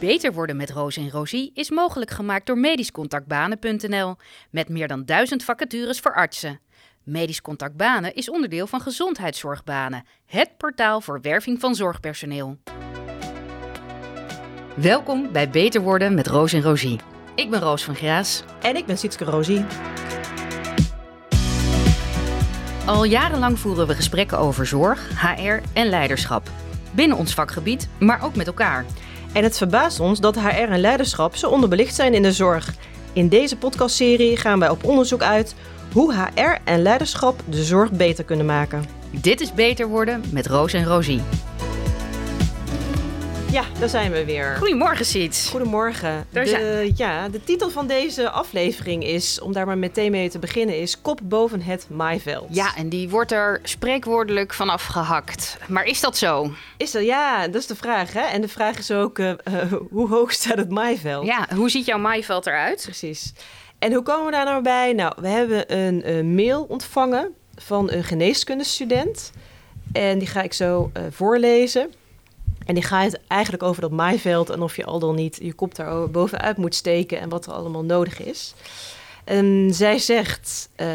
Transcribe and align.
Beter 0.00 0.32
worden 0.32 0.56
met 0.56 0.70
Roos 0.70 0.96
en 0.96 1.10
Rosie 1.10 1.50
is 1.54 1.70
mogelijk 1.70 2.10
gemaakt 2.10 2.46
door 2.46 2.58
medischcontactbanen.nl 2.58 4.16
met 4.50 4.68
meer 4.68 4.88
dan 4.88 5.04
duizend 5.04 5.44
vacatures 5.44 6.00
voor 6.00 6.14
artsen. 6.14 6.60
Medisch 7.02 7.40
Contact 7.40 7.76
Banen 7.76 8.14
is 8.14 8.30
onderdeel 8.30 8.66
van 8.66 8.80
Gezondheidszorgbanen, 8.80 10.04
het 10.26 10.56
portaal 10.56 11.00
voor 11.00 11.20
werving 11.20 11.60
van 11.60 11.74
zorgpersoneel. 11.74 12.58
Welkom 14.74 15.32
bij 15.32 15.50
Beter 15.50 15.80
worden 15.80 16.14
met 16.14 16.26
Roos 16.26 16.52
en 16.52 16.62
Rosie. 16.62 16.98
Ik 17.34 17.50
ben 17.50 17.60
Roos 17.60 17.84
van 17.84 17.94
Graas. 17.94 18.42
En 18.60 18.76
ik 18.76 18.86
ben 18.86 18.98
Sietske 18.98 19.24
Rosie. 19.24 19.64
Al 22.86 23.04
jarenlang 23.04 23.58
voeren 23.58 23.86
we 23.86 23.94
gesprekken 23.94 24.38
over 24.38 24.66
zorg, 24.66 25.22
HR 25.22 25.58
en 25.72 25.86
leiderschap. 25.86 26.50
Binnen 26.94 27.16
ons 27.16 27.34
vakgebied, 27.34 27.88
maar 27.98 28.24
ook 28.24 28.36
met 28.36 28.46
elkaar. 28.46 28.84
En 29.32 29.42
het 29.42 29.56
verbaast 29.56 30.00
ons 30.00 30.20
dat 30.20 30.40
HR 30.40 30.70
en 30.70 30.80
leiderschap 30.80 31.36
zo 31.36 31.50
onderbelicht 31.50 31.94
zijn 31.94 32.14
in 32.14 32.22
de 32.22 32.32
zorg. 32.32 32.74
In 33.12 33.28
deze 33.28 33.56
podcastserie 33.56 34.36
gaan 34.36 34.58
wij 34.58 34.68
op 34.68 34.84
onderzoek 34.84 35.22
uit 35.22 35.54
hoe 35.92 36.14
HR 36.14 36.58
en 36.64 36.82
leiderschap 36.82 37.42
de 37.48 37.64
zorg 37.64 37.90
beter 37.90 38.24
kunnen 38.24 38.46
maken. 38.46 38.84
Dit 39.10 39.40
is 39.40 39.54
Beter 39.54 39.88
worden 39.88 40.22
met 40.32 40.46
Roos 40.46 40.72
en 40.72 40.84
Rosie. 40.84 41.20
Ja, 43.50 43.64
daar 43.78 43.88
zijn 43.88 44.12
we 44.12 44.24
weer. 44.24 44.56
Goedemorgen, 44.56 45.04
Siets. 45.04 45.48
Goedemorgen. 45.48 46.26
De, 46.30 46.92
ja, 46.96 47.28
de 47.28 47.44
titel 47.44 47.70
van 47.70 47.86
deze 47.86 48.30
aflevering 48.30 49.04
is, 49.04 49.40
om 49.40 49.52
daar 49.52 49.66
maar 49.66 49.78
meteen 49.78 50.10
mee 50.10 50.30
te 50.30 50.38
beginnen, 50.38 50.80
is 50.80 51.00
Kop 51.00 51.20
boven 51.22 51.62
het 51.62 51.86
maaiveld. 51.88 52.54
Ja, 52.54 52.76
en 52.76 52.88
die 52.88 53.08
wordt 53.08 53.32
er 53.32 53.60
spreekwoordelijk 53.62 54.54
vanaf 54.54 54.84
gehakt. 54.84 55.58
Maar 55.68 55.84
is 55.84 56.00
dat 56.00 56.16
zo? 56.16 56.50
Is 56.76 56.90
dat, 56.90 57.04
ja, 57.04 57.46
dat 57.46 57.60
is 57.60 57.66
de 57.66 57.76
vraag. 57.76 58.12
Hè? 58.12 58.20
En 58.20 58.40
de 58.40 58.48
vraag 58.48 58.78
is 58.78 58.90
ook, 58.90 59.18
uh, 59.18 59.32
hoe 59.90 60.08
hoog 60.08 60.32
staat 60.32 60.58
het 60.58 60.70
maaiveld? 60.70 61.26
Ja, 61.26 61.48
hoe 61.54 61.70
ziet 61.70 61.86
jouw 61.86 61.98
maaiveld 61.98 62.46
eruit? 62.46 62.82
Precies. 62.84 63.32
En 63.78 63.92
hoe 63.92 64.02
komen 64.02 64.24
we 64.24 64.30
daar 64.30 64.44
nou 64.44 64.62
bij? 64.62 64.92
Nou, 64.92 65.12
we 65.16 65.28
hebben 65.28 65.76
een 65.76 66.10
uh, 66.10 66.34
mail 66.36 66.64
ontvangen 66.68 67.34
van 67.56 67.90
een 67.90 68.04
geneeskundestudent. 68.04 69.30
En 69.92 70.18
die 70.18 70.28
ga 70.28 70.42
ik 70.42 70.52
zo 70.52 70.90
voorlezen. 71.10 71.92
En 72.70 72.76
die 72.76 72.84
gaat 72.84 73.18
eigenlijk 73.26 73.62
over 73.62 73.82
dat 73.82 73.90
maaiveld 73.90 74.50
en 74.50 74.62
of 74.62 74.76
je 74.76 74.84
al 74.84 74.98
dan 74.98 75.14
niet 75.14 75.38
je 75.42 75.52
kop 75.52 75.74
daar 75.74 76.10
bovenuit 76.10 76.56
moet 76.56 76.74
steken 76.74 77.20
en 77.20 77.28
wat 77.28 77.46
er 77.46 77.52
allemaal 77.52 77.84
nodig 77.84 78.22
is. 78.22 78.54
En 79.24 79.70
zij 79.72 79.98
zegt: 79.98 80.68
uh, 80.76 80.86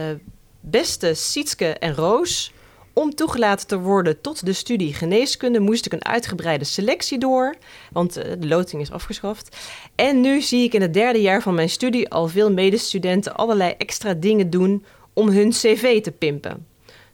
Beste 0.60 1.14
Sietske 1.14 1.66
en 1.66 1.96
Roos, 1.96 2.54
om 2.94 3.16
toegelaten 3.16 3.68
te 3.68 3.80
worden 3.80 4.22
tot 4.22 4.46
de 4.46 4.54
studie 4.54 4.94
geneeskunde 4.94 5.60
moest 5.60 5.86
ik 5.86 5.94
een 5.94 6.06
uitgebreide 6.06 6.66
selectie 6.66 7.18
door, 7.18 7.56
want 7.92 8.18
uh, 8.18 8.24
de 8.40 8.48
loting 8.48 8.82
is 8.82 8.92
afgeschaft. 8.92 9.58
En 9.96 10.22
nu 10.22 10.42
zie 10.42 10.64
ik 10.64 10.74
in 10.74 10.82
het 10.82 10.94
derde 10.94 11.22
jaar 11.22 11.42
van 11.42 11.56
mijn 11.56 11.70
studie 11.70 12.10
al 12.10 12.28
veel 12.28 12.52
medestudenten 12.52 13.36
allerlei 13.36 13.74
extra 13.78 14.14
dingen 14.14 14.50
doen 14.50 14.86
om 15.14 15.30
hun 15.30 15.50
cv 15.50 16.02
te 16.02 16.12
pimpen. 16.12 16.66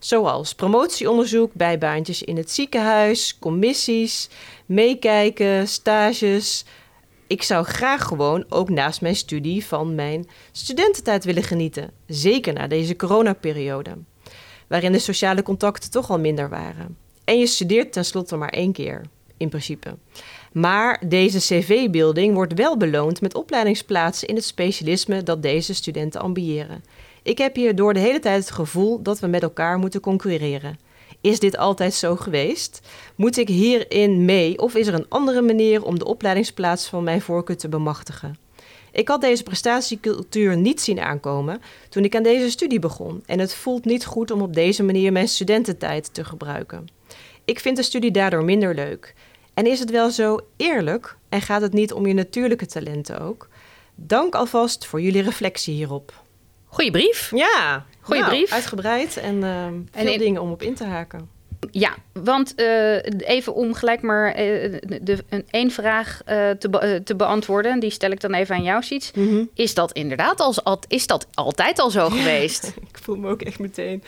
Zoals 0.04 0.56
promotieonderzoek, 0.56 1.54
bijbaantjes 1.54 2.24
in 2.24 2.38
het 2.38 2.52
ziekenhuis, 2.52 3.40
commissies, 3.40 4.30
meekijken, 4.66 5.68
stages. 5.68 6.66
Ik 7.28 7.44
zou 7.44 7.66
graag 7.66 8.04
gewoon 8.04 8.46
ook 8.50 8.70
naast 8.70 9.02
mijn 9.02 9.16
studie 9.16 9.66
van 9.66 9.96
mijn 9.96 10.28
studententijd 10.52 11.24
willen 11.24 11.44
genieten. 11.44 11.92
Zeker 12.08 12.54
na 12.54 12.68
deze 12.68 12.96
coronaperiode, 12.96 13.92
waarin 14.68 14.92
de 14.92 15.00
sociale 15.00 15.44
contacten 15.44 15.92
toch 15.92 16.10
al 16.10 16.20
minder 16.20 16.50
waren. 16.50 16.98
En 17.24 17.40
je 17.40 17.48
studeert 17.48 17.94
tenslotte 17.94 18.36
maar 18.36 18.50
één 18.50 18.72
keer, 18.72 19.02
in 19.38 19.50
principe. 19.50 19.98
Maar 20.52 21.02
deze 21.08 21.40
cv-building 21.40 22.34
wordt 22.34 22.54
wel 22.54 22.78
beloond 22.78 23.22
met 23.22 23.36
opleidingsplaatsen 23.36 24.28
in 24.28 24.36
het 24.36 24.46
specialisme 24.46 25.24
dat 25.24 25.42
deze 25.42 25.74
studenten 25.74 26.22
ambiëren. 26.22 26.84
Ik 27.24 27.38
heb 27.38 27.56
hier 27.56 27.76
door 27.76 27.94
de 27.94 28.00
hele 28.00 28.20
tijd 28.20 28.44
het 28.44 28.52
gevoel 28.52 29.02
dat 29.02 29.20
we 29.20 29.28
met 29.28 29.44
elkaar 29.44 29.78
moeten 29.78 30.02
concurreren. 30.02 30.80
Is 31.22 31.40
dit 31.40 31.58
altijd 31.58 31.94
zo 31.94 32.16
geweest? 32.16 32.82
Moet 33.16 33.38
ik 33.38 33.48
hierin 33.48 34.26
mee 34.26 34.59
of 34.59 34.76
is 34.76 34.88
er 34.88 34.94
een 34.94 35.09
andere 35.09 35.42
manier 35.42 35.84
om 35.84 36.00
de 36.00 36.06
opleidingsplaats 36.06 36.88
van 36.88 37.04
mijn 37.04 37.22
voorkeur 37.22 37.58
te 37.58 37.70
bemachtigen? 37.70 38.38
Ik 38.92 39.08
had 39.08 39.22
deze 39.22 39.44
prestatiecultuur 39.44 40.58
niet 40.58 40.81
zien 40.81 41.00
aankomen 41.00 41.62
toen 41.90 42.04
ik 42.04 42.16
aan 42.16 42.24
deze 42.24 42.50
studie 42.50 42.80
begon 42.80 43.24
en 43.26 43.40
het 43.40 43.54
voelt 43.54 43.86
niet 43.86 44.06
goed 44.06 44.31
om 44.31 44.42
op 44.42 44.54
deze 44.54 44.84
manier 44.84 45.12
mijn 45.12 45.28
studententijd 45.28 46.14
te 46.14 46.24
gebruiken. 46.24 46.88
Ik 47.46 47.60
vind 47.60 47.78
de 47.78 47.84
studie 47.84 48.12
daardoor 48.12 48.44
minder 48.44 48.76
leuk. 48.76 49.14
En 49.54 49.66
is 49.66 49.80
het 49.80 49.90
wel 49.90 50.10
zo 50.10 50.40
eerlijk 50.58 51.18
en 51.30 51.42
gaat 51.42 51.62
het 51.62 51.74
niet 51.74 51.94
om 51.94 52.06
je 52.06 52.14
natuurlijke 52.14 52.66
talenten 52.66 53.22
ook? 53.22 53.48
Dank 53.96 54.36
alvast 54.36 54.86
voor 54.86 55.02
jullie 55.02 55.22
reflectie 55.22 55.74
hierop. 55.74 56.24
Goeie 56.72 56.92
brief. 56.92 57.32
Ja, 57.36 57.86
goeie 58.02 58.22
nou, 58.22 58.34
brief. 58.34 58.52
Uitgebreid 58.52 59.18
en, 59.18 59.36
uh, 59.36 59.66
veel 59.66 59.84
en 59.92 60.08
in... 60.08 60.20
dingen 60.20 60.42
om 60.42 60.52
op 60.52 60.62
in 60.62 60.76
te 60.76 60.86
haken. 60.86 61.30
Ja, 61.72 61.96
want 62.14 62.54
uh, 62.56 62.96
even 63.18 63.54
om 63.54 63.74
gelijk 63.74 64.02
maar 64.02 64.28
uh, 64.28 64.78
de, 65.02 65.24
een 65.30 65.46
één 65.50 65.72
vraag 65.72 66.22
te, 66.60 66.70
be 66.70 67.02
te, 67.04 67.16
beantwoorden, 67.16 67.80
die 67.80 67.90
stel 67.90 68.12
ik 68.12 68.20
dan 68.20 68.34
even 68.34 68.56
aan 68.56 68.64
jou, 68.64 68.84
Siets. 68.84 69.12
Mm 69.12 69.28
-hmm. 69.28 69.50
Is 69.54 69.74
dat 69.74 69.92
inderdaad 69.92 70.40
al, 70.40 70.80
is 70.88 71.08
dat 71.08 71.28
altijd 71.34 71.80
al 71.80 71.90
zo 71.90 72.04
ja, 72.04 72.10
geweest? 72.10 72.74
ik 72.92 73.00
voel 73.02 73.16
me 73.16 73.30
ook 73.30 73.42
echt 73.42 73.60
meteen. 73.60 74.04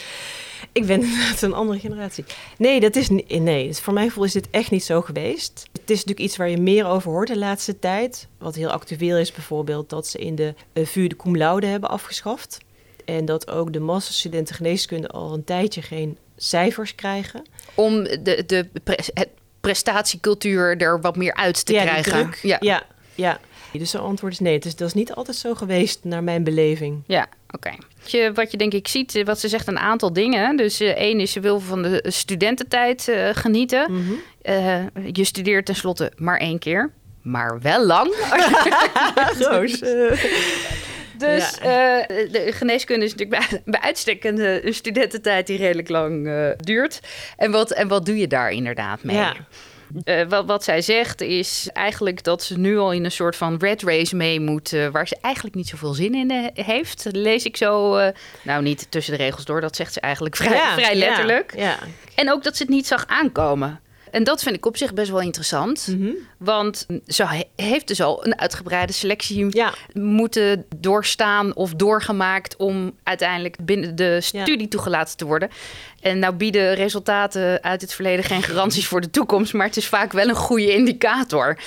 Ik 0.72 0.86
ben 0.86 1.02
inderdaad 1.04 1.42
een 1.42 1.54
andere 1.54 1.80
generatie. 1.80 2.26
Nee, 2.58 2.80
dat 2.80 2.96
is. 2.96 3.10
Nee, 3.28 3.68
dus 3.68 3.80
voor 3.80 3.94
mijn 3.94 4.08
gevoel 4.08 4.24
is 4.24 4.32
dit 4.32 4.48
echt 4.52 4.72
niet 4.72 4.84
zo 4.84 5.02
geweest. 5.02 5.68
Het 5.72 5.90
is 5.90 5.98
natuurlijk 5.98 6.20
iets 6.20 6.38
waar 6.38 6.50
je 6.50 6.58
meer 6.58 6.86
over 6.86 7.12
hoort 7.12 7.28
de 7.28 7.38
laatste 7.38 7.80
tijd. 7.80 8.28
Wat 8.38 8.56
heel 8.56 8.70
actueel 8.70 9.18
is, 9.18 9.32
bijvoorbeeld 9.32 9.90
dat 9.90 10.08
ze 10.08 10.18
in 10.18 10.36
de 10.36 10.54
vuur 10.74 11.10
de 11.10 11.16
cum 11.16 11.38
laude 11.38 11.68
hebben 11.68 11.90
afgeschaft. 11.90 12.58
En 13.06 13.26
dat 13.26 13.50
ook 13.50 13.74
de 13.74 13.80
masterstudenten 13.80 14.56
geneeskunde 14.56 15.08
al 15.08 15.34
een 15.34 15.44
tijdje 15.44 15.82
geen 15.82 16.18
cijfers 16.38 16.96
krijgen. 16.96 17.44
Om 17.74 18.04
de, 18.04 18.44
de 18.46 18.70
het 19.14 19.30
prestatiecultuur 19.62 20.78
er 20.82 21.02
wat 21.02 21.16
meer 21.16 21.34
uit 21.34 21.66
te 21.66 21.74
ja, 21.74 21.82
krijgen. 21.82 22.34
Ja, 22.42 22.58
ja, 22.60 22.84
ja. 23.16 23.40
Dus 23.72 23.92
het 23.92 24.02
antwoord 24.02 24.34
is 24.34 24.40
nee. 24.40 24.60
Dus 24.60 24.76
dat 24.76 24.88
is 24.88 24.94
niet 24.94 25.14
altijd 25.14 25.38
zo 25.38 25.54
geweest 25.54 26.00
naar 26.04 26.24
mijn 26.24 26.44
beleving. 26.44 27.04
Ja, 27.08 27.28
oké. 27.50 27.74
Okay. 28.12 28.34
Wat 28.34 28.52
je 28.52 28.58
denk 28.58 28.74
ik 28.74 28.88
ziet, 28.88 29.24
wat 29.24 29.40
ze 29.40 29.48
zegt 29.48 29.68
een 29.68 29.80
aantal 29.80 30.14
dingen. 30.14 30.56
Dus 30.56 30.82
uh, 30.82 30.90
één 30.90 31.20
is, 31.20 31.32
ze 31.32 31.40
wil 31.40 31.60
van 31.60 31.82
de 31.82 32.04
studententijd 32.08 33.08
uh, 33.08 33.30
genieten. 33.32 33.92
Mm 33.92 34.06
-hmm. 34.06 34.20
uh, 34.44 35.12
je 35.14 35.24
studeert 35.24 35.66
tenslotte 35.66 36.12
maar 36.16 36.38
één 36.38 36.60
keer. 36.60 36.92
Maar 37.22 37.62
wel 37.62 37.86
lang. 37.86 38.16
Roos. 39.40 39.82
Dus 41.18 41.58
ja. 41.62 42.10
uh, 42.10 42.32
de 42.32 42.52
geneeskunde 42.52 43.06
is 43.06 43.16
natuurlijk 43.16 43.50
bij, 43.50 43.62
bij 43.66 43.80
uitstek 43.80 44.24
een 44.24 44.74
studententijd 44.74 45.48
die 45.48 45.58
redelijk 45.58 45.90
lang 45.90 46.28
uh, 46.28 46.50
duurt. 46.58 47.00
En 47.38 47.52
wat, 47.52 47.72
en 47.72 47.88
wat 47.88 48.06
doe 48.06 48.18
je 48.18 48.28
daar 48.28 48.52
inderdaad 48.52 49.04
mee? 49.04 49.16
Ja. 49.16 49.36
Uh, 50.06 50.28
wat, 50.28 50.46
wat 50.46 50.64
zij 50.64 50.82
zegt 50.82 51.22
is 51.22 51.70
eigenlijk 51.74 52.24
dat 52.24 52.44
ze 52.44 52.60
nu 52.60 52.78
al 52.78 52.92
in 52.92 53.06
een 53.06 53.12
soort 53.12 53.36
van 53.36 53.58
red 53.60 53.84
race 53.84 54.16
mee 54.16 54.40
moet, 54.40 54.72
uh, 54.72 54.88
waar 54.88 55.08
ze 55.08 55.18
eigenlijk 55.22 55.56
niet 55.56 55.68
zoveel 55.68 55.94
zin 55.94 56.16
in 56.16 56.32
uh, 56.32 56.66
heeft. 56.66 57.08
Lees 57.12 57.46
ik 57.46 57.58
zo, 57.58 58.00
nou 58.42 58.64
niet 58.64 58.88
tussen 58.90 59.18
de 59.18 59.24
regels 59.24 59.46
door, 59.46 59.62
dat 59.62 59.76
zegt 59.76 59.94
ze 59.94 60.00
eigenlijk 60.00 60.36
vrij, 60.36 60.58
ja, 60.58 60.74
vrij 60.74 60.96
letterlijk. 60.96 61.54
Ja, 61.56 61.64
ja. 61.64 61.78
En 62.16 62.32
ook 62.32 62.44
dat 62.44 62.58
ze 62.58 62.64
het 62.64 62.72
niet 62.72 62.88
zag 62.88 63.06
aankomen. 63.08 63.80
En 64.14 64.24
dat 64.24 64.44
vind 64.44 64.56
ik 64.56 64.66
op 64.66 64.78
zich 64.78 64.94
best 64.94 65.12
wel 65.12 65.22
interessant. 65.22 65.88
Mhm. 65.88 65.98
Mm 65.98 66.06
-hmm. 66.06 66.16
Want 66.38 66.86
ze 67.08 67.28
he 67.28 67.44
heeft 67.56 67.88
dus 67.88 68.02
al 68.02 68.26
een 68.26 68.40
uitgebreide 68.40 68.94
selectie 68.94 69.48
ja. 69.50 69.74
moeten 69.94 70.66
doorstaan 70.76 71.56
of 71.56 71.74
doorgemaakt 71.74 72.56
om 72.56 72.96
uiteindelijk 73.04 73.58
binnen 73.62 73.96
de 73.96 74.22
studie 74.22 74.62
ja. 74.62 74.68
toegelaten 74.68 75.18
te 75.18 75.26
worden. 75.26 75.50
En 76.02 76.20
nou 76.20 76.34
bieden 76.34 76.74
resultaten 76.76 77.64
uit 77.64 77.82
het 77.82 77.94
verleden 77.94 78.26
geen 78.26 78.44
garanties 78.44 78.88
voor 78.88 79.02
de 79.02 79.10
toekomst, 79.10 79.54
maar 79.54 79.66
het 79.66 79.78
is 79.78 79.88
vaak 79.88 80.12
wel 80.12 80.30
een 80.30 80.36
goede 80.36 80.74
indicator. 80.74 81.58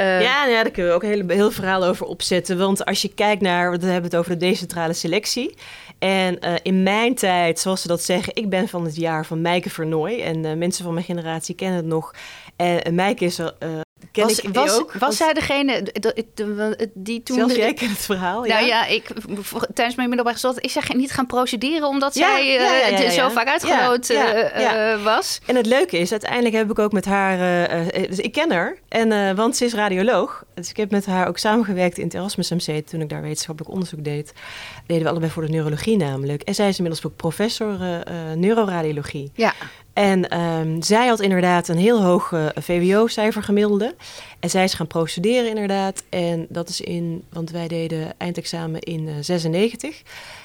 Uh, 0.00 0.22
ja, 0.22 0.46
ja, 0.46 0.62
daar 0.62 0.70
kunnen 0.70 0.90
we 0.90 0.96
ook 0.96 1.02
een 1.02 1.26
heel, 1.26 1.28
heel 1.28 1.50
verhaal 1.50 1.84
over 1.84 2.06
opzetten. 2.06 2.58
Want 2.58 2.84
als 2.84 3.02
je 3.02 3.14
kijkt 3.14 3.42
naar, 3.42 3.70
we 3.78 3.86
hebben 3.86 4.10
het 4.10 4.16
over 4.16 4.30
de 4.30 4.46
decentrale 4.46 4.92
selectie. 4.92 5.54
En 5.98 6.38
uh, 6.40 6.54
in 6.62 6.82
mijn 6.82 7.14
tijd, 7.14 7.58
zoals 7.58 7.82
ze 7.82 7.88
dat 7.88 8.02
zeggen, 8.02 8.34
ik 8.34 8.48
ben 8.48 8.68
van 8.68 8.84
het 8.84 8.96
jaar 8.96 9.26
van 9.26 9.40
Meike 9.40 9.70
Vernooy. 9.70 10.20
En 10.20 10.44
uh, 10.44 10.52
mensen 10.52 10.84
van 10.84 10.94
mijn 10.94 11.06
generatie 11.06 11.54
kennen 11.54 11.76
het 11.76 11.86
nog. 11.86 12.14
En 12.56 12.94
Meike 12.94 13.24
is 13.24 13.38
er. 13.38 13.54
Ken 14.12 14.24
was, 14.24 14.40
ik 14.40 14.54
was, 14.54 14.78
ook, 14.78 14.92
was 14.92 15.16
zij 15.16 15.32
degene 15.32 15.92
die 16.94 17.22
toen... 17.22 17.36
Zelfs 17.36 17.54
jij 17.54 17.74
kent 17.74 17.90
het 17.90 18.00
verhaal, 18.00 18.46
ja? 18.46 18.54
Nou 18.54 18.66
ja, 18.66 18.86
ik, 18.86 19.08
tijdens 19.74 19.96
mijn 19.96 20.08
middelbare 20.08 20.38
studie 20.38 20.60
is 20.60 20.72
zij 20.72 20.82
niet 20.94 21.12
gaan 21.12 21.26
procederen... 21.26 21.88
omdat 21.88 22.14
ja, 22.14 22.28
zij 22.28 22.46
ja, 22.46 22.74
ja, 22.74 22.98
ja, 22.98 23.10
zo 23.10 23.28
vaak 23.28 23.48
uitgenodigd 23.48 24.10
uh, 24.10 25.04
was. 25.04 25.40
En 25.46 25.56
het 25.56 25.66
leuke 25.66 25.98
is, 25.98 26.10
uiteindelijk 26.10 26.54
heb 26.54 26.70
ik 26.70 26.78
ook 26.78 26.92
met 26.92 27.04
haar... 27.04 27.38
Uh, 27.70 28.08
dus 28.08 28.18
ik 28.18 28.32
ken 28.32 28.52
haar, 28.52 28.76
en, 28.88 29.36
want 29.36 29.56
ze 29.56 29.64
is 29.64 29.74
radioloog. 29.74 30.44
Dus 30.54 30.70
ik 30.70 30.76
heb 30.76 30.90
met 30.90 31.06
haar 31.06 31.28
ook 31.28 31.38
samengewerkt 31.38 31.98
in 31.98 32.04
het 32.04 32.14
Erasmus 32.14 32.50
MC... 32.50 32.86
toen 32.86 33.00
ik 33.00 33.08
daar 33.08 33.22
wetenschappelijk 33.22 33.72
onderzoek 33.72 34.04
deed. 34.04 34.32
Deden 34.86 35.02
we 35.02 35.08
allebei 35.08 35.32
voor 35.32 35.42
de 35.42 35.52
neurologie 35.52 35.96
namelijk. 35.96 36.42
En 36.42 36.54
zij 36.54 36.68
is 36.68 36.78
inmiddels 36.78 37.06
ook 37.06 37.16
professor 37.16 37.78
neuroradiologie. 38.36 39.30
Ja. 39.34 39.54
En 39.92 40.28
ehm, 40.28 40.82
zij 40.82 41.06
had 41.06 41.20
inderdaad 41.20 41.68
een 41.68 41.78
heel 41.78 42.02
hoog 42.02 42.30
uh, 42.30 42.46
VWO-cijfer 42.54 43.42
gemiddelde. 43.42 43.94
En 44.40 44.50
zij 44.50 44.64
is 44.64 44.74
gaan 44.74 44.86
procederen 44.86 45.48
inderdaad. 45.48 46.02
En 46.08 46.46
dat 46.48 46.68
is 46.68 46.80
in, 46.80 47.24
want 47.30 47.50
wij 47.50 47.68
deden 47.68 48.14
eindexamen 48.18 48.80
in 48.80 49.08
uh, 49.08 49.14
96. 49.20 50.02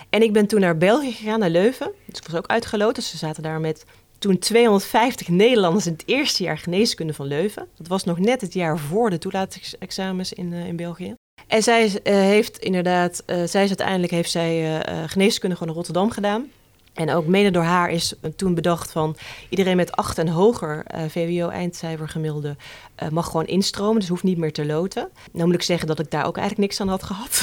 En 0.09 0.21
ik 0.21 0.33
ben 0.33 0.47
toen 0.47 0.59
naar 0.59 0.77
België 0.77 1.11
gegaan, 1.11 1.39
naar 1.39 1.49
Leuven. 1.49 1.91
Dus 2.05 2.19
ik 2.19 2.27
was 2.27 2.35
ook 2.35 2.47
uitgeloot. 2.47 2.95
Dus 2.95 3.09
ze 3.09 3.17
zaten 3.17 3.43
daar 3.43 3.59
met 3.59 3.85
toen 4.19 4.39
250 4.39 5.27
Nederlanders 5.27 5.85
in 5.85 5.91
het 5.91 6.03
eerste 6.05 6.43
jaar 6.43 6.57
geneeskunde 6.57 7.13
van 7.13 7.25
Leuven. 7.25 7.67
Dat 7.77 7.87
was 7.87 8.03
nog 8.03 8.19
net 8.19 8.41
het 8.41 8.53
jaar 8.53 8.77
voor 8.77 9.09
de 9.09 9.17
toelatingsexamens 9.17 10.33
in, 10.33 10.51
uh, 10.51 10.67
in 10.67 10.75
België. 10.75 11.13
En 11.47 11.63
zij 11.63 11.91
heeft 12.03 12.57
inderdaad, 12.57 13.23
zij 13.25 13.43
is 13.43 13.53
uiteindelijk 13.53 14.11
heeft 14.11 14.31
zij 14.31 14.83
geneeskunde 15.05 15.55
gewoon 15.55 15.69
in 15.69 15.77
Rotterdam 15.77 16.11
gedaan. 16.11 16.49
En 16.97 17.11
ook 17.11 17.25
mede 17.25 17.51
door 17.51 17.63
haar 17.63 17.89
is 17.89 18.13
toen 18.35 18.53
bedacht 18.53 18.91
van 18.91 19.15
iedereen 19.49 19.75
met 19.75 19.91
8 19.91 20.17
en 20.17 20.27
hoger 20.27 20.85
uh, 20.95 21.01
VWO-eindcijfer 21.07 22.09
gemiddelde 22.09 22.55
uh, 23.03 23.09
mag 23.09 23.25
gewoon 23.25 23.45
instromen, 23.45 23.99
dus 23.99 24.09
hoeft 24.09 24.23
niet 24.23 24.37
meer 24.37 24.53
te 24.53 24.65
loten. 24.65 25.09
Nou 25.31 25.45
moet 25.45 25.55
ik 25.55 25.61
zeggen 25.61 25.87
dat 25.87 25.99
ik 25.99 26.11
daar 26.11 26.25
ook 26.25 26.37
eigenlijk 26.37 26.67
niks 26.67 26.81
aan 26.81 26.87
had 26.87 27.03
gehad. 27.03 27.41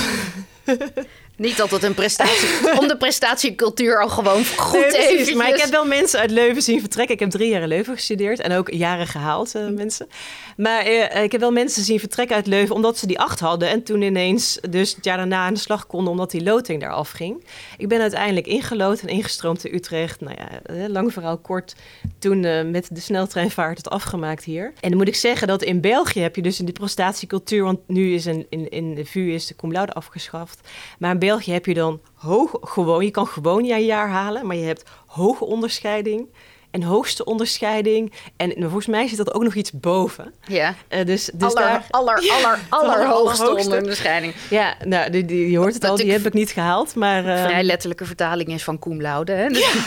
Niet 1.36 1.56
dat 1.56 1.70
het 1.70 1.82
een 1.82 1.94
prestatie... 1.94 2.48
om 2.80 2.88
de 2.88 2.96
prestatiecultuur 2.96 4.00
al 4.00 4.08
gewoon 4.08 4.44
goed 4.44 4.92
nee, 4.92 5.18
even. 5.18 5.36
Maar 5.36 5.48
ik 5.48 5.60
heb 5.60 5.70
wel 5.70 5.86
mensen 5.86 6.20
uit 6.20 6.30
Leuven 6.30 6.62
zien 6.62 6.80
vertrekken. 6.80 7.14
Ik 7.14 7.20
heb 7.20 7.30
drie 7.30 7.50
jaar 7.50 7.62
in 7.62 7.68
Leuven 7.68 7.94
gestudeerd 7.94 8.40
en 8.40 8.52
ook 8.52 8.70
jaren 8.70 9.06
gehaald, 9.06 9.54
uh, 9.56 9.68
mensen. 9.68 10.08
Maar 10.56 10.86
uh, 10.86 11.22
ik 11.22 11.32
heb 11.32 11.40
wel 11.40 11.50
mensen 11.50 11.82
zien 11.82 11.98
vertrekken 11.98 12.36
uit 12.36 12.46
Leuven 12.46 12.74
omdat 12.74 12.98
ze 12.98 13.06
die 13.06 13.18
acht 13.18 13.40
hadden. 13.40 13.68
En 13.68 13.82
toen 13.82 14.02
ineens 14.02 14.58
dus 14.70 14.94
het 14.94 15.04
jaar 15.04 15.16
daarna 15.16 15.44
aan 15.44 15.54
de 15.54 15.60
slag 15.60 15.86
konden 15.86 16.10
omdat 16.12 16.30
die 16.30 16.42
loting 16.42 16.80
daar 16.80 16.92
afging. 16.92 17.44
Ik 17.78 17.88
ben 17.88 18.00
uiteindelijk 18.00 18.46
ingelood 18.46 19.00
en 19.00 19.08
ingestroomd 19.08 19.64
in 19.64 19.74
Utrecht. 19.74 20.20
Nou 20.20 20.36
ja, 20.38 20.62
eh, 20.62 20.88
lang 20.88 21.12
verhaal 21.12 21.38
kort. 21.38 21.74
Toen 22.18 22.42
uh, 22.42 22.62
met 22.62 22.88
de 22.92 23.00
sneltreinvaart 23.00 23.76
het 23.76 23.90
afgemaakt 23.90 24.44
hier. 24.44 24.72
En 24.80 24.88
dan 24.88 24.98
moet 24.98 25.08
ik 25.08 25.14
zeggen 25.14 25.48
dat 25.48 25.62
in 25.62 25.80
België 25.80 26.20
heb 26.20 26.36
je 26.36 26.42
dus 26.42 26.58
in 26.58 26.64
die 26.64 26.74
prestatiecultuur... 26.74 27.64
want 27.64 27.78
nu 27.86 28.14
is 28.14 28.24
een, 28.24 28.46
in, 28.48 28.68
in 28.68 28.94
de 28.94 29.04
VU 29.04 29.32
is 29.32 29.46
de 29.46 29.56
cum 29.56 29.72
laude 29.72 29.92
afgeschaft. 29.92 30.68
Maar 30.98 31.18
België 31.24 31.52
heb 31.52 31.66
je 31.66 31.74
dan 31.74 32.00
hoog, 32.14 32.56
gewoon... 32.60 33.04
je 33.04 33.10
kan 33.10 33.26
gewoon 33.26 33.64
je 33.64 33.74
jaar 33.74 34.08
halen, 34.08 34.46
maar 34.46 34.56
je 34.56 34.64
hebt 34.64 34.82
hoge 35.06 35.44
onderscheiding 35.44 36.28
en 36.74 36.82
hoogste 36.82 37.24
onderscheiding. 37.24 38.12
En 38.36 38.52
volgens 38.58 38.86
mij 38.86 39.08
zit 39.08 39.16
dat 39.16 39.34
ook 39.34 39.42
nog 39.42 39.54
iets 39.54 39.72
boven. 39.72 40.34
Ja. 40.46 40.74
Uh, 40.88 41.04
dus, 41.04 41.30
dus 41.34 41.54
aller, 41.54 41.68
daar... 41.68 41.86
aller, 41.90 42.24
ja, 42.24 42.34
aller, 42.68 43.04
allerhoogste 43.14 43.76
onderscheiding. 43.76 44.34
Ja, 44.50 44.76
nou, 44.84 45.10
die, 45.10 45.24
die, 45.24 45.50
je 45.50 45.58
hoort 45.58 45.74
het 45.74 45.84
al, 45.84 45.96
die 45.96 46.12
heb 46.12 46.26
ik 46.26 46.32
niet 46.32 46.50
gehaald. 46.50 46.94
Maar, 46.94 47.24
uh... 47.24 47.44
Vrij 47.44 47.62
letterlijke 47.62 48.04
vertaling 48.04 48.48
is 48.48 48.64
van 48.64 48.78
cum 48.78 49.00
laude. 49.00 49.32
Hè? 49.32 49.48
Dus... 49.48 49.72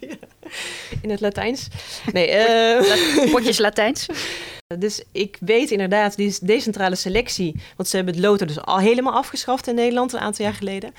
Ja. 0.00 0.16
In 1.02 1.10
het 1.10 1.20
Latijns. 1.20 1.68
Nee, 2.12 2.28
uh... 2.28 3.32
Potjes 3.32 3.58
Latijns. 3.58 4.06
Dus 4.78 5.02
ik 5.12 5.36
weet 5.40 5.70
inderdaad, 5.70 6.16
die 6.16 6.36
decentrale 6.42 6.94
selectie, 6.94 7.54
want 7.76 7.88
ze 7.88 7.96
hebben 7.96 8.14
het 8.14 8.22
loter 8.22 8.46
dus 8.46 8.60
al 8.60 8.78
helemaal 8.78 9.12
afgeschaft 9.12 9.66
in 9.66 9.74
Nederland 9.74 10.12
een 10.12 10.20
aantal 10.20 10.44
jaar 10.44 10.54
geleden. 10.54 10.94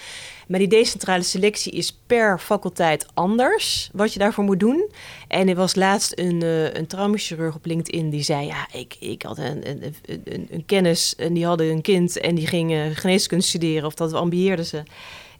Maar 0.47 0.59
die 0.59 0.67
decentrale 0.67 1.23
selectie 1.23 1.71
is 1.71 1.97
per 2.07 2.39
faculteit 2.39 3.05
anders, 3.13 3.89
wat 3.93 4.13
je 4.13 4.19
daarvoor 4.19 4.43
moet 4.43 4.59
doen. 4.59 4.91
En 5.27 5.49
er 5.49 5.55
was 5.55 5.75
laatst 5.75 6.19
een, 6.19 6.43
uh, 6.43 6.73
een 6.73 6.87
traumachirurg 6.87 7.55
op 7.55 7.65
LinkedIn 7.65 8.09
die 8.09 8.23
zei, 8.23 8.45
ja, 8.45 8.67
ik, 8.71 8.95
ik 8.99 9.21
had 9.21 9.37
een, 9.37 9.69
een, 9.69 9.95
een, 10.23 10.47
een 10.51 10.65
kennis 10.65 11.15
en 11.15 11.33
die 11.33 11.45
hadden 11.45 11.69
een 11.69 11.81
kind 11.81 12.19
en 12.19 12.35
die 12.35 12.47
ging 12.47 12.97
geneeskunde 12.99 13.43
studeren 13.43 13.85
of 13.85 13.93
dat 13.93 14.13
ambieerden 14.13 14.65
ze. 14.65 14.83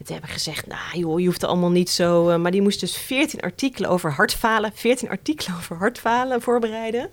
En 0.03 0.05
toen 0.05 0.15
heb 0.15 0.23
ik 0.23 0.31
gezegd, 0.31 0.67
nou 0.67 0.97
joh, 0.97 1.19
je 1.19 1.25
hoeft 1.25 1.41
er 1.41 1.47
allemaal 1.47 1.71
niet 1.71 1.89
zo... 1.89 2.29
Uh, 2.29 2.35
maar 2.35 2.51
die 2.51 2.61
moest 2.61 2.79
dus 2.79 2.97
14 2.97 3.41
artikelen 3.41 3.89
over 3.89 4.11
hartfalen, 4.11 4.71
14 4.73 5.09
artikelen 5.09 5.57
over 5.57 5.75
hartfalen 5.75 6.41
voorbereiden. 6.41 7.09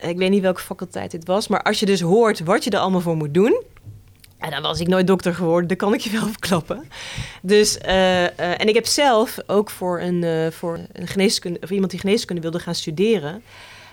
Ik 0.00 0.16
weet 0.16 0.30
niet 0.30 0.42
welke 0.42 0.60
faculteit 0.60 1.10
dit 1.10 1.26
was. 1.26 1.48
Maar 1.48 1.62
als 1.62 1.80
je 1.80 1.86
dus 1.86 2.00
hoort 2.00 2.40
wat 2.40 2.64
je 2.64 2.70
er 2.70 2.78
allemaal 2.78 3.00
voor 3.00 3.16
moet 3.16 3.34
doen. 3.34 3.62
En 4.38 4.50
dan 4.50 4.62
was 4.62 4.80
ik 4.80 4.86
nooit 4.86 5.06
dokter 5.06 5.34
geworden, 5.34 5.68
dat 5.68 5.76
kan 5.76 5.94
ik 5.94 6.00
je 6.00 6.10
wel 6.10 6.26
verklappen. 6.36 6.88
Dus, 7.42 7.78
uh, 7.86 8.22
uh, 8.22 8.28
en 8.36 8.68
ik 8.68 8.74
heb 8.74 8.86
zelf 8.86 9.38
ook 9.46 9.70
voor 9.70 10.00
een, 10.00 10.22
uh, 10.22 10.50
voor 10.50 10.80
een 10.92 11.06
geneeskunde, 11.06 11.58
of 11.62 11.70
iemand 11.70 11.90
die 11.90 12.00
geneeskunde 12.00 12.42
wilde 12.42 12.58
gaan 12.58 12.74
studeren. 12.74 13.42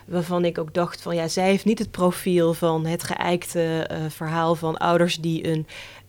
Waarvan 0.07 0.45
ik 0.45 0.57
ook 0.57 0.73
dacht 0.73 1.01
van 1.01 1.15
ja, 1.15 1.27
zij 1.27 1.45
heeft 1.45 1.65
niet 1.65 1.79
het 1.79 1.91
profiel 1.91 2.53
van 2.53 2.85
het 2.85 3.03
geëikte 3.03 3.89
verhaal 4.09 4.55
van 4.55 4.77
ouders 4.77 5.17
die 5.17 5.47
een 5.47 5.67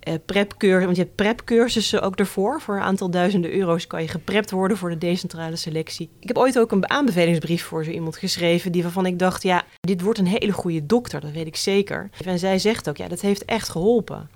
uh, 0.08 0.14
prepcursus, 0.26 0.84
want 0.84 0.96
je 0.96 1.02
hebt 1.02 1.14
prepcursussen 1.14 2.02
ook 2.02 2.16
ervoor. 2.16 2.60
Voor 2.60 2.76
een 2.76 2.82
aantal 2.82 3.10
duizenden 3.10 3.52
euro's 3.52 3.86
kan 3.86 4.02
je 4.02 4.08
geprept 4.08 4.50
worden 4.50 4.76
voor 4.76 4.90
de 4.90 4.98
decentrale 4.98 5.56
selectie. 5.56 6.10
Ik 6.20 6.28
heb 6.28 6.38
ooit 6.38 6.58
ook 6.58 6.72
een 6.72 6.90
aanbevelingsbrief 6.90 7.64
voor 7.64 7.84
zo 7.84 7.90
iemand 7.90 8.16
geschreven, 8.16 8.72
die 8.72 8.82
waarvan 8.82 9.06
ik 9.06 9.18
dacht, 9.18 9.42
ja, 9.42 9.64
dit 9.80 10.00
wordt 10.00 10.18
een 10.18 10.26
hele 10.26 10.52
goede 10.52 10.86
dokter, 10.86 11.20
dat 11.20 11.30
weet 11.30 11.46
ik 11.46 11.56
zeker. 11.56 12.10
En 12.24 12.38
zij 12.38 12.58
zegt 12.58 12.88
ook, 12.88 12.96
ja, 12.96 13.08
dat 13.08 13.20
heeft 13.20 13.44
echt 13.44 13.68
geholpen. 13.68 14.30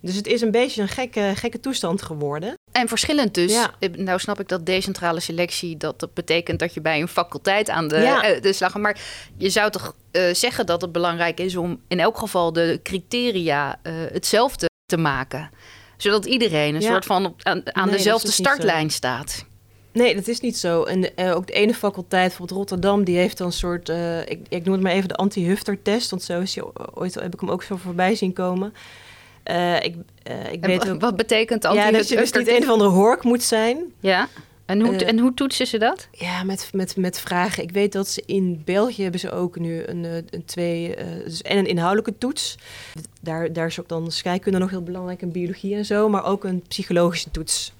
Dus 0.00 0.14
het 0.14 0.26
is 0.26 0.40
een 0.40 0.50
beetje 0.50 0.82
een 0.82 0.88
gekke, 0.88 1.32
gekke 1.34 1.60
toestand 1.60 2.02
geworden. 2.02 2.54
En 2.72 2.88
verschillend 2.88 3.34
dus. 3.34 3.52
Ja. 3.52 3.70
Nou 3.96 4.18
snap 4.18 4.40
ik 4.40 4.48
dat 4.48 4.66
decentrale 4.66 5.20
selectie, 5.20 5.76
dat 5.76 6.08
betekent 6.14 6.58
dat 6.58 6.74
je 6.74 6.80
bij 6.80 7.00
een 7.00 7.08
faculteit 7.08 7.70
aan 7.70 7.88
de, 7.88 7.96
ja. 7.96 8.34
uh, 8.34 8.42
de 8.42 8.52
slag 8.52 8.72
gaat. 8.72 8.82
Maar 8.82 9.00
je 9.36 9.50
zou 9.50 9.70
toch 9.70 9.94
uh, 10.12 10.34
zeggen 10.34 10.66
dat 10.66 10.80
het 10.80 10.92
belangrijk 10.92 11.40
is 11.40 11.56
om 11.56 11.80
in 11.88 12.00
elk 12.00 12.18
geval 12.18 12.52
de 12.52 12.80
criteria 12.82 13.78
uh, 13.82 13.92
hetzelfde 14.12 14.68
te 14.86 14.96
maken. 14.96 15.50
Zodat 15.96 16.24
iedereen 16.24 16.74
een 16.74 16.80
ja. 16.80 16.90
soort 16.90 17.04
van 17.04 17.26
op, 17.26 17.40
aan, 17.42 17.74
aan 17.74 17.86
nee, 17.88 17.96
dezelfde 17.96 18.30
startlijn 18.30 18.90
staat. 18.90 19.44
Nee, 19.92 20.14
dat 20.14 20.28
is 20.28 20.40
niet 20.40 20.58
zo. 20.58 20.82
En 20.82 21.10
uh, 21.16 21.36
ook 21.36 21.46
de 21.46 21.52
ene 21.52 21.74
faculteit, 21.74 22.28
bijvoorbeeld 22.28 22.58
Rotterdam, 22.58 23.04
die 23.04 23.16
heeft 23.16 23.38
dan 23.38 23.46
een 23.46 23.52
soort, 23.52 23.88
uh, 23.88 24.20
ik, 24.20 24.40
ik 24.48 24.64
noem 24.64 24.74
het 24.74 24.82
maar 24.82 24.92
even 24.92 25.08
de 25.08 25.14
anti-hufter-test, 25.14 26.10
want 26.10 26.22
zo 26.22 26.40
is 26.40 26.54
hij 26.54 26.64
ooit 26.94 27.14
heb 27.14 27.34
ik 27.34 27.40
hem 27.40 27.50
ook 27.50 27.62
zo 27.62 27.76
voorbij 27.76 28.14
zien 28.14 28.32
komen. 28.32 28.74
Uh, 29.50 29.74
ik, 29.74 29.96
ik 30.50 30.64
weet 30.64 30.90
ook, 30.90 31.00
wat 31.00 31.16
betekent 31.16 31.64
anti-hufter? 31.64 31.92
Ja, 31.92 31.98
dat 31.98 32.08
je 32.08 32.16
dus 32.16 32.32
niet 32.32 32.48
een 32.48 32.62
of 32.62 32.68
andere 32.68 32.90
hork 32.90 33.24
moet 33.24 33.42
zijn. 33.42 33.78
Ja. 34.00 34.28
En 34.66 34.80
hoe, 34.80 34.94
uh, 34.94 35.08
en 35.08 35.18
hoe 35.18 35.34
toetsen 35.34 35.66
ze 35.66 35.78
dat? 35.78 36.08
Ja, 36.12 36.42
met, 36.42 36.70
met, 36.72 36.96
met 36.96 37.20
vragen. 37.20 37.62
Ik 37.62 37.70
weet 37.70 37.92
dat 37.92 38.08
ze 38.08 38.22
in 38.26 38.62
België 38.64 39.02
hebben 39.02 39.20
ze 39.20 39.30
ook 39.30 39.58
nu 39.58 39.82
een, 39.86 40.04
een 40.04 40.44
twee... 40.44 40.96
Dus 41.24 41.42
en 41.42 41.58
een 41.58 41.66
inhoudelijke 41.66 42.18
toets. 42.18 42.58
Daar, 43.20 43.52
daar 43.52 43.66
is 43.66 43.80
ook 43.80 43.88
dan 43.88 44.10
scheikunde 44.10 44.58
nog 44.58 44.70
heel 44.70 44.82
belangrijk 44.82 45.22
en 45.22 45.32
biologie 45.32 45.74
en 45.74 45.84
zo. 45.84 46.08
Maar 46.08 46.24
ook 46.24 46.44
een 46.44 46.62
psychologische 46.68 47.30
toets. 47.30 47.72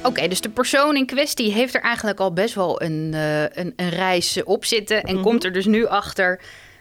Oké, 0.00 0.08
okay, 0.08 0.28
dus 0.28 0.40
de 0.40 0.50
persoon 0.50 0.96
in 0.96 1.06
kwestie 1.06 1.52
heeft 1.52 1.74
er 1.74 1.80
eigenlijk 1.80 2.20
al 2.20 2.32
best 2.32 2.54
wel 2.54 2.82
een, 2.82 3.10
uh, 3.14 3.42
een, 3.42 3.72
een, 3.76 3.88
reis 3.88 4.42
op 4.44 4.64
zitten. 4.64 5.02
En 5.02 5.08
mm 5.08 5.14
-hmm. 5.14 5.22
komt 5.22 5.44
er 5.44 5.52
dus 5.52 5.66
nu 5.66 5.86
achter 5.86 6.40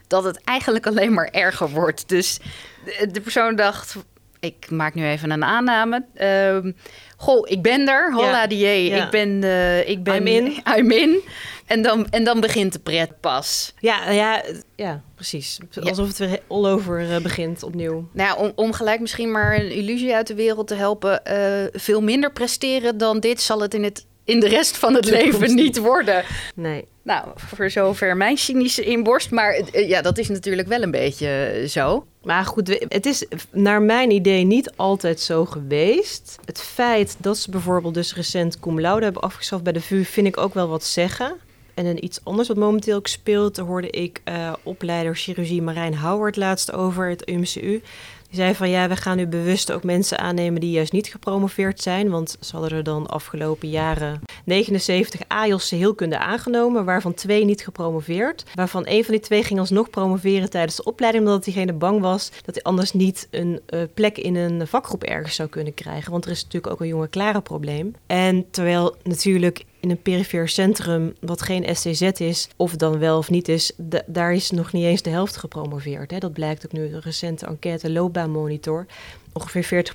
dat 0.10 0.24
het 0.24 0.44
eigenlijk 0.44 0.88
alleen 0.88 1.14
maar 1.14 1.30
erger 1.31 1.69
wordt. 1.69 2.10
Dus 2.10 2.40
de, 2.86 3.07
de 3.12 3.22
persoon 3.22 3.56
dacht, 3.56 3.95
ik 4.40 4.69
maak 4.69 4.94
nu 4.94 5.06
even 5.06 5.31
een 5.31 5.44
aanname. 5.44 6.06
Uh, 6.16 6.74
goh, 7.18 7.50
ik 7.50 7.62
ben 7.62 7.88
er. 7.88 8.14
Holla 8.14 8.48
die 8.48 8.86
ja. 8.88 9.06
Ik 9.06 9.12
ben, 9.12 9.30
uh, 9.44 9.90
ik 9.90 10.04
ben... 10.04 10.16
I'm 10.16 10.28
in. 10.28 10.64
I'm 10.78 10.92
in. 10.92 11.22
En 11.66 11.81
dan, 11.81 12.07
en 12.10 12.24
dan 12.24 12.40
begint 12.40 12.74
de 12.74 12.80
pret 12.80 13.19
pas. 13.19 13.74
Ja, 13.80 14.12
ja, 14.12 14.44
ja 14.76 15.02
precies. 15.16 15.60
Alsof 15.81 16.07
het 16.07 16.18
weer 16.18 16.40
all 16.48 16.66
over 16.66 17.02
uh, 17.02 17.18
begint 17.18 17.64
opnieuw. 17.64 18.10
Nou, 18.14 18.40
om, 18.40 18.52
om 18.56 18.74
gelijk 18.74 19.00
misschien 19.00 19.31
maar 19.31 19.56
een 19.56 19.72
illusie 19.72 20.16
uit 20.16 20.28
de 20.28 20.36
wereld 20.36 20.68
te 20.68 20.76
helpen. 20.76 21.22
Uh, 21.28 21.81
veel 21.81 22.02
minder 22.02 22.31
presteren 22.31 22.98
dan 22.98 23.19
dit 23.19 23.42
zal 23.42 23.62
het 23.62 23.74
in, 23.74 23.83
het 23.83 24.06
in 24.30 24.40
de 24.40 24.48
rest 24.48 24.78
van 24.78 24.94
het 24.94 25.06
leven 25.06 25.56
niet 25.56 25.78
worden. 25.78 26.24
Nee. 26.56 26.86
Nou, 27.04 27.28
voor 27.36 27.69
zover 27.69 28.18
mijn 28.18 28.38
cynische 28.38 28.83
inborst. 28.83 29.31
Maar 29.31 29.62
ja, 29.71 30.02
dat 30.02 30.18
is 30.18 30.30
natuurlijk 30.30 30.68
wel 30.68 30.81
een 30.81 30.92
beetje 30.92 31.64
zo. 31.68 32.06
Maar 32.24 32.45
goed, 32.45 32.86
het 32.88 33.06
is 33.06 33.26
naar 33.52 33.81
mijn 33.81 34.12
idee 34.12 34.44
niet 34.44 34.71
altijd 34.76 35.19
zo 35.19 35.45
geweest. 35.45 36.36
Het 36.45 36.62
feit 36.62 37.16
dat 37.19 37.38
ze 37.38 37.52
bijvoorbeeld 37.52 37.94
dus 37.94 38.16
recent 38.16 38.59
cum 38.59 38.81
laude 38.81 39.04
hebben 39.04 39.21
afgeschaft 39.21 39.64
bij 39.64 39.74
de 39.74 39.81
VU... 39.81 40.04
vind 40.04 40.28
ik 40.28 40.38
ook 40.38 40.54
wel 40.54 40.68
wat 40.68 40.83
zeggen. 40.83 41.36
En 41.74 41.86
een 41.86 42.04
iets 42.04 42.19
anders 42.24 42.48
wat 42.48 42.57
momenteel 42.57 42.95
ook 42.95 43.07
speelt... 43.07 43.57
hoorde 43.57 43.90
ik 43.90 44.21
uh, 44.26 44.54
opleider 44.64 45.16
chirurgie 45.16 45.62
Marijn 45.62 45.98
Howard 45.98 46.36
laatst 46.36 46.71
over, 46.71 47.09
het 47.09 47.30
UMCU... 47.30 47.81
Die 48.30 48.40
zei 48.40 48.56
van 48.56 48.69
ja, 48.69 48.88
we 48.88 48.95
gaan 48.95 49.18
nu 49.18 49.28
bewust 49.28 49.71
ook 49.71 49.83
mensen 49.83 50.19
aannemen 50.19 50.62
die 50.62 50.71
juist 50.71 50.92
niet 50.92 51.07
gepromoveerd 51.07 51.81
zijn. 51.81 52.09
Want 52.09 52.38
ze 52.40 52.56
hadden 52.56 52.78
er 52.78 52.83
dan 52.83 53.07
afgelopen 53.07 53.69
jaren 53.69 54.21
79 54.44 55.21
AIOS 55.28 55.69
heelkunde 55.69 56.18
aangenomen, 56.18 56.86
waarvan 56.86 57.14
twee 57.14 57.45
niet 57.45 57.62
gepromoveerd. 57.62 58.44
Waarvan 58.54 58.83
een 58.88 59.04
van 59.04 59.14
die 59.14 59.24
twee 59.24 59.44
ging 59.44 59.59
alsnog 59.59 59.90
promoveren 59.90 60.50
tijdens 60.50 60.76
de 60.76 60.83
opleiding, 60.83 61.26
omdat 61.26 61.44
diegene 61.44 61.74
bang 61.74 62.02
was 62.02 62.31
dat 62.45 62.56
hij 62.56 62.64
anders 62.64 62.92
niet 62.92 63.28
een 63.31 63.62
uh, 63.69 63.81
plek 63.94 64.18
in 64.18 64.36
een 64.36 64.68
vakgroep 64.68 65.04
ergens 65.04 65.36
zou 65.36 65.50
kunnen 65.50 65.74
krijgen. 65.74 66.12
Want 66.12 66.26
er 66.26 66.31
is 66.31 66.44
natuurlijk 66.44 66.74
ook 66.74 66.81
een 66.81 66.88
jonge 66.88 67.07
klare 67.07 67.42
probleem. 67.42 67.95
En 68.07 68.45
terwijl 68.52 68.95
natuurlijk 69.04 69.66
in 69.80 69.90
een 69.90 70.02
perifeer 70.02 70.50
centrum, 70.50 71.16
wat 71.19 71.42
geen 71.42 71.76
STZ 71.76 72.02
is, 72.02 72.48
of 72.56 72.76
dan 72.76 73.00
wel 73.00 73.18
of 73.18 73.30
niet 73.30 73.48
is, 73.48 73.71
daar 74.06 74.33
is 74.33 74.52
nog 74.52 74.71
niet 74.71 74.86
eens 74.86 75.02
de 75.02 75.09
helft 75.09 75.38
gepromoveerd. 75.38 76.12
Hè. 76.12 76.18
Dat 76.18 76.33
blijkt 76.33 76.66
ook 76.66 76.71
nu 76.71 76.94
een 76.94 77.02
recente 77.02 77.45
enquête 77.45 77.92
loopbaanmonitor. 77.92 78.86
Ongeveer 79.33 79.86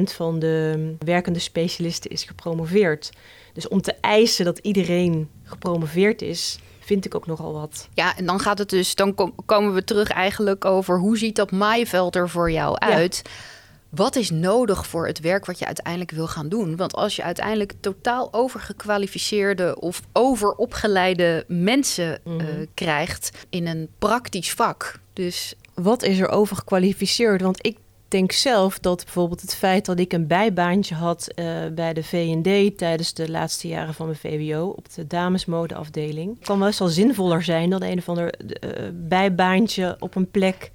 40% 0.00 0.02
van 0.02 0.38
de 0.38 0.94
werkende 0.98 1.38
specialisten 1.38 2.10
is 2.10 2.24
gepromoveerd. 2.24 3.10
Dus 3.52 3.68
om 3.68 3.80
te 3.80 3.94
eisen 4.00 4.44
dat 4.44 4.58
iedereen 4.58 5.28
gepromoveerd 5.42 6.22
is, 6.22 6.58
vind 6.80 7.04
ik 7.04 7.14
ook 7.14 7.26
nogal 7.26 7.52
wat. 7.52 7.88
Ja, 7.94 8.16
en 8.16 8.26
dan 8.26 8.40
gaat 8.40 8.58
het 8.58 8.70
dus, 8.70 8.94
dan 8.94 9.34
komen 9.46 9.74
we 9.74 9.84
terug 9.84 10.08
eigenlijk 10.08 10.64
over 10.64 10.98
hoe 10.98 11.18
ziet 11.18 11.36
dat 11.36 11.50
maaiveld 11.50 12.16
er 12.16 12.28
voor 12.28 12.50
jou 12.50 12.78
uit? 12.78 13.22
Wat 13.94 14.16
is 14.16 14.30
nodig 14.30 14.86
voor 14.86 15.06
het 15.06 15.20
werk 15.20 15.46
wat 15.46 15.58
je 15.58 15.66
uiteindelijk 15.66 16.10
wil 16.10 16.26
gaan 16.26 16.48
doen? 16.48 16.76
Want 16.76 16.94
als 16.94 17.16
je 17.16 17.22
uiteindelijk 17.22 17.72
totaal 17.80 18.28
overgekwalificeerde 18.32 19.80
of 19.80 20.02
overopgeleide 20.12 21.44
mensen 21.48 22.20
mm. 22.24 22.66
krijgt 22.74 23.30
in 23.48 23.66
een 23.66 23.88
praktisch 23.98 24.52
vak. 24.52 25.00
Dus 25.12 25.54
wat 25.74 26.02
is 26.02 26.18
er 26.18 26.28
overgekwalificeerd? 26.28 27.40
Want 27.40 27.66
ik 27.66 27.76
denk 28.08 28.32
zelf 28.32 28.78
dat 28.78 29.04
bijvoorbeeld 29.04 29.40
het 29.40 29.54
feit 29.54 29.84
dat 29.84 29.98
ik 29.98 30.12
een 30.12 30.26
bijbaantje 30.26 30.94
had 30.94 31.28
uh, 31.34 31.46
bij 31.74 31.92
de 31.92 32.02
V&D 32.02 32.78
tijdens 32.78 33.14
de 33.14 33.30
laatste 33.30 33.68
jaren 33.68 33.94
van 33.94 34.06
mijn 34.06 34.18
VWO 34.18 34.66
op 34.76 34.94
de 34.94 35.06
damesmodeafdeling, 35.06 36.44
kan 36.44 36.58
wel 36.58 36.66
eens 36.66 36.80
al 36.80 36.88
zinvoller 36.88 37.42
zijn 37.42 37.70
dan 37.70 37.82
een 37.82 37.98
of 37.98 38.08
ander 38.08 38.34
uh, 38.40 38.70
bijbaantje 38.92 39.96
op 39.98 40.14
een 40.14 40.30
plek 40.30 40.70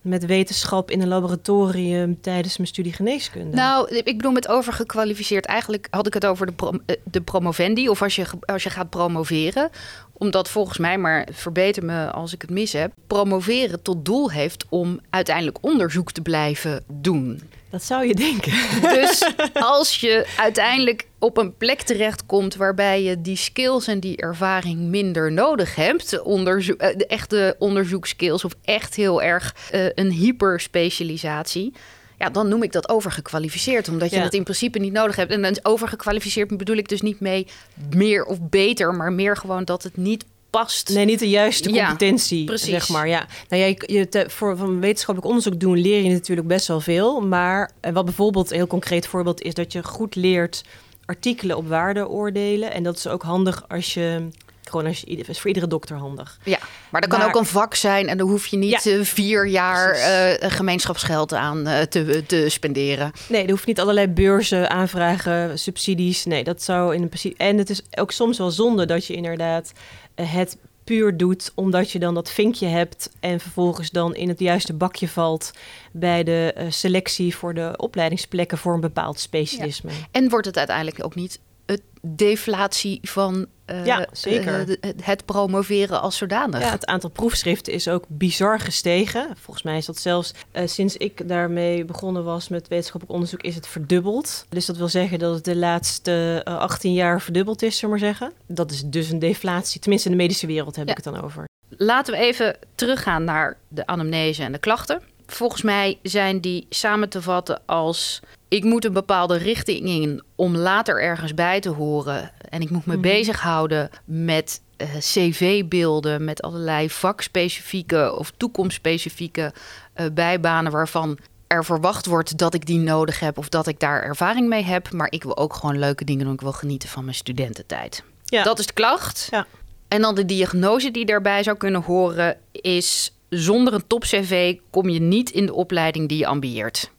met 0.00 0.26
wetenschap 0.26 0.90
in 0.90 1.00
een 1.00 1.08
laboratorium 1.08 2.20
tijdens 2.20 2.56
mijn 2.56 2.68
studie 2.68 2.92
geneeskunde? 2.92 3.56
Nou, 3.56 3.96
ik 3.96 4.16
bedoel 4.16 4.32
met 4.32 4.48
overgekwalificeerd. 4.48 5.46
Eigenlijk 5.46 5.88
had 5.90 6.06
ik 6.06 6.14
het 6.14 6.26
over 6.26 6.46
de, 6.46 6.52
prom 6.52 6.80
eh, 6.86 6.96
de 7.04 7.20
promovendi 7.20 7.88
of 7.88 8.02
als 8.02 8.16
je, 8.16 8.24
als 8.40 8.62
je 8.62 8.70
gaat 8.70 8.90
promoveren. 8.90 9.70
Omdat 10.12 10.48
volgens 10.48 10.78
mij, 10.78 10.98
maar 10.98 11.28
verbeter 11.32 11.84
me 11.84 12.10
als 12.10 12.32
ik 12.32 12.40
het 12.40 12.50
mis 12.50 12.72
heb, 12.72 12.92
promoveren 13.06 13.82
tot 13.82 14.04
doel 14.04 14.30
heeft 14.30 14.64
om 14.68 15.00
uiteindelijk 15.10 15.58
onderzoek 15.60 16.12
te 16.12 16.20
blijven 16.20 16.84
doen. 16.86 17.40
Dat 17.70 17.82
zou 17.82 18.06
je 18.06 18.14
denken. 18.14 18.52
Dus 18.80 19.32
als 19.52 20.00
je 20.00 20.26
uiteindelijk 20.36 21.08
op 21.20 21.36
een 21.36 21.56
plek 21.56 21.80
terechtkomt 21.80 22.56
waarbij 22.56 23.02
je 23.02 23.20
die 23.20 23.36
skills 23.36 23.86
en 23.86 24.00
die 24.00 24.16
ervaring 24.16 24.80
minder 24.80 25.32
nodig 25.32 25.74
hebt, 25.74 26.22
onderzoek, 26.22 26.80
eh, 26.80 26.96
de 26.96 27.06
echte 27.06 27.56
onderzoekskills 27.58 28.44
of 28.44 28.54
echt 28.64 28.94
heel 28.94 29.22
erg 29.22 29.54
uh, 29.74 29.86
een 29.94 30.10
hyperspecialisatie. 30.10 31.72
Ja, 32.18 32.30
dan 32.30 32.48
noem 32.48 32.62
ik 32.62 32.72
dat 32.72 32.88
overgekwalificeerd, 32.88 33.88
omdat 33.88 34.10
je 34.10 34.16
ja. 34.16 34.22
dat 34.22 34.34
in 34.34 34.42
principe 34.42 34.78
niet 34.78 34.92
nodig 34.92 35.16
hebt. 35.16 35.32
En 35.32 35.42
dan 35.42 35.58
overgekwalificeerd 35.62 36.56
bedoel 36.56 36.76
ik 36.76 36.88
dus 36.88 37.00
niet 37.00 37.20
mee 37.20 37.46
meer 37.94 38.24
of 38.24 38.38
beter, 38.40 38.94
maar 38.94 39.12
meer 39.12 39.36
gewoon 39.36 39.64
dat 39.64 39.82
het 39.82 39.96
niet 39.96 40.24
past. 40.50 40.88
Nee, 40.88 41.04
niet 41.04 41.18
de 41.18 41.28
juiste 41.28 41.70
competentie, 41.70 42.58
zeg 42.58 42.88
maar. 42.88 43.08
Ja. 43.08 43.26
Nou, 43.48 43.62
ja, 43.62 43.68
je, 43.68 44.08
je 44.10 44.24
voor 44.28 44.56
van 44.56 44.80
wetenschappelijk 44.80 45.34
onderzoek 45.34 45.60
doen 45.60 45.78
leer 45.78 46.02
je 46.02 46.10
natuurlijk 46.10 46.48
best 46.48 46.66
wel 46.66 46.80
veel. 46.80 47.20
Maar 47.20 47.70
wat 47.92 48.04
bijvoorbeeld 48.04 48.50
een 48.50 48.56
heel 48.56 48.66
concreet 48.66 49.06
voorbeeld 49.06 49.42
is 49.42 49.54
dat 49.54 49.72
je 49.72 49.82
goed 49.82 50.14
leert 50.14 50.62
artikelen 51.10 51.56
op 51.56 51.68
waarde 51.68 52.08
oordelen. 52.08 52.72
En 52.72 52.82
dat 52.82 52.96
is 52.96 53.06
ook 53.06 53.22
handig 53.22 53.64
als 53.68 53.94
je 53.94 54.28
gewoon 54.70 54.86
als 54.86 55.00
je, 55.00 55.06
is 55.06 55.38
voor 55.38 55.48
iedere 55.48 55.66
dokter 55.66 55.96
handig. 55.96 56.38
Ja, 56.44 56.58
maar 56.90 57.00
dat 57.00 57.10
kan 57.10 57.22
ook 57.22 57.34
een 57.34 57.46
vak 57.46 57.74
zijn 57.74 58.08
en 58.08 58.18
dan 58.18 58.28
hoef 58.28 58.46
je 58.46 58.56
niet 58.56 58.82
ja, 58.82 59.04
vier 59.04 59.46
jaar 59.46 59.96
uh, 59.96 60.50
gemeenschapsgeld 60.50 61.34
aan 61.34 61.68
uh, 61.68 61.80
te, 61.80 62.24
te 62.26 62.48
spenderen. 62.48 63.12
Nee, 63.28 63.44
er 63.44 63.50
hoeft 63.50 63.66
niet 63.66 63.80
allerlei 63.80 64.08
beurzen, 64.08 64.70
aanvragen, 64.70 65.58
subsidies. 65.58 66.24
Nee, 66.24 66.44
dat 66.44 66.62
zou 66.62 66.94
in 66.94 67.08
principe. 67.08 67.36
En 67.36 67.58
het 67.58 67.70
is 67.70 67.82
ook 67.90 68.12
soms 68.12 68.38
wel 68.38 68.50
zonde 68.50 68.86
dat 68.86 69.06
je 69.06 69.14
inderdaad 69.14 69.72
het 70.14 70.56
puur 70.84 71.16
doet 71.16 71.52
omdat 71.54 71.90
je 71.90 71.98
dan 71.98 72.14
dat 72.14 72.30
vinkje 72.30 72.66
hebt 72.66 73.10
en 73.20 73.40
vervolgens 73.40 73.90
dan 73.90 74.14
in 74.14 74.28
het 74.28 74.40
juiste 74.40 74.74
bakje 74.74 75.08
valt 75.08 75.50
bij 75.92 76.24
de 76.24 76.54
uh, 76.58 76.64
selectie 76.68 77.36
voor 77.36 77.54
de 77.54 77.74
opleidingsplekken 77.76 78.58
voor 78.58 78.74
een 78.74 78.80
bepaald 78.80 79.20
specialisme. 79.20 79.90
En 80.10 80.28
wordt 80.28 80.46
het 80.46 80.56
uiteindelijk 80.56 81.04
ook 81.04 81.14
niet 81.14 81.40
het 81.66 81.82
deflatie 82.02 82.98
van 83.02 83.46
uh, 83.70 83.84
ja, 83.84 84.06
zeker. 84.12 84.68
Uh, 84.68 84.76
het 85.02 85.24
promoveren 85.24 86.00
als 86.00 86.16
zodanig. 86.16 86.60
Ja, 86.60 86.70
het 86.70 86.86
aantal 86.86 87.10
proefschriften 87.10 87.72
is 87.72 87.88
ook 87.88 88.04
bizar 88.08 88.60
gestegen. 88.60 89.28
Volgens 89.40 89.64
mij 89.64 89.76
is 89.76 89.86
dat 89.86 89.98
zelfs 89.98 90.32
uh, 90.52 90.62
sinds 90.66 90.96
ik 90.96 91.28
daarmee 91.28 91.84
begonnen 91.84 92.24
was 92.24 92.48
met 92.48 92.68
wetenschappelijk 92.68 93.12
onderzoek, 93.12 93.42
is 93.42 93.54
het 93.54 93.66
verdubbeld. 93.66 94.46
Dus 94.48 94.66
dat 94.66 94.76
wil 94.76 94.88
zeggen 94.88 95.18
dat 95.18 95.34
het 95.34 95.44
de 95.44 95.56
laatste 95.56 96.40
18 96.44 96.92
jaar 96.92 97.20
verdubbeld 97.20 97.62
is, 97.62 97.78
zullen 97.78 97.94
we 97.94 98.00
maar 98.00 98.14
zeggen. 98.14 98.32
Dat 98.46 98.70
is 98.70 98.82
dus 98.84 99.10
een 99.10 99.18
deflatie. 99.18 99.80
Tenminste, 99.80 100.08
in 100.08 100.16
de 100.16 100.22
medische 100.22 100.46
wereld 100.46 100.76
heb 100.76 100.88
ik 100.88 100.96
het 100.96 101.04
dan 101.04 101.22
over. 101.22 101.44
Laten 101.68 102.14
we 102.14 102.20
even 102.20 102.56
teruggaan 102.74 103.24
naar 103.24 103.56
de 103.68 103.86
anamnese 103.86 104.42
en 104.42 104.52
de 104.52 104.58
klachten. 104.58 105.02
Volgens 105.32 105.62
mij 105.62 105.98
zijn 106.02 106.40
die 106.40 106.66
samen 106.68 107.08
te 107.08 107.22
vatten 107.22 107.60
als 107.66 108.20
ik 108.48 108.64
moet 108.64 108.84
een 108.84 108.92
bepaalde 108.92 109.36
richting 109.36 109.88
in 109.88 110.22
om 110.34 110.56
later 110.56 111.02
ergens 111.02 111.34
bij 111.34 111.60
te 111.60 111.68
horen. 111.68 112.30
En 112.48 112.60
ik 112.60 112.70
moet 112.70 112.86
me 112.86 112.96
mm. 112.96 113.00
bezighouden 113.00 113.90
met 114.04 114.60
uh, 114.76 114.88
cv-beelden, 114.98 116.24
met 116.24 116.42
allerlei 116.42 116.90
vakspecifieke 116.90 118.14
of 118.18 118.32
toekomstspecifieke 118.36 119.52
uh, 119.96 120.06
bijbanen 120.12 120.72
waarvan 120.72 121.18
er 121.46 121.64
verwacht 121.64 122.06
wordt 122.06 122.38
dat 122.38 122.54
ik 122.54 122.66
die 122.66 122.78
nodig 122.78 123.20
heb 123.20 123.38
of 123.38 123.48
dat 123.48 123.66
ik 123.66 123.80
daar 123.80 124.02
ervaring 124.02 124.48
mee 124.48 124.64
heb. 124.64 124.92
Maar 124.92 125.10
ik 125.10 125.22
wil 125.22 125.36
ook 125.36 125.54
gewoon 125.54 125.78
leuke 125.78 126.04
dingen 126.04 126.24
doen. 126.24 126.34
Ik 126.34 126.40
wil 126.40 126.52
genieten 126.52 126.88
van 126.88 127.04
mijn 127.04 127.16
studententijd. 127.16 128.02
Ja. 128.24 128.42
Dat 128.42 128.58
is 128.58 128.66
de 128.66 128.72
klacht. 128.72 129.28
Ja. 129.30 129.46
En 129.88 130.00
dan 130.00 130.14
de 130.14 130.24
diagnose 130.24 130.90
die 130.90 131.04
daarbij 131.04 131.42
zou 131.42 131.56
kunnen 131.56 131.82
horen 131.82 132.36
is... 132.52 133.12
zonder 133.30 133.74
een 133.74 133.86
top-cv 133.86 134.56
kom 134.70 134.88
je 134.88 135.00
niet 135.00 135.30
in 135.30 135.46
de 135.46 135.54
opleiding 135.54 136.08
die 136.08 136.18
je 136.18 136.26
ambieert. 136.26 136.90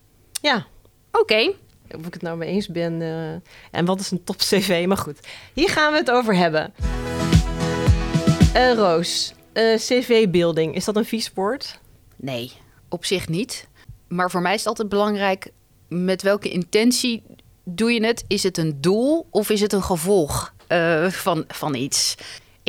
Ja, 0.41 0.67
Oké. 1.11 1.53
Of 1.97 2.05
ik 2.05 2.13
het 2.13 2.21
nou 2.21 2.37
mee 2.37 2.49
eens 2.49 2.67
ben. 2.67 3.01
Uh, 3.01 3.31
en 3.71 3.85
wat 3.85 3.99
is 3.99 4.11
een 4.11 4.23
top 4.23 4.37
CV? 4.37 4.85
Maar 4.87 4.97
goed, 4.97 5.19
hier 5.53 5.69
gaan 5.69 5.91
we 5.91 5.97
het 5.97 6.11
over 6.11 6.35
hebben. 6.35 6.73
Uh, 8.55 8.73
Roos, 8.73 9.33
uh, 9.53 9.75
CV-building, 9.75 10.75
is 10.75 10.85
dat 10.85 10.95
een 10.95 11.05
vies 11.05 11.31
woord? 11.33 11.79
Nee, 12.15 12.51
op 12.89 13.05
zich 13.05 13.27
niet. 13.27 13.67
Maar 14.07 14.31
voor 14.31 14.41
mij 14.41 14.53
is 14.53 14.59
het 14.59 14.67
altijd 14.67 14.89
belangrijk 14.89 15.51
met 15.87 16.21
welke 16.21 16.49
intentie 16.49 17.23
doe 17.63 17.91
je 17.91 18.05
het? 18.05 18.23
Is 18.27 18.43
het 18.43 18.57
een 18.57 18.81
doel 18.81 19.27
of 19.29 19.49
is 19.49 19.61
het 19.61 19.73
een 19.73 19.83
gevolg 19.83 20.53
van, 21.09 21.43
van 21.47 21.75
iets? 21.75 22.15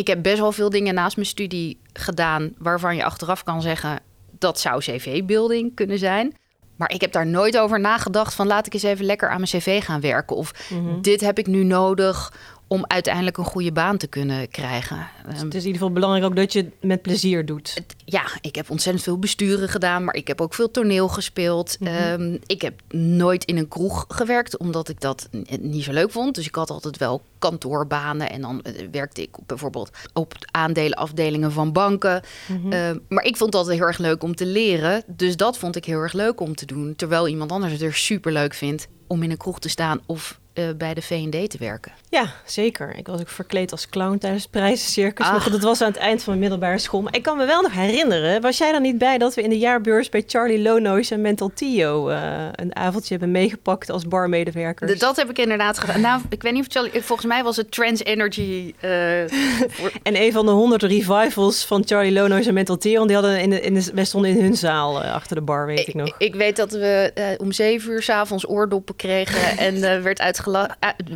Ik 0.03 0.09
heb 0.09 0.23
best 0.23 0.39
wel 0.39 0.53
veel 0.53 0.71
dingen 0.71 0.95
naast 0.95 1.17
mijn 1.17 1.29
studie 1.29 1.81
gedaan 1.93 2.53
waarvan 2.59 2.97
je 2.97 3.05
achteraf 3.05 3.43
kan 3.43 3.63
zeggen 3.63 4.01
dat 4.39 4.61
zou 4.61 4.81
CV-building 4.81 5.75
kunnen 5.75 5.99
zijn. 5.99 6.37
Maar 6.77 6.91
ik 6.91 7.01
heb 7.01 7.13
daar 7.13 7.27
nooit 7.27 7.59
over 7.59 7.81
nagedacht 7.81 8.35
van 8.35 8.47
laat 8.47 8.67
ik 8.67 8.75
eens 8.75 8.83
even 8.83 9.05
lekker 9.05 9.29
aan 9.29 9.37
mijn 9.37 9.51
cv 9.51 9.85
gaan 9.85 10.01
werken. 10.01 10.37
Of 10.37 10.71
mhm. 10.71 11.01
dit 11.01 11.21
heb 11.21 11.39
ik 11.39 11.47
nu 11.47 11.65
nodig 11.65 12.33
om 12.73 12.85
uiteindelijk 12.87 13.37
een 13.37 13.45
goede 13.45 13.73
baan 13.73 13.97
te 13.97 14.07
kunnen 14.07 14.49
krijgen. 14.49 15.09
Dus 15.29 15.41
het 15.41 15.55
is 15.55 15.61
in 15.61 15.67
ieder 15.67 15.73
geval 15.73 15.93
belangrijk 15.93 16.25
ook 16.25 16.37
dat 16.37 16.53
je 16.53 16.59
het 16.59 16.73
met 16.81 17.03
plezier 17.03 17.47
doet. 17.47 17.83
Ja, 18.05 18.23
ik 18.41 18.55
heb 18.55 18.71
ontzettend 18.71 19.05
veel 19.05 19.19
besturen 19.19 19.69
gedaan, 19.69 20.05
maar 20.05 20.15
ik 20.15 20.27
heb 20.27 20.41
ook 20.41 20.55
veel 20.55 20.71
toneel 20.71 21.09
gespeeld. 21.09 21.77
Mhm. 21.81 21.91
Ehm, 21.91 22.37
ik 22.47 22.63
heb 22.63 22.81
nooit 22.95 23.45
in 23.45 23.57
een 23.57 23.69
kroeg 23.69 24.05
gewerkt, 24.09 24.57
omdat 24.57 24.89
ik 24.89 25.01
dat 25.01 25.29
niet 25.61 25.85
zo 25.85 25.93
leuk 25.93 26.11
vond. 26.11 26.35
Dus 26.35 26.47
ik 26.47 26.55
had 26.55 26.71
altijd 26.71 26.97
wel 26.97 27.23
kantoorbanen 27.39 28.31
en 28.31 28.41
dan 28.41 28.63
eh, 28.63 28.73
werkte 28.91 29.23
ik 29.23 29.31
bijvoorbeeld 29.47 29.91
op 30.13 30.35
aandelenafdelingen 30.51 31.53
van 31.53 31.73
banken. 31.73 32.23
Mhm. 32.49 32.73
Ehm, 32.73 32.99
maar 33.09 33.25
ik 33.25 33.37
vond 33.37 33.53
dat 33.53 33.69
heel 33.69 33.81
erg 33.81 33.99
leuk 33.99 34.23
om 34.23 34.35
te 34.35 34.47
leren, 34.47 35.03
dus 35.07 35.37
dat 35.37 35.59
vond 35.59 35.77
ik 35.77 35.85
heel 35.85 36.01
erg 36.01 36.13
leuk 36.13 36.41
om 36.41 36.55
te 36.55 36.67
doen. 36.67 36.95
Terwijl 36.97 37.29
iemand 37.29 37.53
anders 37.53 37.73
het 37.73 37.83
er 37.83 37.95
super 37.95 38.33
leuk 38.33 38.55
vindt 38.55 38.89
om 39.07 39.23
in 39.23 39.31
een 39.31 39.37
kroeg 39.37 39.59
te 39.61 39.69
staan 39.69 40.01
of 40.07 40.41
uh, 40.55 40.65
bij 40.77 40.95
de 40.95 41.03
V&D 41.03 41.51
te 41.51 41.57
werken. 41.59 41.93
Ja, 42.09 42.33
zeker. 42.45 42.97
Ik 42.97 43.07
was 43.07 43.21
ook 43.21 43.29
verkleed 43.29 43.73
als 43.73 43.89
clown 43.89 44.19
tijdens 44.19 44.43
het 44.43 44.51
prijzencircus. 44.51 45.31
Maar 45.31 45.51
dat 45.51 45.63
was 45.63 45.81
aan 45.81 45.89
het 45.89 45.97
eind 45.97 46.23
van 46.23 46.29
mijn 46.29 46.41
middelbare 46.41 46.79
school. 46.79 47.03
Maar 47.03 47.15
ik 47.15 47.23
kan 47.23 47.37
me 47.37 47.47
wel 47.47 47.63
nog 47.63 47.73
herinneren, 47.73 48.41
was 48.41 48.59
jij 48.59 48.73
dan 48.73 48.83
niet 48.83 48.99
bij 48.99 49.19
dat 49.19 49.35
we 49.35 49.43
in 49.43 49.51
de 49.51 49.59
jaarbeurs 49.59 50.09
bij 50.09 50.23
Charlie 50.27 50.63
Lonois 50.63 51.11
en 51.11 51.21
Mental 51.21 51.51
Tio 51.55 52.11
uh, 52.11 52.49
een 52.53 52.77
avondje 52.77 53.11
hebben 53.11 53.31
meegepakt 53.31 53.91
als 53.91 54.09
barmedewerkers? 54.09 54.99
Dat 54.99 55.17
heb 55.17 55.31
ik 55.31 55.39
inderdaad 55.39 55.79
gedaan. 55.79 56.01
Nou, 56.01 56.21
ik 56.29 56.43
weet 56.43 56.53
niet 56.53 56.67
of 56.67 56.73
Charlie, 56.73 57.03
volgens 57.03 57.29
mij 57.29 57.43
was 57.43 57.57
het 57.57 57.71
Trans 57.71 58.05
Energy. 58.05 58.75
Uh, 58.85 59.21
en 60.09 60.23
een 60.23 60.33
van 60.33 60.47
de 60.47 60.53
honderd 60.53 60.83
revivals 60.83 61.65
van 61.65 61.83
Charlie 61.87 62.13
Lonois 62.13 62.47
en 62.47 62.55
Mental 62.55 62.79
Tio, 62.79 63.07
die 63.07 63.15
hadden 63.15 63.41
in 63.41 63.51
de, 63.51 63.61
in 63.61 63.75
de, 63.75 63.91
wij 63.95 64.05
stonden 64.05 64.31
in 64.31 64.43
hun 64.43 64.57
zaal 64.57 65.03
achter 65.03 65.37
de 65.37 65.43
bar, 65.43 65.67
weet 65.67 65.79
ik, 65.79 65.87
ik 65.87 65.95
nog. 65.95 66.15
Ik 66.19 66.35
weet 66.35 66.57
dat 66.57 66.73
we 66.73 67.37
om 67.39 67.53
zeven 67.53 67.93
uur 67.93 68.03
s'avonds 68.03 68.49
oordoppen 68.49 68.97
kregen 68.97 69.59
en 69.59 69.81
werd 69.81 70.21
uitgelegd 70.21 70.41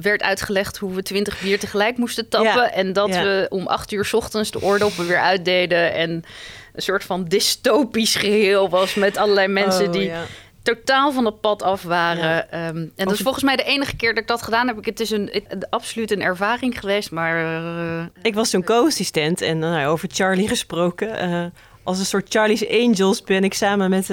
werd 0.01 0.23
uitgelegd 0.23 0.77
hoe 0.77 0.95
we 0.95 1.03
twintig 1.03 1.41
bier 1.41 1.59
tegelijk 1.59 1.97
moesten 1.97 2.29
tappen. 2.29 2.73
En 2.73 2.93
dat 2.93 3.11
we 3.11 3.47
om 3.49 3.67
acht 3.67 3.93
uur 3.93 4.05
s 4.05 4.15
ochtends 4.15 4.51
de 4.51 4.63
oordoppen 4.63 5.07
weer 5.07 5.21
uitdeden. 5.21 5.95
En 5.95 6.11
een 6.73 6.83
soort 6.83 7.05
van 7.05 7.25
dystopisch 7.25 8.15
geheel 8.15 8.69
was 8.69 8.95
met 8.95 9.17
allerlei 9.17 9.49
mensen 9.49 9.87
oh, 9.87 9.93
die 9.93 10.13
totaal 10.63 11.13
van 11.13 11.25
het 11.25 11.41
pad 11.41 11.63
af 11.63 11.83
waren. 11.83 12.51
Ehm, 12.51 12.77
en 12.77 12.91
dat 13.05 13.13
is 13.13 13.21
volgens 13.21 13.45
mij 13.45 13.57
de 13.57 13.63
enige 13.63 13.97
keer 13.97 14.09
dat 14.09 14.23
ik 14.23 14.29
dat 14.29 14.43
gedaan 14.43 14.67
heb. 14.67 14.85
Het 14.85 15.01
is 15.01 15.11
een, 15.11 15.31
het, 15.49 15.71
absoluut 15.71 16.11
een 16.11 16.23
ervaring 16.23 16.81
geweest, 16.81 17.11
maar... 17.11 17.63
Uh... 17.63 18.05
Ik 18.23 18.35
was 18.35 18.51
toen 18.51 18.65
co-assistent 18.65 19.41
en 19.41 19.59
nou, 19.59 19.87
over 19.87 20.09
Charlie 20.13 20.49
gesproken. 20.49 21.31
Uh, 21.31 21.45
als 21.83 21.99
een 21.99 22.05
soort 22.05 22.27
Charlie's 22.29 22.69
Angels 22.69 23.23
ben 23.23 23.45
ik 23.45 23.55
samen 23.55 23.91
met... 23.91 24.09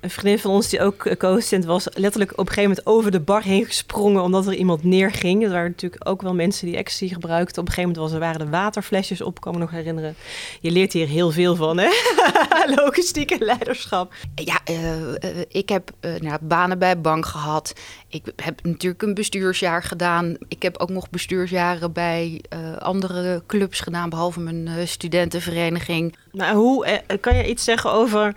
Een 0.00 0.10
vriendin 0.10 0.38
van 0.38 0.50
ons 0.50 0.68
die 0.68 0.80
ook 0.80 1.16
co-assistent 1.18 1.64
was, 1.64 1.88
letterlijk 1.94 2.30
op 2.32 2.38
een 2.38 2.52
gegeven 2.52 2.70
moment 2.70 2.86
over 2.86 3.10
de 3.10 3.20
bar 3.20 3.42
heen 3.42 3.64
gesprongen 3.64 4.22
omdat 4.22 4.46
er 4.46 4.54
iemand 4.54 4.84
neerging. 4.84 5.42
Er 5.42 5.50
waren 5.50 5.70
natuurlijk 5.70 6.08
ook 6.08 6.22
wel 6.22 6.34
mensen 6.34 6.66
die 6.66 6.76
ecstasy 6.76 7.08
gebruikten. 7.12 7.62
Op 7.62 7.68
een 7.68 7.74
gegeven 7.74 7.90
moment 7.90 8.12
was, 8.12 8.12
er 8.12 8.26
waren 8.26 8.46
de 8.46 8.50
waterflesjes 8.50 9.20
op, 9.20 9.40
kan 9.40 9.52
me 9.52 9.58
nog 9.58 9.70
herinneren. 9.70 10.14
Je 10.60 10.70
leert 10.70 10.92
hier 10.92 11.06
heel 11.06 11.30
veel 11.30 11.56
van, 11.56 11.78
hè? 11.78 11.88
Logistiek 12.76 13.30
en 13.30 13.44
leiderschap. 13.44 14.14
Ja, 14.34 14.60
uh, 14.70 15.40
ik 15.48 15.68
heb 15.68 15.90
uh, 16.00 16.14
nou, 16.20 16.38
banen 16.40 16.78
bij 16.78 17.00
bank 17.00 17.26
gehad. 17.26 17.72
Ik 18.08 18.32
heb 18.36 18.64
natuurlijk 18.64 19.02
een 19.02 19.14
bestuursjaar 19.14 19.82
gedaan. 19.82 20.36
Ik 20.48 20.62
heb 20.62 20.78
ook 20.78 20.90
nog 20.90 21.10
bestuursjaren 21.10 21.92
bij 21.92 22.40
andere 22.78 23.42
clubs 23.46 23.80
gedaan, 23.80 24.08
behalve 24.08 24.40
mijn 24.40 24.88
studentenvereniging. 24.88 26.16
Nou, 26.32 26.56
hoe 26.56 27.02
kan 27.20 27.36
je 27.36 27.48
iets 27.48 27.64
zeggen 27.64 27.92
over 27.92 28.34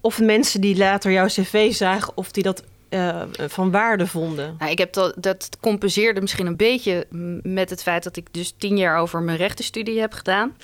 of 0.00 0.20
mensen 0.20 0.60
die 0.60 0.76
later 0.76 1.12
jouw 1.12 1.26
cv 1.26 1.72
zagen, 1.72 2.12
of 2.14 2.30
die 2.30 2.42
dat 2.42 2.62
uh, 2.90 3.22
van 3.32 3.70
waarde 3.70 4.06
vonden? 4.06 4.54
Nou, 4.58 4.70
ik 4.70 4.78
heb 4.78 4.92
dat, 4.92 5.14
dat 5.16 5.48
compenseerde 5.60 6.20
misschien 6.20 6.46
een 6.46 6.56
beetje 6.56 7.06
met 7.42 7.70
het 7.70 7.82
feit 7.82 8.02
dat 8.02 8.16
ik 8.16 8.26
dus 8.30 8.54
tien 8.58 8.76
jaar 8.76 8.98
over 8.98 9.22
mijn 9.22 9.38
rechtenstudie 9.38 10.00
heb 10.00 10.12
gedaan. 10.12 10.56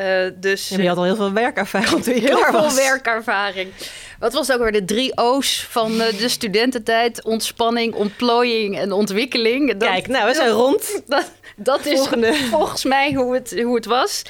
Uh, 0.00 0.30
dus, 0.34 0.68
je 0.68 0.88
had 0.88 0.96
al 0.96 1.04
heel 1.04 1.16
veel 1.16 1.32
werkervaring 1.32 2.02
toen 2.02 2.14
je 2.14 2.20
Heel 2.20 2.44
veel 2.44 2.74
werkervaring. 2.74 3.70
Wat 4.18 4.32
was 4.32 4.52
ook 4.52 4.60
weer 4.60 4.72
de 4.72 4.84
drie 4.84 5.16
O's 5.16 5.66
van 5.70 5.92
uh, 5.92 6.18
de 6.18 6.28
studententijd? 6.28 7.24
Ontspanning, 7.24 7.94
ontplooiing 7.94 8.78
en 8.78 8.92
ontwikkeling. 8.92 9.76
Dat, 9.76 9.88
Kijk, 9.88 10.06
nou, 10.06 10.28
we 10.28 10.34
zijn 10.34 10.50
rond. 10.50 11.00
Dat, 11.06 11.32
dat 11.56 11.86
is 11.86 12.08
volgens 12.50 12.84
mij 12.84 13.12
hoe 13.12 13.34
het, 13.34 13.62
hoe 13.62 13.74
het 13.74 13.84
was. 13.84 14.22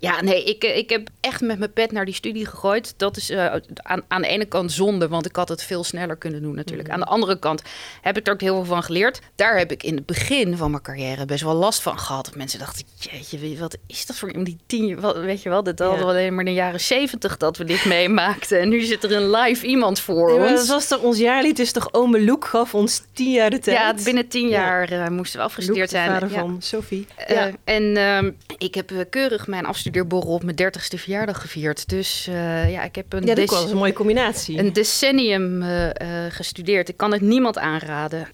Ja, 0.00 0.22
nee, 0.22 0.44
ik, 0.44 0.64
eh, 0.64 0.76
ik 0.76 0.90
heb 0.90 1.08
echt 1.20 1.40
met 1.40 1.58
mijn 1.58 1.72
pet 1.72 1.92
naar 1.92 2.04
die 2.04 2.14
studie 2.14 2.46
gegooid. 2.46 2.94
Dat 2.96 3.16
is 3.16 3.30
uh, 3.30 3.54
aan, 3.74 4.02
aan 4.08 4.22
de 4.22 4.28
ene 4.28 4.44
kant 4.44 4.72
zonde, 4.72 5.08
want 5.08 5.26
ik 5.26 5.36
had 5.36 5.48
het 5.48 5.62
veel 5.62 5.84
sneller 5.84 6.16
kunnen 6.16 6.42
doen 6.42 6.54
natuurlijk. 6.54 6.88
Mhm. 6.88 6.96
Aan 6.96 7.02
de 7.02 7.10
andere 7.10 7.38
kant 7.38 7.62
heb 8.02 8.18
ik 8.18 8.26
er 8.26 8.32
ook 8.32 8.40
heel 8.40 8.54
veel 8.54 8.64
van 8.64 8.82
geleerd. 8.82 9.20
Daar 9.34 9.58
heb 9.58 9.72
ik 9.72 9.82
in 9.82 9.94
het 9.94 10.06
begin 10.06 10.56
van 10.56 10.70
mijn 10.70 10.82
carrière 10.82 11.24
best 11.24 11.42
wel 11.42 11.54
last 11.54 11.82
van 11.82 11.98
gehad. 11.98 12.36
Mensen 12.36 12.58
dachten, 12.58 12.84
jeetje, 12.98 13.58
wat 13.58 13.76
is 13.86 14.06
dat 14.06 14.16
voor 14.16 14.28
iemand 14.28 14.46
die 14.46 14.58
tien... 14.66 15.00
Wat, 15.00 15.16
weet 15.16 15.42
je 15.42 15.48
wel, 15.48 15.62
dat 15.62 15.78
hadden 15.78 15.98
we 15.98 16.04
alleen 16.04 16.34
maar 16.34 16.44
in 16.44 16.50
de 16.50 16.56
jaren 16.56 16.80
zeventig 16.80 17.36
dat 17.36 17.56
we 17.56 17.64
dit 17.64 17.84
meemaakten. 17.94 18.60
En 18.60 18.68
nu 18.68 18.80
zit 18.80 19.04
er 19.04 19.12
een 19.12 19.30
live 19.30 19.66
iemand 19.66 20.00
voor 20.00 20.30
ons. 20.30 20.50
Dat 20.50 20.66
was 20.66 20.88
toch 20.88 21.00
ons 21.00 21.18
jaarlied, 21.18 21.58
is 21.58 21.72
toch 21.72 21.92
Ome 21.92 22.24
Loek 22.24 22.44
gaf 22.44 22.74
ons 22.74 23.02
tien 23.12 23.32
jaar 23.32 23.50
de 23.50 23.58
tijd? 23.58 23.76
Ja, 23.78 24.04
binnen 24.04 24.28
tien 24.28 24.48
jaar 24.48 24.92
uh, 24.92 25.08
moesten 25.08 25.38
we 25.38 25.44
afgestudeerd 25.44 25.90
zijn. 25.90 26.10
vader 26.10 26.30
van 26.30 26.56
Sophie. 26.62 27.06
en 27.64 27.96
ehm, 27.96 28.30
ik 28.58 28.74
heb 28.74 29.06
keurig 29.10 29.46
mijn 29.46 29.66
afstudeer 29.66 29.87
studeerborrel 29.88 30.34
op 30.34 30.42
mijn 30.42 30.56
dertigste 30.56 30.98
verjaardag 30.98 31.40
gevierd. 31.40 31.88
Dus 31.88 32.26
uh, 32.28 32.70
ja, 32.70 32.82
ik 32.82 32.94
heb 32.94 33.12
een, 33.12 33.26
ja, 33.26 33.34
dat 33.34 33.50
was 33.50 33.70
een 33.70 33.76
mooie 33.76 33.92
combinatie. 33.92 34.58
een 34.58 34.72
decennium 34.72 35.62
uh, 35.62 35.84
uh, 35.84 35.92
gestudeerd. 36.28 36.88
Ik 36.88 36.96
kan 36.96 37.12
het 37.12 37.20
niemand 37.20 37.58
aanraden. 37.58 38.28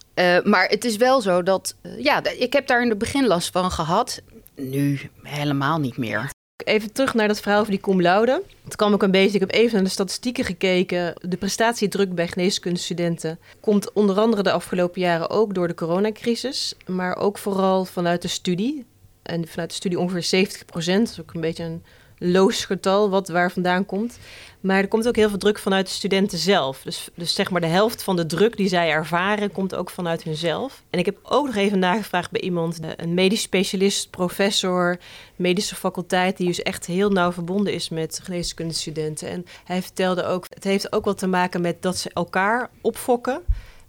maar 0.45 0.69
het 0.69 0.85
is 0.85 0.97
wel 0.97 1.21
zo 1.21 1.43
dat, 1.43 1.75
ja, 1.99 2.25
ik 2.25 2.53
heb 2.53 2.67
daar 2.67 2.83
in 2.83 2.89
het 2.89 2.99
begin 2.99 3.27
last 3.27 3.51
van 3.51 3.71
gehad. 3.71 4.21
Nu 4.55 5.01
helemaal 5.23 5.79
niet 5.79 5.97
meer. 5.97 6.31
Even 6.65 6.93
terug 6.93 7.15
naar 7.15 7.29
dat 7.29 7.41
verhaal 7.41 7.61
over 7.61 7.71
die 7.71 7.81
cum 7.81 8.03
laude. 8.03 8.43
Het 8.65 8.77
kwam 8.77 8.93
ook 8.93 9.03
een 9.03 9.11
beetje, 9.11 9.35
ik 9.35 9.41
heb 9.41 9.53
even 9.53 9.75
naar 9.75 9.85
de 9.85 9.91
statistieken 9.91 10.45
gekeken. 10.45 11.15
De 11.21 11.37
prestatiedruk 11.37 12.15
bij 12.15 12.29
geneeskundestudenten 12.29 13.39
komt 13.61 13.93
onder 13.93 14.19
andere 14.19 14.43
de 14.43 14.53
afgelopen 14.53 15.01
jaren 15.01 15.31
ook 15.31 15.55
door 15.55 15.69
de 15.69 15.75
coronacrisis. 15.75 16.75
Maar 16.87 17.17
ook 17.17 17.39
vooral 17.39 17.85
vanuit 17.85 18.23
de 18.23 18.29
studie. 18.29 18.85
En 19.25 19.49
vanuit 19.49 19.69
de 19.69 19.77
studie 19.77 19.99
ongeveer 19.99 20.23
70 20.23 20.65
procent. 20.65 21.07
Dat 21.07 21.17
is 21.17 21.21
ook 21.21 21.35
een 21.35 21.41
beetje 21.41 21.65
een 21.65 21.83
loos 22.19 22.65
getal 22.65 23.11
wat 23.11 23.29
waar 23.29 23.53
vandaan 23.53 23.87
komt. 23.87 24.19
Maar 24.61 24.79
er 24.79 24.89
komt 24.89 25.09
ook 25.09 25.17
heel 25.17 25.29
veel 25.29 25.39
druk 25.39 25.59
vanuit 25.59 25.87
de 25.87 25.93
studenten 25.93 26.39
zelf. 26.39 26.83
Dus, 26.83 27.09
dus 27.15 27.35
zeg 27.35 27.51
maar 27.51 27.61
de 27.61 27.67
helft 27.67 28.03
van 28.03 28.17
de 28.17 28.27
druk 28.27 28.57
die 28.57 28.69
zij 28.69 28.91
ervaren 28.91 29.53
komt 29.53 29.75
ook 29.75 29.91
vanuit 29.91 30.23
hunzelf. 30.23 30.83
En 30.91 30.99
ik 30.99 31.05
heb 31.05 31.19
ook 31.23 31.47
nog 31.47 31.55
even 31.55 31.79
nagevraagd 31.79 32.31
bij 32.31 32.41
iemand, 32.41 32.81
eh, 32.81 32.91
een 32.97 33.15
medisch 33.15 33.43
specialist, 33.43 34.11
professor, 34.11 34.99
medische 35.37 35.75
faculteit, 35.75 36.37
die 36.37 36.47
dus 36.47 36.63
echt 36.63 36.87
heel 36.87 37.11
nauw 37.11 37.33
verbonden 37.33 37.73
is 37.73 37.89
met 37.89 38.21
geneeskundestudenten. 38.23 39.29
En 39.29 39.47
hij 39.65 39.83
vertelde 39.83 40.25
ook, 40.25 40.47
het 40.55 40.65
heeft 40.65 40.93
ook 40.93 41.05
wel 41.05 41.15
te 41.15 41.27
maken 41.27 41.61
met 41.61 41.83
dat 41.83 41.97
ze 41.97 42.11
elkaar 42.13 42.71
opfokken. 42.81 43.43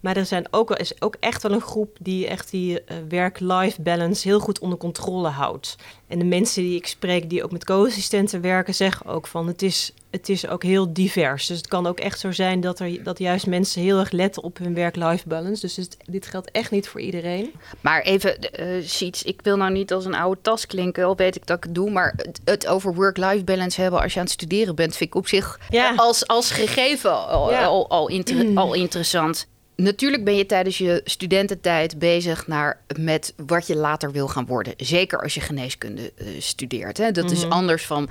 Maar 0.06 0.18
er 0.18 0.26
zijn 0.26 0.48
ook, 0.52 0.72
is 0.72 1.02
ook 1.02 1.16
echt 1.20 1.44
wel 1.44 1.52
een 1.52 1.62
groep 1.62 1.98
die 2.00 2.28
echt 2.28 2.52
die 2.52 2.72
uh, 2.72 2.98
work-life 3.10 3.82
balance 3.82 4.28
heel 4.28 4.40
goed 4.40 4.60
onder 4.60 4.78
controle 4.78 5.28
houdt. 5.28 5.76
En 6.08 6.20
de 6.20 6.26
mensen 6.26 6.64
die 6.64 6.76
ik 6.76 6.88
spreek, 6.88 7.30
die 7.30 7.44
ook 7.44 7.52
met 7.52 7.66
co-assistenten 7.66 8.42
werken, 8.42 8.76
zeggen 8.76 9.06
ook 9.06 9.28
van 9.28 9.48
het 9.48 9.62
is, 9.62 9.94
het 10.12 10.30
is 10.30 10.48
ook 10.48 10.64
heel 10.64 10.94
divers. 10.94 11.48
Dus 11.48 11.58
het 11.58 11.68
kan 11.68 11.88
ook 11.88 12.00
echt 12.00 12.20
zo 12.20 12.32
zijn 12.32 12.62
dat, 12.62 12.80
er, 12.80 13.04
dat 13.04 13.20
juist 13.20 13.48
mensen 13.48 13.82
heel 13.82 14.00
erg 14.00 14.12
letten 14.12 14.44
op 14.44 14.58
hun 14.58 14.76
work-life 14.76 15.28
balance. 15.28 15.62
Dus 15.62 15.76
het, 15.76 15.98
dit 16.06 16.26
geldt 16.26 16.52
echt 16.52 16.72
niet 16.72 16.88
voor 16.88 17.02
iedereen. 17.02 17.54
Maar 17.82 18.02
even, 18.02 18.38
uh, 18.60 19.02
ik 19.24 19.40
wil 19.44 19.58
nou 19.58 19.72
niet 19.72 19.94
als 19.94 20.06
een 20.06 20.16
oude 20.16 20.42
tas 20.42 20.66
klinken, 20.66 21.06
al 21.06 21.16
weet 21.16 21.36
ik 21.36 21.48
dat 21.48 21.58
ik 21.58 21.64
het 21.64 21.76
doe. 21.76 21.92
Maar 21.92 22.14
het, 22.18 22.40
het 22.44 22.68
over 22.68 22.94
work-life 22.94 23.44
balance 23.44 23.82
hebben 23.82 24.02
als 24.02 24.14
je 24.14 24.20
aan 24.20 24.26
het 24.26 24.34
studeren 24.34 24.76
bent, 24.76 24.96
vind 24.96 25.10
ik 25.10 25.16
op 25.16 25.28
zich 25.28 25.60
ja. 25.70 25.94
als, 25.96 26.28
als 26.28 26.52
gegeven 26.52 27.28
al, 27.28 27.52
ja. 27.52 27.66
al, 27.66 27.90
al, 27.90 28.10
inter, 28.10 28.46
al 28.56 28.74
interessant. 28.74 29.48
Natuurlijk 29.76 30.24
ben 30.24 30.36
je 30.36 30.46
tijdens 30.46 30.78
je 30.78 31.02
studententijd 31.04 32.00
bezig 32.00 32.48
naar, 32.48 32.82
met 33.00 33.34
wat 33.48 33.68
je 33.68 33.76
later 33.76 34.12
wil 34.12 34.28
gaan 34.28 34.46
worden. 34.46 34.74
Zeker 34.78 35.22
als 35.22 35.34
je 35.34 35.42
geneeskunde 35.42 36.12
uh, 36.18 36.28
studeert. 36.40 36.98
Hè? 36.98 37.12
Dat 37.12 37.32
is 37.32 37.44
mhm. 37.44 37.52
anders 37.52 37.86
van 37.86 38.10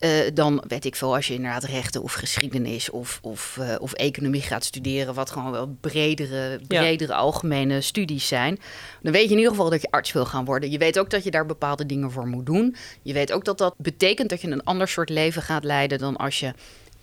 uh, 0.00 0.10
dan, 0.34 0.64
weet 0.68 0.84
ik 0.84 0.96
veel, 0.96 1.14
als 1.14 1.26
je 1.26 1.34
inderdaad 1.34 1.64
rechten 1.64 2.02
of 2.02 2.12
geschiedenis 2.12 2.90
of, 2.90 3.18
of, 3.22 3.56
uh, 3.60 3.74
of 3.78 3.92
economie 3.92 4.40
gaat 4.40 4.64
studeren. 4.64 5.14
Wat 5.14 5.30
gewoon 5.30 5.50
wel 5.50 5.76
bredere, 5.80 6.60
bredere 6.66 7.12
ja. 7.12 7.18
algemene 7.18 7.80
studies 7.80 8.28
zijn. 8.28 8.58
Dan 9.02 9.12
weet 9.12 9.24
je 9.24 9.30
in 9.30 9.36
ieder 9.36 9.52
geval 9.52 9.70
dat 9.70 9.82
je 9.82 9.90
arts 9.90 10.12
wil 10.12 10.24
gaan 10.24 10.44
worden. 10.44 10.70
Je 10.70 10.78
weet 10.78 10.98
ook 10.98 11.10
dat 11.10 11.24
je 11.24 11.30
daar 11.30 11.46
bepaalde 11.46 11.86
dingen 11.86 12.10
voor 12.10 12.26
moet 12.26 12.46
doen. 12.46 12.76
Je 13.02 13.12
weet 13.12 13.32
ook 13.32 13.44
dat 13.44 13.58
dat 13.58 13.74
betekent 13.78 14.28
dat 14.28 14.40
je 14.40 14.50
een 14.50 14.64
ander 14.64 14.88
soort 14.88 15.08
leven 15.08 15.42
gaat 15.42 15.64
leiden 15.64 15.98
dan 15.98 16.16
als 16.16 16.40
je 16.40 16.52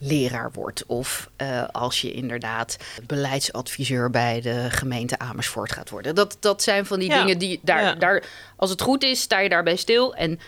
leraar 0.03 0.51
wordt. 0.53 0.85
Of 0.85 1.29
uh, 1.41 1.63
als 1.71 2.01
je 2.01 2.11
inderdaad 2.11 2.77
beleidsadviseur 3.07 4.09
bij 4.09 4.41
de 4.41 4.67
gemeente 4.69 5.19
Amersfoort 5.19 5.71
gaat 5.71 5.89
worden. 5.89 6.15
Dat, 6.15 6.37
dat 6.39 6.63
zijn 6.63 6.85
van 6.85 6.99
die 6.99 7.09
ja. 7.09 7.19
dingen 7.19 7.37
die 7.37 7.59
daar, 7.63 7.81
ja. 7.81 7.95
daar, 7.95 8.23
als 8.55 8.69
het 8.69 8.81
goed 8.81 9.03
is, 9.03 9.21
sta 9.21 9.39
je 9.39 9.49
daarbij 9.49 9.75
stil. 9.75 10.15
En 10.15 10.39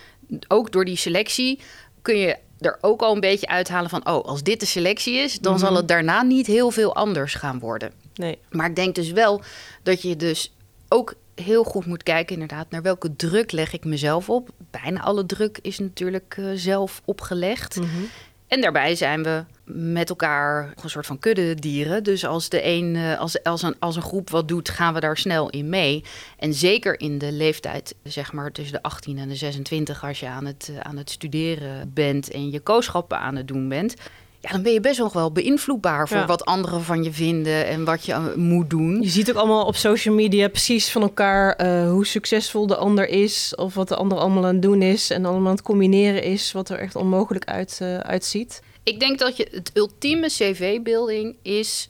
ook 0.48 0.72
door 0.72 0.86
die 0.86 0.98
selectie 0.98 1.60
kun 2.02 2.18
je 2.18 2.38
er 2.60 2.78
ook 2.82 3.02
al 3.02 3.14
een 3.14 3.20
beetje 3.20 3.48
uithalen 3.48 3.90
van: 3.90 4.08
oh, 4.08 4.26
als 4.26 4.44
dit 4.44 4.60
de 4.60 4.66
selectie 4.66 5.16
is, 5.16 5.40
dan 5.40 5.54
mm 5.54 5.60
-hmm. 5.60 5.68
zal 5.68 5.76
het 5.76 5.88
daarna 5.88 6.22
niet 6.22 6.48
heel 6.48 6.72
veel 6.72 6.96
anders 6.96 7.34
gaan 7.34 7.60
worden. 7.60 7.92
Nee. 8.16 8.38
Maar 8.50 8.70
ik 8.70 8.76
denk 8.76 8.96
dus 8.96 9.12
wel 9.12 9.42
dat 9.84 10.02
je 10.02 10.16
dus 10.16 10.54
ook 10.88 11.14
heel 11.36 11.64
goed 11.64 11.86
moet 11.86 12.04
kijken, 12.04 12.34
inderdaad, 12.34 12.70
naar 12.70 12.82
welke 12.82 13.16
druk 13.16 13.52
leg 13.52 13.74
ik 13.74 13.86
mezelf 13.86 14.30
op. 14.30 14.50
Bijna 14.72 15.02
alle 15.02 15.26
druk 15.26 15.60
is 15.62 15.80
natuurlijk 15.80 16.36
uh, 16.40 16.52
zelf 16.56 17.02
opgelegd. 17.06 17.76
Mm 17.76 17.84
-hmm. 17.84 18.10
En 18.54 18.62
daarbij 18.62 18.96
zijn 18.96 19.24
we 19.24 19.44
met 19.66 20.10
elkaar 20.10 20.74
een 20.84 20.90
soort 20.90 21.06
van 21.06 21.20
kudde 21.20 21.56
dieren. 21.56 22.04
Dus 22.04 22.26
als, 22.26 22.50
de 22.50 22.66
een, 22.66 22.96
eh, 22.96 23.20
als, 23.20 23.44
als, 23.44 23.62
een, 23.62 23.76
als 23.80 23.96
een 23.96 24.02
groep 24.02 24.30
wat 24.30 24.48
doet, 24.48 24.70
gaan 24.70 24.94
we 24.94 25.00
daar 25.00 25.18
snel 25.18 25.50
in 25.50 25.70
mee. 25.70 26.04
En 26.38 26.54
zeker 26.54 27.00
in 27.00 27.18
de 27.18 27.32
leeftijd, 27.32 27.96
zeg 28.04 28.34
maar 28.34 28.52
tussen 28.52 28.74
de 28.74 28.82
18 28.84 29.18
en 29.18 29.28
de 29.28 29.36
26, 29.36 30.04
als 30.04 30.20
je 30.20 30.28
aan 30.28 30.46
het, 30.46 30.72
eh, 30.72 30.80
aan 30.80 30.98
het 30.98 31.10
studeren 31.10 31.92
bent 31.94 32.32
en 32.32 32.50
je 32.50 32.60
kooschappen 32.60 33.20
aan 33.20 33.36
het 33.36 33.48
doen 33.48 33.70
bent. 33.70 33.96
Ja, 34.44 34.52
dan 34.52 34.62
ben 34.62 34.74
je 34.74 34.80
best 34.80 35.00
nog 35.00 35.14
wel 35.14 35.32
beïnvloedbaar 35.32 36.08
voor 36.08 36.18
ja. 36.18 36.26
wat 36.26 36.46
anderen 36.46 36.84
van 36.84 37.04
je 37.04 37.12
vinden 37.12 37.68
en 37.68 37.84
wat 37.84 38.06
je 38.06 38.12
uh, 38.12 38.36
moet 38.36 38.70
doen. 38.70 39.02
Je 39.02 39.10
ziet 39.10 39.30
ook 39.30 39.36
allemaal 39.36 39.66
op 39.66 39.76
social 39.76 40.16
media 40.16 40.48
precies 40.48 40.92
van 40.92 41.02
elkaar 41.02 41.66
uh, 41.66 41.90
hoe 41.90 42.06
succesvol 42.06 42.68
de 42.68 42.76
ander 42.76 43.08
is. 43.08 43.56
Of 43.56 43.74
wat 43.74 43.88
de 43.88 43.96
ander 43.96 44.18
allemaal 44.18 44.46
aan 44.46 44.54
het 44.54 44.62
doen 44.62 44.82
is. 44.82 45.10
En 45.10 45.26
allemaal 45.26 45.48
aan 45.48 45.56
het 45.56 45.62
combineren 45.62 46.24
is, 46.24 46.52
wat 46.52 46.70
er 46.70 46.80
echt 46.80 46.96
onmogelijk 46.96 47.46
uit, 47.46 47.80
uh, 47.82 47.98
uitziet. 47.98 48.62
Ik 48.84 49.00
denk 49.00 49.20
dat 49.20 49.38
je 49.38 49.48
het 49.52 49.72
ultieme 49.74 50.28
cv-building 50.28 51.36
is 51.42 51.88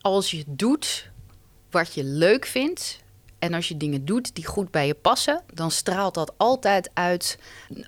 als 0.00 0.30
je 0.30 0.44
doet 0.46 1.10
wat 1.70 1.94
je 1.94 2.04
leuk 2.04 2.46
vindt 2.46 3.03
en 3.44 3.54
als 3.54 3.68
je 3.68 3.76
dingen 3.76 4.04
doet 4.04 4.34
die 4.34 4.46
goed 4.46 4.70
bij 4.70 4.86
je 4.86 4.94
passen, 4.94 5.42
dan 5.54 5.70
straalt 5.70 6.14
dat 6.14 6.32
altijd 6.36 6.90
uit 6.94 7.38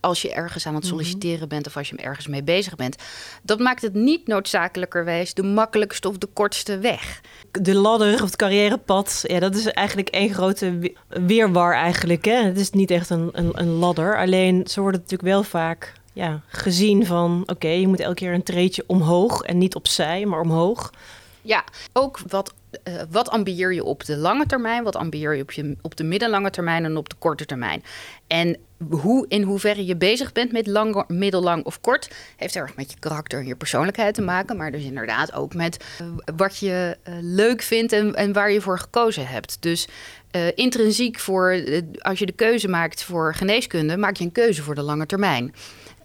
als 0.01 0.23
je 0.23 0.33
ergens 0.33 0.67
aan 0.67 0.75
het 0.75 0.83
mhm. 0.83 0.93
solliciteren 0.93 1.49
bent 1.49 1.67
of 1.67 1.77
als 1.77 1.89
je 1.89 1.97
ergens 1.97 2.27
mee 2.27 2.43
bezig 2.43 2.77
bent. 2.77 2.97
Dat 3.43 3.59
maakt 3.59 3.83
het 3.83 3.95
niet 3.95 4.27
noodzakelijkerwijs 4.27 5.35
de 5.35 5.43
makkelijkste 5.43 6.09
of 6.09 6.19
de 6.19 6.29
kortste 6.33 6.79
weg. 6.79 7.21
De 7.51 7.75
ladder 7.75 8.15
of 8.15 8.21
het 8.21 8.37
carrièrepad, 8.37 9.25
ja, 9.27 9.41
dat 9.41 9.55
is 9.55 9.67
eigenlijk 9.67 10.09
één 10.09 10.35
grote 10.35 10.93
weerwar 11.09 11.75
eigenlijk. 11.75 12.25
Hè? 12.25 12.43
Het 12.43 12.59
is 12.59 12.71
niet 12.71 12.91
echt 12.91 13.11
een, 13.11 13.29
een, 13.33 13.51
een 13.55 13.73
ladder. 13.73 14.19
Alleen 14.19 14.67
zo 14.67 14.81
wordt 14.81 14.97
het 14.97 15.11
natuurlijk 15.11 15.35
wel 15.35 15.43
vaak 15.43 15.93
ja, 16.13 16.41
gezien 16.47 17.07
van... 17.07 17.41
oké, 17.41 17.53
okay, 17.53 17.81
je 17.81 17.89
moet 17.89 18.01
elke 18.01 18.15
keer 18.15 18.35
een 18.35 18.43
treetje 18.43 18.85
omhoog 18.87 19.43
en 19.43 19.59
niet 19.59 19.75
opzij, 19.75 20.25
maar 20.27 20.41
omhoog. 20.41 20.93
Ja, 21.47 21.65
ook 21.93 22.19
wat, 22.29 22.55
uh, 22.89 23.03
wat 23.11 23.29
ambieer 23.29 23.75
je 23.75 23.85
op 23.85 24.05
de 24.05 24.17
lange 24.17 24.47
termijn, 24.47 24.85
wat 24.85 24.97
ambieer 24.97 25.37
je 25.37 25.43
op, 25.43 25.53
je 25.53 25.77
op 25.83 25.97
de 25.97 26.05
middellange 26.05 26.51
termijn 26.51 26.85
en 26.85 26.97
op 26.97 27.09
de 27.09 27.17
korte 27.19 27.45
termijn. 27.45 27.83
En 28.27 28.57
hoe, 28.91 29.25
in 29.29 29.43
hoeverre 29.43 29.87
je 29.87 29.97
bezig 29.97 30.33
bent 30.33 30.53
met 30.53 30.67
lang, 30.67 31.05
middellang 31.09 31.65
of 31.65 31.81
kort, 31.81 32.11
heeft 32.37 32.57
erg 32.57 32.77
met 32.77 32.91
je 32.91 32.99
karakter 32.99 33.39
en 33.39 33.47
je 33.47 33.57
persoonlijkheid 33.57 34.15
te 34.15 34.23
maken. 34.23 34.57
Maar 34.57 34.71
dus 34.71 34.85
inderdaad 34.85 35.33
ook 35.33 35.55
met 35.55 35.85
uh, 36.03 36.09
wat 36.37 36.59
je 36.59 36.97
uh, 37.09 37.15
leuk 37.21 37.63
vindt 37.63 37.93
en, 37.93 38.15
en 38.15 38.33
waar 38.33 38.51
je 38.51 38.61
voor 38.61 38.79
gekozen 38.79 39.27
hebt. 39.27 39.57
Dus 39.61 39.89
intrinsiek 40.55 41.19
voor, 41.19 41.63
als 41.99 42.19
je 42.19 42.27
de 42.27 42.33
keuze 42.33 42.69
maakt 42.69 43.03
voor 43.03 43.35
geneeskunde, 43.35 43.97
maak 43.97 44.17
je 44.17 44.25
een 44.25 44.33
keuze 44.33 44.63
voor 44.63 44.75
de 44.75 44.83
lange 44.83 45.07
termijn. 45.07 45.55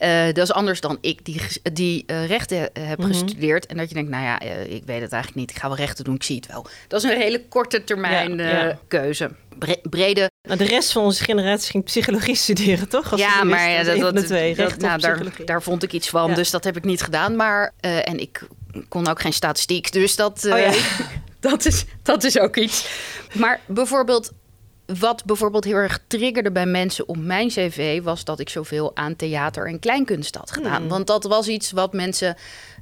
Uh, 0.02 0.26
dat 0.26 0.38
is 0.38 0.52
anders 0.52 0.82
dan 0.82 0.98
ik, 1.02 1.26
die, 1.26 1.42
die 1.74 2.04
uh, 2.08 2.28
rechten 2.28 2.58
heb 2.58 2.98
mm 2.98 3.04
-hmm. 3.04 3.14
gestudeerd. 3.14 3.66
En 3.66 3.78
dat 3.78 3.88
je 3.90 3.94
denkt, 3.94 4.10
nou 4.10 4.24
ja, 4.24 4.44
uh, 4.44 4.62
ik 4.62 4.84
weet 4.86 5.02
het 5.02 5.12
eigenlijk 5.12 5.36
niet. 5.36 5.50
Ik 5.50 5.58
ga 5.58 5.68
wel 5.68 5.78
rechten 5.78 6.04
doen, 6.04 6.16
ik 6.16 6.24
zie 6.24 6.36
het 6.36 6.48
wel. 6.48 6.66
Dat 6.88 7.04
is 7.04 7.10
een 7.10 7.18
hele 7.18 7.48
korte 7.48 7.84
termijn 7.84 8.38
ja, 8.38 8.66
ja. 8.66 8.80
keuze. 8.88 9.32
Bre 9.58 9.80
brede. 9.90 10.30
Nou, 10.42 10.58
de 10.58 10.66
rest 10.66 10.92
van 10.92 11.04
onze 11.04 11.24
generatie 11.24 11.72
ging 11.72 11.84
psychologie 11.84 12.36
studeren, 12.48 12.90
toch? 12.90 13.12
Als 13.12 13.22
ja, 13.22 13.44
maar 13.44 13.70
ja, 13.70 13.84
dat, 13.84 14.16
dat, 14.16 14.26
twee, 14.26 14.56
dat, 14.56 14.78
nou, 14.78 15.00
daar, 15.00 15.24
daar 15.46 15.64
vond 15.64 15.84
ik 15.84 15.94
iets 15.94 16.10
van. 16.10 16.34
Dus 16.34 16.50
dat 16.50 16.64
heb 16.64 16.78
ik 16.78 16.84
niet 16.84 17.02
gedaan. 17.02 17.36
Maar, 17.36 17.74
en 17.82 18.20
ik 18.20 18.48
kon 18.90 19.08
ook 19.08 19.22
geen 19.22 19.34
statistiek. 19.34 19.92
Dus 19.92 20.16
dat, 20.16 20.46
oh, 20.46 20.72
dat, 21.40 21.66
is, 21.66 21.86
dat 22.04 22.24
is 22.24 22.40
ook 22.40 22.56
iets. 22.56 22.88
Maar 23.34 23.60
bijvoorbeeld 23.66 24.32
wat 25.00 25.26
bijvoorbeeld 25.26 25.64
heel 25.64 25.76
erg 25.76 26.00
triggerde 26.08 26.52
bij 26.52 26.66
mensen 26.66 27.08
op 27.08 27.18
mijn 27.18 27.48
cv... 27.48 28.02
was 28.04 28.24
dat 28.24 28.40
ik 28.40 28.50
zoveel 28.50 28.92
aan 28.96 29.16
theater 29.16 29.68
en 29.68 29.80
kleinkunst 29.80 30.36
had 30.36 30.52
gedaan. 30.52 30.82
Hmm. 30.82 30.88
Want 30.88 31.08
dat 31.08 31.24
was 31.24 31.48
iets 31.48 31.72
wat 31.72 31.94
mensen 31.94 32.36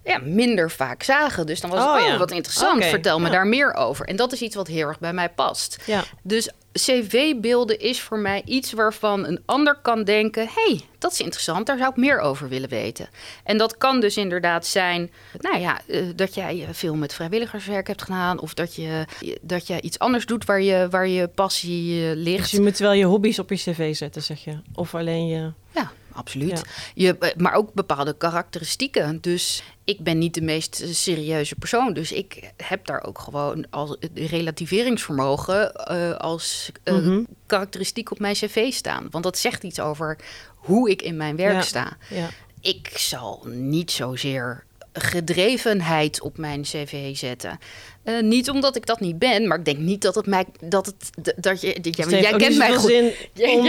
ja, 0.04 0.19
minder 0.24 0.72
vaak 0.72 1.04
zagen. 1.04 1.45
Dus 1.45 1.62
dan 1.62 1.69
was 1.69 1.80
het, 1.80 1.89
oh, 1.89 2.08
ja. 2.08 2.17
wat 2.17 2.32
interessant, 2.32 2.78
okay. 2.78 2.89
vertel 2.89 3.19
me 3.19 3.26
ja. 3.26 3.32
daar 3.32 3.48
meer 3.48 3.74
over. 3.74 4.06
En 4.06 4.15
dat 4.15 4.32
is 4.32 4.41
iets 4.41 4.56
wat 4.56 4.67
heel 4.67 4.88
erg 4.88 5.00
bij 5.00 5.13
mij 5.13 5.30
past. 5.30 5.78
Ja. 5.86 6.04
Dus 6.22 6.50
cv-beelden 6.86 7.80
is 7.80 8.02
voor 8.02 8.20
mij 8.20 8.42
iets 8.46 8.74
waarvan 8.74 9.26
een 9.26 9.42
ander 9.46 9.76
kan 9.82 10.04
denken... 10.04 10.50
hey, 10.54 10.82
dat 10.98 11.12
is 11.12 11.20
interessant, 11.20 11.65
daar 11.65 11.78
zou 11.78 11.89
ik 11.89 11.96
meer 11.96 12.20
over 12.20 12.50
willen 12.50 12.70
weten. 12.70 13.10
En 13.44 13.58
dat 13.58 13.78
kan 13.78 14.00
dus 14.00 14.18
inderdaad 14.18 14.65
zijn... 14.65 15.12
nou 15.38 15.60
ja, 15.60 15.82
uh, 15.88 16.04
dat 16.15 16.36
jij 16.36 16.68
veel 16.72 16.96
met 16.96 17.13
vrijwilligerswerk 17.13 17.88
hebt 17.88 18.02
gedaan... 18.02 18.39
of 18.39 18.54
dat 18.54 18.76
je, 18.76 19.06
dat 19.42 19.68
je 19.68 19.82
iets 19.82 20.00
anders 20.00 20.26
doet 20.26 20.46
waar 20.46 20.62
je, 20.62 20.88
waar 20.89 21.08
je 21.08 21.28
passie 21.28 22.15
ligt. 22.15 22.42
Dus 22.42 22.52
je 22.52 22.62
moet 22.62 22.78
wel 22.78 22.94
je 22.94 23.06
hobby's 23.06 23.39
op 23.39 23.50
je 23.50 23.56
cv 23.56 23.96
zetten, 23.96 24.24
zeg 24.24 24.44
je? 24.44 24.58
Of 24.74 24.96
alleen 24.96 25.28
je... 25.28 25.52
Ja, 25.72 25.92
absoluut. 26.12 26.50
Ja. 26.50 26.63
Je, 26.93 27.34
maar 27.38 27.54
ook 27.54 27.74
bepaalde 27.74 28.17
karakteristieken. 28.17 29.22
Dus 29.22 29.63
ik 29.84 30.00
ben 30.00 30.17
niet 30.17 30.34
de 30.34 30.41
meest 30.41 30.84
serieuze 30.91 31.56
persoon. 31.56 31.93
Dus 31.93 32.12
ik 32.12 32.52
heb 32.58 32.86
daar 32.86 33.04
ook 33.04 33.19
gewoon 33.19 33.69
als 33.69 33.98
relativeringsvermogen 34.13 35.72
uh, 35.91 36.15
als 36.15 36.72
uh, 36.84 36.93
mm 36.93 37.04
-hmm. 37.04 37.28
karakteristiek 37.45 38.12
op 38.12 38.19
mijn 38.19 38.34
cv 38.34 38.72
staan. 38.74 39.08
Want 39.12 39.24
dat 39.24 39.38
zegt 39.38 39.63
iets 39.63 39.80
over 39.80 40.17
hoe 40.56 40.89
ik 40.89 41.02
in 41.02 41.17
mijn 41.17 41.36
werk 41.36 41.54
ja. 41.54 41.62
sta. 41.62 41.98
Ja. 42.10 42.30
Ik 42.62 42.91
zal 42.95 43.43
niet 43.48 43.91
zozeer 43.91 44.63
gedrevenheid 45.00 46.22
op 46.22 46.38
mijn 46.38 46.62
cv 46.62 47.16
zetten. 47.16 47.60
Uh, 48.04 48.22
niet 48.22 48.50
omdat 48.50 48.76
ik 48.76 48.86
dat 48.86 49.00
niet 49.00 49.20
ben, 49.20 49.48
maar 49.48 49.58
ik 49.58 49.66
denk 49.66 49.78
niet 49.78 50.02
dat 50.02 50.16
het 50.16 50.26
mij 50.26 50.46
dat 50.60 50.86
het 50.86 51.34
dat 51.36 51.62
je 51.62 51.80
dat, 51.82 52.10
jij 52.10 52.34
kent 52.38 52.58
mij 52.58 52.74
goed. 52.74 52.92
Om... 53.36 53.68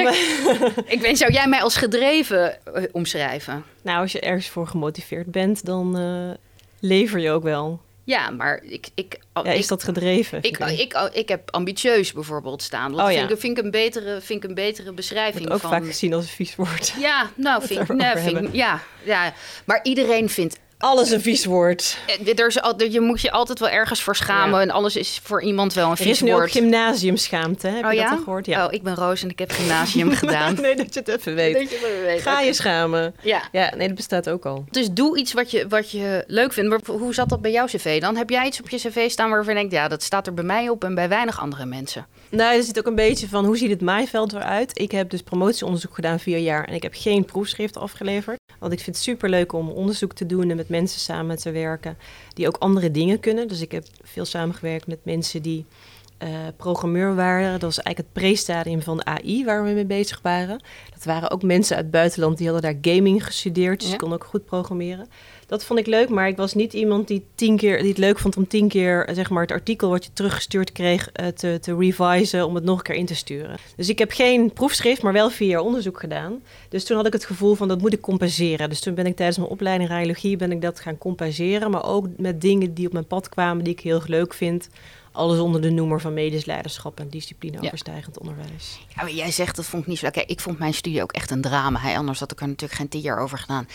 ik 0.95 1.01
weet, 1.01 1.19
zou 1.19 1.33
jij 1.33 1.47
mij 1.49 1.63
als 1.63 1.77
gedreven 1.77 2.59
uh, 2.75 2.83
omschrijven? 2.93 3.65
Nou, 3.83 4.01
als 4.01 4.13
je 4.13 4.21
ergens 4.21 4.49
voor 4.49 4.67
gemotiveerd 4.67 5.31
bent, 5.31 5.65
dan 5.65 6.01
uh, 6.01 6.31
lever 6.81 7.21
je 7.21 7.31
ook 7.31 7.43
wel. 7.43 7.81
Ja, 8.05 8.31
maar 8.31 8.63
ik... 8.63 8.89
ik 8.95 9.19
ja, 9.35 9.43
is 9.53 9.63
ik, 9.63 9.69
dat 9.69 9.83
gedreven? 9.83 10.39
Ik, 10.43 10.59
ik, 10.59 10.79
ik, 10.79 11.11
ik, 11.13 11.29
heb 11.29 11.51
ambitieus 11.51 12.13
bijvoorbeeld 12.13 12.63
staan. 12.63 12.91
Dat 12.91 13.01
oh, 13.01 13.07
vind, 13.07 13.19
ja. 13.19 13.29
ik, 13.29 13.41
vind, 13.41 13.59
ik 13.59 13.65
een 13.65 13.71
betere, 13.71 14.21
vind 14.21 14.45
ik 14.45 14.49
een 14.49 14.55
betere 14.55 14.93
beschrijving 14.93 15.49
Wordt 15.49 15.55
ook 15.55 15.71
van... 15.71 15.71
vaak 15.71 15.87
gezien 15.87 16.15
als 16.15 16.25
een 16.25 16.31
vies 16.31 16.57
woord. 16.57 16.95
Ja, 16.99 17.31
nou, 17.35 17.63
vind, 17.67 17.89
nee, 17.89 18.17
vind, 18.17 18.49
ja, 18.53 18.83
ja. 19.03 19.35
Maar 19.65 19.81
iedereen 19.83 20.29
vindt 20.29 20.59
alles 20.81 21.11
een 21.11 21.21
vies 21.21 21.45
woord. 21.45 21.99
Er 22.37 22.47
is, 22.47 22.59
je 22.93 23.01
moet 23.01 23.21
je 23.21 23.31
altijd 23.31 23.59
wel 23.59 23.69
ergens 23.69 24.03
voor 24.03 24.17
schamen. 24.17 24.59
Ja. 24.59 24.61
En 24.61 24.71
alles 24.71 24.97
is 24.97 25.21
voor 25.23 25.43
iemand 25.43 25.75
wel 25.75 25.91
een 25.91 25.97
vies 25.97 26.21
woord. 26.21 26.21
Er 26.21 26.27
is 26.29 26.35
nu 26.35 26.43
ook 26.43 26.51
gymnasiumschaamte. 26.51 27.69
Heb 27.69 27.85
oh, 27.85 27.93
je 27.93 27.97
ja? 27.97 28.09
dat 28.09 28.19
al 28.19 28.25
gehoord? 28.25 28.47
Ja. 28.47 28.67
Oh, 28.67 28.73
ik 28.73 28.83
ben 28.83 28.95
Roos 28.95 29.23
en 29.23 29.29
ik 29.29 29.39
heb 29.39 29.51
gymnasium 29.51 30.11
gedaan. 30.23 30.55
nee, 30.61 30.77
dat 30.77 30.95
je 30.95 31.01
het 31.01 31.09
even 31.09 31.35
weet. 31.35 31.55
Dat 31.55 31.71
je 31.71 31.77
het 31.77 31.85
even 31.85 32.03
weet. 32.03 32.23
Ga 32.23 32.31
okay. 32.33 32.47
je 32.47 32.53
schamen. 32.53 33.15
Ja. 33.23 33.43
ja. 33.53 33.73
Nee, 33.77 33.87
dat 33.87 33.97
bestaat 33.97 34.29
ook 34.29 34.47
al. 34.47 34.65
Dus 34.71 34.91
doe 34.91 35.19
iets 35.19 35.33
wat 35.33 35.51
je, 35.51 35.69
wat 35.69 35.91
je 35.91 36.25
leuk 36.27 36.53
vindt. 36.53 36.71
Maar 36.71 36.97
hoe 36.99 37.15
zat 37.15 37.29
dat 37.29 37.41
bij 37.41 37.51
jouw 37.51 37.67
cv 37.67 38.01
dan? 38.01 38.17
Heb 38.17 38.31
jij 38.31 38.47
iets 38.47 38.61
op 38.61 38.69
je 38.69 38.77
cv 38.77 39.11
staan 39.11 39.31
waarvan 39.31 39.55
je 39.55 39.59
denkt... 39.59 39.75
ja, 39.75 39.89
dat 39.89 40.03
staat 40.03 40.27
er 40.27 40.35
bij 40.35 40.45
mij 40.45 40.69
op 40.69 40.85
en 40.85 40.95
bij 40.95 41.09
weinig 41.09 41.41
andere 41.41 41.65
mensen? 41.65 42.07
Nou, 42.29 42.57
er 42.57 42.63
zit 42.63 42.79
ook 42.79 42.87
een 42.87 42.95
beetje 42.95 43.29
van 43.29 43.45
hoe 43.45 43.57
ziet 43.57 43.71
het 43.71 43.81
maaiveld 43.81 44.33
eruit. 44.33 44.79
Ik 44.79 44.91
heb 44.91 45.11
dus 45.11 45.23
promotieonderzoek 45.23 45.95
gedaan 45.95 46.21
vier 46.21 46.39
jaar... 46.39 46.65
en 46.65 46.75
ik 46.75 46.83
heb 46.83 46.93
geen 46.97 47.25
proefschrift 47.25 47.77
afgeleverd. 47.77 48.39
Want 48.59 48.73
ik 48.73 48.81
vind 48.81 48.97
het 48.97 49.05
superleuk 49.05 49.53
om 49.53 49.69
onderzoek 49.69 50.13
te 50.13 50.27
doen... 50.27 50.51
en 50.51 50.57
met 50.57 50.69
mensen 50.71 51.01
samen 51.01 51.39
te 51.39 51.51
werken 51.51 51.99
die 52.35 52.47
ook 52.47 52.57
andere 52.57 52.91
dingen 52.91 53.21
kunnen. 53.21 53.49
Dus 53.49 53.61
ik 53.61 53.73
heb 53.73 53.85
veel 54.03 54.25
samengewerkt 54.25 54.87
met 54.87 54.99
mensen 55.03 55.43
die 55.43 55.67
uh, 56.23 56.29
programmeur 56.57 57.15
waren. 57.15 57.53
Dat 57.53 57.63
was 57.63 57.81
eigenlijk 57.81 58.15
het 58.15 58.23
pre-stadium 58.25 58.83
van 58.83 58.97
de 58.97 59.05
AI 59.05 59.45
waar 59.45 59.65
we 59.65 59.71
mee 59.71 59.85
bezig 59.85 60.21
waren. 60.23 60.63
Dat 60.95 61.05
waren 61.05 61.31
ook 61.31 61.43
mensen 61.43 61.77
uit 61.77 61.85
het 61.85 61.95
buitenland 61.95 62.39
die 62.39 62.51
hadden 62.51 62.73
daar 62.73 62.95
gaming 62.95 63.27
gestudeerd. 63.27 63.79
Dus 63.81 63.89
ja. 63.89 63.95
ik 63.95 64.01
kon 64.01 64.13
ook 64.13 64.25
goed 64.25 64.45
programmeren. 64.45 65.09
Dat 65.51 65.65
vond 65.65 65.79
ik 65.79 65.87
leuk, 65.87 66.09
maar 66.09 66.29
ik 66.29 66.37
was 66.37 66.55
niet 66.55 66.73
iemand 66.73 67.09
die, 67.09 67.25
tien 67.35 67.57
keer, 67.57 67.79
die 67.79 67.89
het 67.89 67.99
leuk 67.99 68.19
vond 68.19 68.37
om 68.37 68.47
tien 68.47 68.69
keer 68.69 69.09
zeg 69.13 69.31
maar, 69.31 69.43
het 69.43 69.51
artikel 69.51 69.89
wat 69.89 70.05
je 70.05 70.13
teruggestuurd 70.13 70.73
kreeg 70.73 71.11
uh, 71.21 71.27
te, 71.27 71.59
te 71.61 71.77
revisen 71.77 72.47
om 72.47 72.55
het 72.55 72.65
nog 72.65 72.79
een 72.79 72.85
keer 72.85 72.95
in 72.95 73.07
te 73.07 73.15
sturen. 73.15 73.57
Dus 73.77 73.89
ik 73.89 73.99
heb 73.99 74.11
geen 74.11 74.53
proefschrift, 74.53 75.03
maar 75.03 75.13
wel 75.13 75.31
vier 75.31 75.49
jaar 75.49 75.61
onderzoek 75.61 76.01
gedaan. 76.01 76.43
Dus 76.69 76.85
toen 76.85 76.97
had 76.97 77.07
ik 77.07 77.13
het 77.13 77.25
gevoel 77.25 77.55
van 77.55 77.69
dat 77.69 77.81
moet 77.81 77.93
ik 77.93 78.01
compenseren. 78.01 78.69
Dus 78.69 78.81
toen 78.81 78.95
ben 78.95 79.07
ik 79.07 79.17
tijdens 79.17 79.39
mijn 79.39 79.51
opleiding 79.51 79.91
radiologie 79.91 80.37
ben 80.37 80.53
ik 80.53 80.63
dat 80.63 80.81
gaan 80.81 80.99
compenseren, 80.99 81.71
maar 81.71 81.85
ook 81.85 82.07
met 82.17 82.41
dingen 82.41 82.75
die 82.75 82.87
op 82.87 82.93
mijn 82.93 83.07
pad 83.07 83.29
kwamen 83.29 83.65
die 83.65 83.73
ik 83.73 83.81
heel 83.81 84.03
leuk 84.07 84.35
vind 84.35 84.69
alles 85.13 85.39
onder 85.39 85.61
de 85.61 85.71
noemer 85.71 86.01
van 86.01 86.15
medisch 86.15 86.45
leiderschap 86.45 87.01
en 87.01 87.09
disciplineoverstijgend 87.09 88.19
ja. 88.21 88.29
onderwijs. 88.29 88.79
Ja, 88.89 89.03
maar 89.03 89.13
jij 89.13 89.31
zegt 89.31 89.57
dat 89.57 89.67
vond 89.67 89.83
ik 89.83 89.89
niet 89.89 89.99
zo 89.99 90.05
lekker. 90.05 90.29
Ik 90.29 90.41
vond 90.41 90.59
mijn 90.59 90.75
studie 90.75 91.03
ook 91.03 91.13
echt 91.13 91.31
een 91.31 91.41
drama. 91.41 91.95
Anders 91.97 92.21
had 92.21 92.33
ik 92.33 92.41
er 92.41 92.49
natuurlijk 92.49 92.79
geen 92.79 92.89
tien 92.89 93.01
jaar 93.01 93.19
over 93.19 93.39
gedaan. 93.39 93.69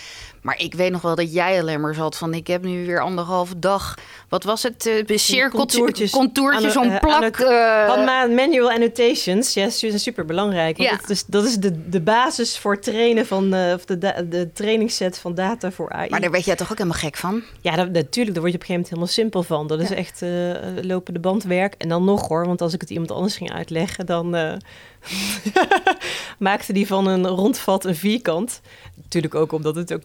Maar 0.46 0.60
ik 0.60 0.74
weet 0.74 0.90
nog 0.90 1.02
wel 1.02 1.14
dat 1.14 1.32
jij 1.32 1.60
alleen 1.60 1.80
maar 1.80 1.94
zat 1.94 2.16
van... 2.16 2.34
ik 2.34 2.46
heb 2.46 2.62
nu 2.62 2.86
weer 2.86 3.00
anderhalve 3.00 3.58
dag... 3.58 3.94
wat 4.28 4.44
was 4.44 4.62
het? 4.62 4.86
Uh, 4.86 4.94
cirkeltjes, 4.94 5.50
contourtjes, 5.50 6.10
contourtjes 6.10 6.76
om 6.76 6.98
plak... 6.98 7.38
Uh, 7.38 8.34
manual 8.34 8.70
annotations, 8.70 9.54
ja, 9.54 9.70
zijn 9.70 9.98
super 9.98 10.24
belangrijk. 10.24 10.78
Ja. 10.78 10.90
Dat 10.90 11.10
is, 11.10 11.24
dat 11.24 11.44
is 11.44 11.56
de, 11.56 11.88
de 11.88 12.00
basis 12.00 12.58
voor 12.58 12.80
trainen 12.80 13.26
van... 13.26 13.54
Uh, 13.54 13.72
of 13.74 13.84
de, 13.84 13.98
de, 14.28 14.50
trainingsset 14.52 15.18
van 15.18 15.34
data 15.34 15.70
voor 15.70 15.90
AI. 15.90 16.10
Maar 16.10 16.20
daar 16.20 16.30
werd 16.30 16.44
jij 16.44 16.56
toch 16.56 16.70
ook 16.70 16.78
helemaal 16.78 17.00
gek 17.00 17.16
van? 17.16 17.42
Ja, 17.60 17.76
dat, 17.76 17.90
natuurlijk. 17.90 18.34
Daar 18.34 18.44
word 18.44 18.52
je 18.52 18.58
op 18.58 18.64
een 18.66 18.66
gegeven 18.66 18.72
moment 18.72 18.88
helemaal 18.88 19.06
simpel 19.06 19.42
van. 19.42 19.66
Dat 19.66 19.80
is 19.80 19.90
echt 19.90 20.22
uh, 20.22 20.54
lopen 20.82 21.14
de 21.14 21.20
bandwerk. 21.20 21.74
En 21.78 21.88
dan 21.88 22.04
nog 22.04 22.28
hoor, 22.28 22.46
want 22.46 22.62
als 22.62 22.72
ik 22.72 22.80
het 22.80 22.90
iemand 22.90 23.10
anders 23.10 23.36
ging 23.36 23.52
uitleggen... 23.52 24.06
dan 24.06 24.30
maakte 26.38 26.72
die 26.72 26.86
van 26.86 27.06
een 27.06 27.26
rondvat 27.26 27.84
een 27.84 27.96
vierkant. 27.96 28.60
Natuurlijk 29.06 29.34
ook 29.34 29.52
omdat 29.52 29.76
het 29.76 29.92
ook 29.92 30.02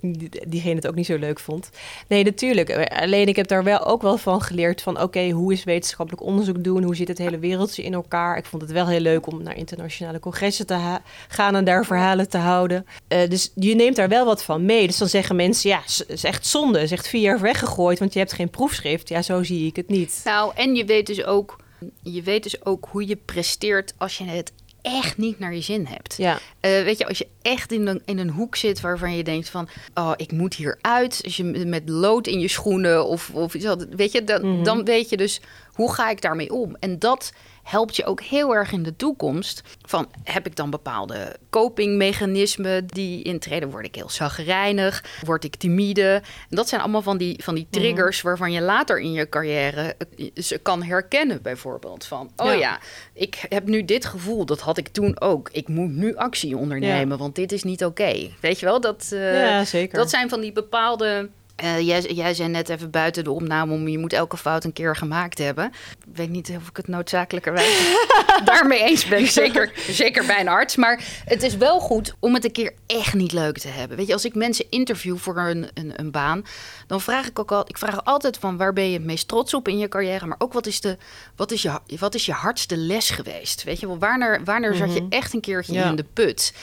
diegene 0.48 0.76
het 0.76 0.88
ook 0.88 0.96
niet 0.96 1.06
zo 1.06 1.18
leuk 1.18 1.40
vond. 1.40 1.70
Nee, 2.08 2.24
natuurlijk. 2.24 2.90
Alleen 3.02 3.28
ik 3.28 3.36
heb 3.36 3.48
daar 3.48 3.64
wel 3.64 3.86
ook 3.86 4.02
wel 4.02 4.18
van 4.18 4.42
geleerd 4.42 4.82
van... 4.82 5.02
oké, 5.02 5.30
hoe 5.30 5.54
is 5.54 5.64
wetenschappelijk 5.64 6.24
onderzoek 6.24 6.64
doen? 6.64 6.84
Hoe 6.84 6.96
zit 6.96 7.08
het 7.08 7.18
hele 7.18 7.40
wereldje 7.40 7.84
in 7.84 7.94
elkaar? 7.94 8.38
Ik 8.38 8.46
vond 8.46 8.62
het 8.62 8.72
wel 8.72 8.88
heel 8.88 9.00
leuk 9.00 9.28
om 9.28 9.44
naar 9.44 9.58
internationale 9.58 10.20
congressen 10.20 10.66
te 10.66 10.98
gaan... 11.28 11.56
en 11.56 11.66
daar 11.66 11.86
verhalen 11.86 12.30
te 12.30 12.38
houden. 12.38 12.86
Uh, 13.08 13.30
dus 13.30 13.52
je 13.56 13.76
neemt 13.76 13.96
daar 13.96 14.10
wel 14.10 14.26
wat 14.26 14.44
van 14.44 14.66
mee. 14.66 14.88
Dus 14.88 14.98
dan 14.98 15.08
zeggen 15.08 15.36
mensen, 15.36 15.70
ja, 15.70 15.82
is 16.08 16.24
echt 16.24 16.46
zonde. 16.46 16.82
Is 16.82 16.92
echt 16.92 17.08
vier 17.08 17.22
jaar 17.22 17.40
weggegooid, 17.40 18.00
want 18.00 18.14
je 18.14 18.20
hebt 18.20 18.34
geen 18.34 18.50
proefschrift. 18.50 19.10
Ja, 19.10 19.22
zo 19.22 19.44
zie 19.44 19.66
ik 19.66 19.76
het 19.76 19.90
niet. 19.90 20.22
Nou, 20.24 20.52
en 20.56 20.76
je 20.76 20.86
weet 20.86 21.08
dus 21.08 21.26
ook... 21.26 21.60
Je 22.04 22.22
weet 22.22 22.44
dus 22.44 22.66
ook 22.66 22.88
hoe 22.92 23.08
je 23.08 23.16
presteert 23.16 23.94
als 23.98 24.18
je 24.18 24.24
het 24.24 24.52
echt 24.82 25.18
niet 25.18 25.40
naar 25.40 25.54
je 25.54 25.62
zin 25.62 25.86
hebt. 25.86 26.16
Ja. 26.18 26.34
Uh, 26.34 26.40
weet 26.62 26.98
je, 26.98 27.08
als 27.08 27.18
je 27.18 27.28
echt 27.42 27.72
in 27.72 27.88
een, 27.88 28.02
in 28.06 28.18
een 28.18 28.30
hoek 28.30 28.56
zit 28.56 28.82
waarvan 28.82 29.16
je 29.16 29.24
denkt 29.24 29.50
van... 29.50 29.70
oh, 29.94 30.12
ik 30.16 30.32
moet 30.32 30.54
hier 30.54 30.78
uit. 30.82 31.22
Als 31.24 31.38
je 31.38 31.44
met 31.44 31.90
lood 31.90 32.28
in 32.28 32.40
je 32.40 32.48
schoenen 32.48 33.06
of, 33.06 33.30
of 33.34 33.54
iets 33.54 33.66
weet 33.90 34.12
je, 34.12 34.24
dan, 34.24 34.46
mm-hmm. 34.46 34.64
dan 34.64 34.84
weet 34.84 35.10
je 35.10 35.18
dus 35.18 35.42
hoe 35.74 35.94
ga 35.94 36.10
ik 36.10 36.22
daarmee 36.22 36.54
om. 36.54 36.76
En 36.80 37.00
dat 37.00 37.34
helpt 37.64 37.96
je 37.96 38.06
ook 38.06 38.22
heel 38.22 38.56
erg 38.56 38.72
in 38.72 38.84
de 38.84 38.96
toekomst. 38.96 39.64
Van 39.82 40.10
heb 40.24 40.46
ik 40.46 40.56
dan 40.56 40.70
bepaalde 40.70 41.36
copingmechanismen 41.50 42.88
die 42.88 43.24
intreden? 43.24 43.70
Word 43.70 43.86
ik 43.86 43.96
heel 43.96 44.10
zagrijnig? 44.10 45.04
Word 45.26 45.44
ik 45.44 45.56
timide? 45.56 46.22
En 46.50 46.56
dat 46.56 46.70
zijn 46.70 46.82
allemaal 46.82 47.02
van 47.02 47.18
die, 47.18 47.44
van 47.44 47.56
die 47.56 47.68
triggers 47.70 48.16
mm-hmm. 48.16 48.30
waarvan 48.30 48.52
je 48.52 48.62
later 48.62 49.00
in 49.00 49.12
je 49.12 49.30
carrière 49.30 49.96
ze 50.36 50.58
kan 50.58 50.84
herkennen, 50.84 51.42
bijvoorbeeld. 51.42 52.06
Van 52.06 52.32
oh 52.36 52.46
ja. 52.46 52.54
ja. 52.54 52.80
ik 53.14 53.46
heb 53.50 53.68
nu 53.68 53.86
dit 53.86 54.06
gevoel, 54.06 54.46
dat 54.46 54.60
had 54.60 54.78
ik 54.78 54.88
toen 54.88 55.22
ook. 55.22 55.50
Ik 55.52 55.68
moet 55.68 55.92
nu 55.92 56.16
actie 56.16 56.58
ondernemen, 56.58 57.10
ja. 57.10 57.18
want 57.18 57.36
dit 57.36 57.52
is 57.52 57.64
niet 57.64 57.86
oké. 57.86 58.02
Okay. 58.02 58.34
Weet 58.40 58.60
je 58.60 58.66
wel, 58.66 58.82
dat, 58.82 59.10
uh, 59.14 59.50
ja, 59.50 59.66
zeker. 59.66 59.98
dat 59.98 60.10
zijn 60.10 60.30
van 60.30 60.42
die 60.42 60.52
bepaalde 60.52 61.30
Uh, 61.64 61.80
jij, 61.80 62.02
jij 62.02 62.34
zei 62.34 62.50
net 62.50 62.70
even 62.70 62.90
buiten 62.90 63.24
de 63.24 63.32
opname 63.32 63.74
om 63.74 63.88
je 63.88 63.98
moet 63.98 64.14
elke 64.14 64.38
fout 64.38 64.64
een 64.64 64.74
keer 64.74 64.96
gemaakt 64.96 65.38
hebben. 65.38 65.66
Ik 65.66 66.16
weet 66.16 66.30
niet 66.30 66.54
of 66.58 66.68
ik 66.68 66.78
het 66.78 66.88
noodzakelijkerwijs 66.88 67.96
daarmee 68.44 68.84
eens 68.84 69.06
ben. 69.06 69.28
Zeker, 69.28 69.72
zeker 69.90 70.26
bij 70.26 70.40
een 70.40 70.48
arts. 70.48 70.76
Maar 70.76 71.04
het 71.26 71.44
is 71.44 71.58
wel 71.58 71.80
goed 71.80 72.14
om 72.20 72.34
het 72.34 72.46
een 72.46 72.52
keer 72.52 72.74
echt 72.88 73.14
niet 73.14 73.32
leuk 73.32 73.58
te 73.58 73.68
hebben. 73.68 73.98
Weet 73.98 74.08
je, 74.08 74.14
als 74.14 74.26
ik 74.26 74.36
mensen 74.36 74.66
interview 74.70 75.18
voor 75.18 75.38
een, 75.38 75.68
een, 75.74 75.94
een 75.96 76.12
baan, 76.12 76.46
dan 76.88 77.02
vraag 77.02 77.28
ik 77.28 77.40
ook 77.40 77.52
al. 77.52 77.64
Ik 77.68 77.78
vraag 77.78 78.06
altijd 78.06 78.38
van 78.38 78.58
waar 78.58 78.74
ben 78.74 78.88
je 78.88 78.94
het 78.94 79.06
meest 79.06 79.28
trots 79.28 79.54
op 79.54 79.68
in 79.68 79.78
je 79.78 79.88
carrière, 79.88 80.26
maar 80.26 80.40
ook 80.40 80.54
wat 80.54 80.66
is 80.66 80.82
de, 80.82 80.98
wat 81.36 81.52
is 81.52 81.62
je, 81.62 81.80
wat 82.00 82.16
is 82.16 82.26
je 82.26 82.32
hardste 82.32 82.78
les 82.78 83.10
geweest? 83.10 83.64
Weet 83.64 83.80
je 83.80 83.88
wel, 83.88 84.00
wanneer, 84.00 84.44
wanneer 84.44 84.76
zat 84.76 84.94
je 84.94 85.02
mhm. 85.02 85.12
echt 85.12 85.34
een 85.34 85.42
keertje 85.42 85.82
in 85.82 85.96
de 85.96 86.06
put? 86.14 86.54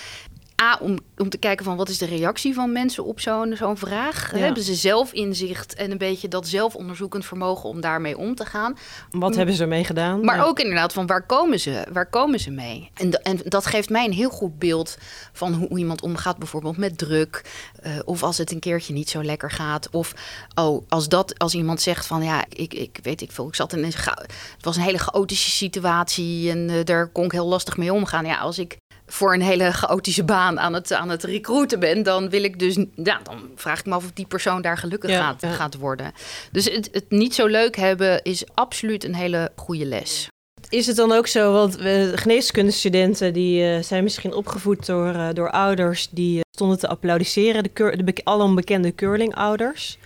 A, 0.62 0.78
om, 0.80 0.98
om 1.16 1.28
te 1.28 1.38
kijken 1.38 1.64
van 1.64 1.76
wat 1.76 1.88
is 1.88 1.98
de 1.98 2.06
reactie 2.06 2.54
van 2.54 2.72
mensen 2.72 3.04
op 3.04 3.20
zo'n 3.20 3.56
zo'n 3.56 3.76
vraag. 3.76 4.30
Hebben 4.30 4.62
ze 4.62 4.74
zelf 4.74 5.12
inzicht 5.12 5.74
en 5.74 5.90
een 5.90 5.98
beetje 5.98 6.28
dat 6.28 6.48
zelfonderzoekend 6.48 7.24
vermogen 7.24 7.68
om 7.68 7.80
daarmee 7.80 8.18
om 8.18 8.34
te 8.34 8.44
gaan. 8.44 8.78
Wat 9.10 9.36
hebben 9.36 9.54
ze 9.54 9.62
ermee 9.62 9.84
gedaan? 9.84 10.24
Maar 10.24 10.46
ook 10.46 10.60
inderdaad 10.60 10.92
van 10.92 11.06
waar 11.06 11.26
komen 11.26 11.60
ze, 11.60 11.86
waar 11.92 12.10
komen 12.10 12.40
ze 12.40 12.50
mee? 12.50 12.90
En, 12.94 13.22
en 13.22 13.40
dat 13.44 13.66
geeft 13.66 13.90
mij 13.90 14.04
een 14.04 14.12
heel 14.12 14.30
goed 14.30 14.58
beeld 14.58 14.98
van 15.32 15.54
hoe 15.54 15.78
iemand 15.78 16.02
omgaat 16.02 16.38
bijvoorbeeld 16.38 16.76
met 16.76 16.98
druk. 16.98 17.44
Uh, 17.86 17.92
of 18.04 18.22
als 18.22 18.38
het 18.38 18.52
een 18.52 18.60
keertje 18.60 18.92
niet 18.92 19.10
zo 19.10 19.22
lekker 19.22 19.50
gaat. 19.50 19.90
Of 19.90 20.14
oh, 20.54 20.84
als, 20.88 21.08
dat, 21.08 21.38
als 21.38 21.54
iemand 21.54 21.80
zegt 21.80 22.06
van 22.06 22.22
ja, 22.22 22.44
ik, 22.48 22.74
ik 22.74 22.98
weet 23.02 23.20
ik 23.20 23.32
veel, 23.32 23.48
ik 23.48 23.54
zat 23.54 23.72
in 23.72 23.78
een, 23.78 23.92
het 23.94 24.26
was 24.60 24.76
een 24.76 24.82
hele 24.82 24.98
chaotische 24.98 25.50
situatie 25.50 26.50
en 26.50 26.68
uh, 26.68 26.84
daar 26.84 27.08
kon 27.08 27.24
ik 27.24 27.32
heel 27.32 27.46
lastig 27.46 27.76
mee 27.76 27.92
omgaan. 27.92 28.26
Ja, 28.26 28.38
als 28.38 28.58
ik 28.58 28.76
voor 29.08 29.34
een 29.34 29.42
hele 29.42 29.72
chaotische 29.72 30.24
baan 30.24 30.60
aan 30.60 30.74
het, 30.74 30.92
aan 30.92 31.08
het 31.08 31.24
recruiten 31.24 31.80
ben, 31.80 32.02
dan 32.02 32.30
wil 32.30 32.44
ik 32.44 32.58
dus, 32.58 32.74
ja, 32.94 33.20
dan 33.22 33.50
vraag 33.54 33.78
ik 33.78 33.86
me 33.86 33.94
af 33.94 34.04
of 34.04 34.12
die 34.12 34.26
persoon 34.26 34.62
daar 34.62 34.78
gelukkig 34.78 35.10
gaat, 35.10 35.46
gaat 35.46 35.76
worden. 35.76 36.12
Dus 36.52 36.64
het, 36.64 36.88
het 36.92 37.10
niet 37.10 37.34
zo 37.34 37.46
leuk 37.46 37.76
hebben 37.76 38.22
is 38.22 38.44
absoluut 38.54 39.04
een 39.04 39.14
hele 39.14 39.50
goede 39.56 39.84
les. 39.84 40.28
Is 40.68 40.86
het 40.86 40.96
dan 40.96 41.12
ook 41.12 41.26
zo, 41.26 41.52
want 41.52 41.76
we, 41.76 42.12
geneeskundestudenten 42.14 43.32
die 43.32 43.62
uh, 43.62 43.82
zijn 43.82 44.02
misschien 44.02 44.34
opgevoed 44.34 44.86
door, 44.86 45.14
uh, 45.14 45.28
door 45.32 45.50
ouders 45.50 46.08
die 46.10 46.36
uh, 46.36 46.40
stonden 46.50 46.78
te 46.78 46.88
applaudisseren, 46.88 47.62
de, 47.62 47.68
keur, 47.68 48.04
de 48.04 48.20
alom 48.24 48.54
bekende 48.54 48.94
curlingouders. 48.94 49.98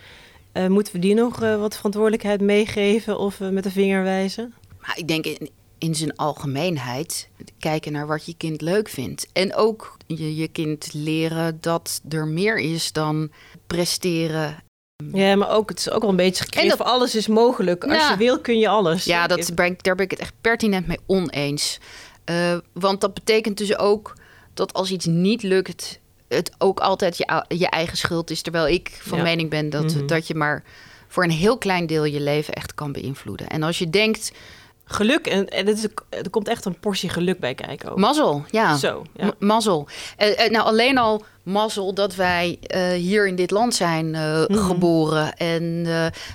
moeten 0.68 0.92
we 0.92 0.98
die 0.98 1.14
nog 1.14 1.38
wat 1.38 1.76
verantwoordelijkheid 1.76 2.40
meegeven 2.40 3.18
of 3.18 3.40
met 3.40 3.64
de 3.64 3.70
vinger 3.70 4.02
wijzen? 4.02 4.54
Maar 4.80 4.98
ik 4.98 5.08
denk 5.08 5.26
in, 5.26 5.50
in 5.82 5.94
zijn 5.94 6.16
algemeenheid 6.16 7.28
kijken 7.58 7.92
naar 7.92 8.06
wat 8.06 8.26
je 8.26 8.34
kind 8.36 8.60
leuk 8.60 8.88
vindt. 8.88 9.26
En 9.32 9.54
ook 9.54 9.96
je, 10.06 10.36
je 10.36 10.48
kind 10.48 10.88
leren 10.92 11.58
dat 11.60 12.00
er 12.08 12.26
meer 12.26 12.58
is 12.58 12.92
dan 12.92 13.30
presteren. 13.66 14.62
Ja, 15.12 15.36
maar 15.36 15.50
ook, 15.50 15.68
het 15.68 15.78
is 15.78 15.90
ook 15.90 16.00
wel 16.00 16.10
een 16.10 16.16
beetje 16.16 16.44
gekregen 16.44 16.78
dat, 16.78 16.86
alles 16.86 17.14
is 17.14 17.26
mogelijk. 17.26 17.84
Als 17.84 18.08
je 18.08 18.16
wil, 18.16 18.40
kun 18.40 18.58
je 18.58 18.68
alles. 18.68 19.04
Ja, 19.04 19.26
dat 19.26 19.54
ben 19.54 19.76
daar 19.80 19.94
ben 19.94 20.04
ik 20.04 20.10
het 20.10 20.20
echt 20.20 20.34
pertinent 20.40 20.86
mee 20.86 20.98
oneens. 21.06 21.78
Uh, 22.30 22.56
want 22.72 23.00
dat 23.00 23.14
betekent 23.14 23.58
dus 23.58 23.78
ook 23.78 24.16
dat 24.54 24.72
als 24.72 24.90
iets 24.90 25.06
niet 25.06 25.42
lukt, 25.42 26.00
het 26.28 26.52
ook 26.58 26.80
altijd 26.80 27.16
je, 27.16 27.44
je 27.48 27.68
eigen 27.68 27.96
schuld 27.96 28.30
is. 28.30 28.42
Terwijl 28.42 28.68
ik 28.68 28.98
van 29.02 29.22
mening 29.22 29.50
ben 29.50 29.70
dat, 29.70 29.94
mhm. 29.94 30.06
dat 30.06 30.26
je 30.26 30.34
maar 30.34 30.64
voor 31.08 31.24
een 31.24 31.30
heel 31.30 31.58
klein 31.58 31.86
deel 31.86 32.04
je 32.04 32.20
leven 32.20 32.54
echt 32.54 32.74
kan 32.74 32.92
beïnvloeden. 32.92 33.48
En 33.48 33.62
als 33.62 33.78
je 33.78 33.90
denkt, 33.90 34.32
geluk. 34.92 35.26
En, 35.26 35.48
en 35.48 35.66
het 35.66 35.78
is, 35.78 35.84
er 36.08 36.30
komt 36.30 36.48
echt 36.48 36.64
een 36.64 36.78
portie 36.78 37.08
geluk 37.08 37.38
bij 37.38 37.54
kijken. 37.54 37.90
Ook. 37.90 37.98
Mazzel, 37.98 38.44
ja. 38.50 38.76
Zo, 38.76 39.04
ja. 39.16 39.32
mazzel. 39.38 39.88
Uh, 40.18 40.48
nou, 40.48 40.66
alleen 40.66 40.98
al 40.98 41.24
mazzel 41.42 41.94
dat 41.94 42.14
wij 42.14 42.58
uh, 42.74 42.90
hier 42.90 43.26
in 43.26 43.36
dit 43.36 43.50
land 43.50 43.74
zijn 43.74 44.14
uh, 44.14 44.44
mm 44.46 44.56
geboren. 44.56 45.36
En 45.36 45.86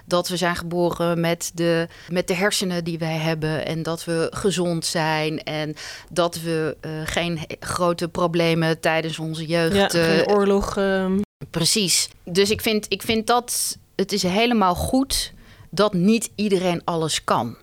dat 0.06 0.28
we 0.28 0.38
zijn 0.38 0.56
geboren 0.56 1.20
met 1.20 1.52
de, 1.54 1.88
met 2.10 2.28
de 2.28 2.34
hersenen 2.34 2.84
die 2.84 2.98
wij 2.98 3.17
hebben. 3.17 3.65
En 3.65 3.84
dat 3.84 4.06
we 4.06 4.28
gezond 4.32 4.86
zijn. 4.86 5.43
En 5.43 5.76
dat 6.10 6.41
we 6.41 6.78
geen 7.06 7.39
grote 7.60 8.08
problemen 8.08 8.80
tijdens 8.80 9.20
onze 9.20 9.46
jeugd... 9.46 9.76
Ja, 9.76 9.88
geen 9.88 10.28
oorlog... 10.28 10.78
Ehm. 10.78 11.20
Precies. 11.50 12.10
Dus 12.24 12.50
ik 12.50 12.62
vind, 12.62 12.86
ik 12.89 13.02
vind 13.02 13.28
dat... 13.28 13.78
Het 13.96 14.12
is 14.12 14.24
helemaal 14.24 14.76
goed 14.76 15.34
dat 15.70 15.93
niet 15.93 16.30
iedereen 16.36 16.82
alles 16.84 17.24
kan. 17.24 17.58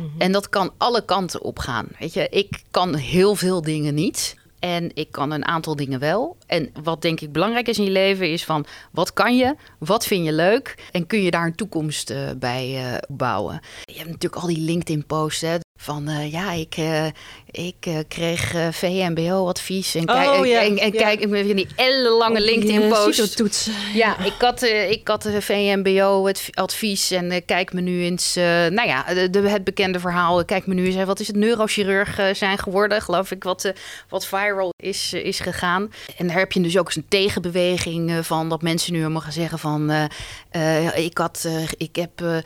Mhm. 0.00 0.20
En 0.20 0.32
dat 0.32 0.48
kan 0.48 0.72
alle 0.76 1.04
kanten 1.04 1.42
op 1.42 1.58
gaan. 1.58 1.88
Weet 1.98 2.12
je, 2.12 2.28
ik 2.28 2.62
kan 2.70 2.94
heel 2.94 3.34
veel 3.34 3.62
dingen 3.62 3.94
niet. 3.94 4.38
En 4.58 4.90
ik 4.94 5.12
kan 5.12 5.30
een 5.30 5.44
aantal 5.44 5.76
dingen 5.76 6.00
wel. 6.00 6.36
En 6.46 6.70
wat 6.82 7.02
denk 7.02 7.20
ik 7.20 7.32
belangrijk 7.32 7.68
is 7.68 7.78
in 7.78 7.84
je 7.84 7.90
leven 7.90 8.32
is 8.32 8.44
van 8.44 8.66
wat 8.90 9.12
kan 9.12 9.36
je, 9.36 9.54
wat 9.78 10.06
vind 10.06 10.24
je 10.24 10.32
leuk 10.32 10.88
en 10.92 11.06
kun 11.06 11.22
je 11.22 11.30
daar 11.30 11.46
een 11.46 11.54
toekomst 11.54 12.10
uh, 12.10 12.30
bij 12.36 12.92
uh, 12.92 12.98
bouwen. 13.08 13.60
Je 13.84 13.96
hebt 13.96 14.10
natuurlijk 14.10 14.42
al 14.42 14.48
die 14.48 14.60
LinkedIn-posts 14.60 15.42
van 15.82 16.08
uh, 16.10 16.32
ja, 16.32 16.52
ik, 16.52 16.76
ik 17.50 17.86
uh, 17.88 17.98
kreeg 18.08 18.54
VMBO-advies 18.70 19.94
en, 19.94 20.04
kijk, 20.04 20.30
oh, 20.30 20.46
ja, 20.46 20.60
en, 20.60 20.78
en 20.78 20.92
ja. 20.92 21.00
kijk 21.00 21.28
met 21.28 21.56
die 21.56 21.66
ellenlange 21.76 22.38
oh, 22.38 22.44
LinkedIn-posts. 22.44 23.70
Ja, 23.94 24.24
ik 24.24 24.34
had, 24.38 24.62
ik 24.62 25.08
had 25.08 25.28
VMBO-advies 25.38 27.10
en 27.10 27.44
kijk 27.44 27.72
me 27.72 27.80
nu 27.80 28.02
eens, 28.02 28.34
nou 28.34 28.86
ja, 28.86 29.14
de, 29.14 29.30
de, 29.30 29.48
het 29.48 29.64
bekende 29.64 30.00
verhaal. 30.00 30.44
Kijk 30.44 30.66
me 30.66 30.74
nu 30.74 30.86
eens, 30.86 31.04
wat 31.04 31.20
is 31.20 31.26
het 31.26 31.36
neurochirurg 31.36 32.20
zijn 32.32 32.58
geworden, 32.58 33.02
geloof 33.02 33.30
ik, 33.30 33.44
wat, 33.44 33.72
wat 34.08 34.26
viral 34.26 34.72
is, 34.76 35.12
is 35.12 35.40
gegaan. 35.40 35.92
En 36.16 36.26
daar 36.26 36.38
heb 36.38 36.52
je 36.52 36.60
dus 36.60 36.78
ook 36.78 36.86
eens 36.86 36.96
een 36.96 37.08
tegenbeweging 37.08 38.26
van 38.26 38.48
dat 38.48 38.62
mensen 38.62 38.92
nu 38.92 38.98
helemaal 38.98 39.20
gaan 39.20 39.32
zeggen 39.32 39.58
van, 39.58 39.92
ik, 40.94 41.18
had, 41.18 41.48
ik 41.76 41.96
heb 41.96 42.42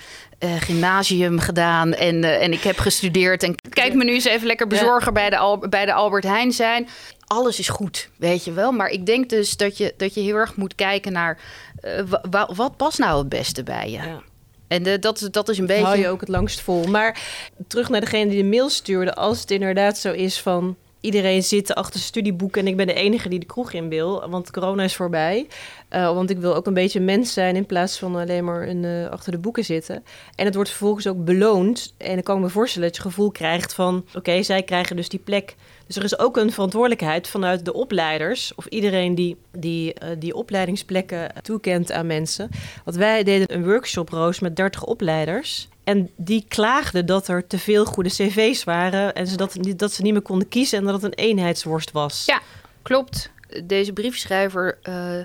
gymnasium 0.59 1.39
gedaan 1.39 1.95
en, 1.95 2.25
en 2.25 2.53
ik 2.53 2.63
heb 2.63 2.79
gestudeerd. 2.79 3.24
En 3.33 3.55
kijk 3.69 3.95
me 3.95 4.05
nu 4.05 4.13
eens 4.13 4.25
even 4.25 4.47
lekker 4.47 4.67
bezorger 4.67 5.13
bij, 5.13 5.31
de 5.31 5.37
Al 5.37 5.59
bij 5.59 5.87
de 5.87 5.93
Albert 5.93 6.25
Heijn 6.25 6.53
zijn. 6.53 6.89
Alles 7.27 7.59
is 7.59 7.69
goed, 7.69 8.09
weet 8.17 8.45
je 8.45 8.53
wel. 8.53 8.73
Maar 8.73 8.89
ik 8.89 9.07
denk 9.07 9.29
dus 9.29 9.57
dat 9.57 9.77
je, 9.77 9.95
dat 9.97 10.15
je 10.15 10.21
heel 10.21 10.37
erg 10.37 10.57
moet 10.57 10.75
kijken 10.75 11.13
naar 11.13 11.39
uh, 11.83 12.47
wat 12.55 12.77
past 12.77 12.99
nou 12.99 13.19
het 13.19 13.29
beste 13.29 13.63
bij 13.63 13.91
je. 13.91 13.97
Ja. 13.97 14.23
En 14.69 14.83
de, 14.83 14.99
dat, 14.99 15.29
dat 15.31 15.49
is 15.49 15.59
een 15.59 15.67
beetje. 15.67 15.85
Hou 15.85 15.99
je 15.99 16.09
ook 16.09 16.21
het 16.21 16.29
langst 16.29 16.61
vol. 16.61 16.85
Maar 16.85 17.21
terug 17.69 17.89
naar 17.89 18.01
degene 18.01 18.31
die 18.31 18.43
de 18.43 18.49
mail 18.49 18.69
stuurde. 18.69 19.15
Als 19.15 19.41
het 19.41 19.51
inderdaad 19.51 19.99
zo 19.99 20.13
is 20.13 20.41
van 20.41 20.77
iedereen 21.05 21.43
zit 21.43 21.75
achter 21.75 22.01
studieboeken 22.01 22.61
en 22.61 22.67
ik 22.67 22.77
ben 22.77 22.87
de 22.87 22.95
enige 22.95 23.29
die 23.29 23.39
de 23.39 23.47
kroeg 23.47 23.73
in 23.73 23.89
wil, 23.89 24.29
want 24.29 24.51
corona 24.51 24.83
is 24.83 24.97
voorbij. 24.97 25.47
Uh, 25.91 26.15
want 26.15 26.31
ik 26.31 26.39
wil 26.39 26.55
ook 26.55 26.67
een 26.67 26.75
beetje 26.75 27.01
mens 27.01 27.33
zijn 27.33 27.57
in 27.57 27.67
plaats 27.67 27.99
van 27.99 28.17
alleen 28.17 28.45
maar 28.45 28.75
uh, 28.75 29.09
achter 29.09 29.33
de 29.33 29.39
boeken 29.39 29.65
zitten. 29.65 30.05
En 30.35 30.45
het 30.45 30.55
wordt 30.55 30.71
vervolgens 30.71 31.07
ook 31.07 31.25
beloond. 31.25 31.95
En 31.97 32.13
dan 32.13 32.23
kan 32.23 32.37
ik 32.37 32.43
me 32.43 32.49
voorstellen 32.49 32.89
dat 32.89 32.97
je 32.97 33.03
gevoel 33.03 33.31
krijgt 33.31 33.75
van... 33.75 34.05
oké, 34.15 34.43
zij 34.43 34.63
krijgen 34.63 34.97
dus 34.97 35.09
die 35.09 35.21
plek. 35.25 35.55
Dus 35.87 35.97
er 35.97 36.05
is 36.05 36.19
ook 36.19 36.37
een 36.37 36.53
verantwoordelijkheid 36.53 37.29
vanuit 37.29 37.65
de 37.65 37.73
opleiders... 37.73 38.53
of 38.55 38.67
iedereen 38.67 39.15
die 39.15 39.37
die, 39.59 39.95
uh, 40.03 40.09
die 40.19 40.35
opleidingsplekken 40.35 41.33
toekent 41.43 41.93
aan 41.93 42.07
mensen. 42.07 42.49
Want 42.85 42.97
wij 42.97 43.23
deden 43.23 43.55
een 43.55 43.65
workshop, 43.65 44.09
Roos, 44.09 44.41
met 44.41 44.57
30 44.57 44.85
opleiders... 44.85 45.69
En 45.85 46.11
die 46.17 46.45
klaagden 46.49 47.07
dat 47.07 47.29
er 47.29 47.47
te 47.47 47.59
veel 47.59 47.85
goede 47.85 48.09
cv's 48.09 48.65
waren 48.65 49.15
en 49.15 49.27
ze 49.27 49.37
dat, 49.37 49.57
dat 49.77 49.93
ze 49.93 50.03
niet 50.03 50.13
meer 50.13 50.23
konden 50.23 50.49
kiezen 50.49 50.79
en 50.79 50.85
dat 50.85 50.95
het 50.95 51.05
een 51.05 51.25
eenheidsworst 51.25 51.93
was. 51.93 52.25
Ja, 52.25 52.41
klopt. 52.83 53.31
Deze 53.65 53.93
briefschrijver, 53.93 54.79
uh, 54.89 55.17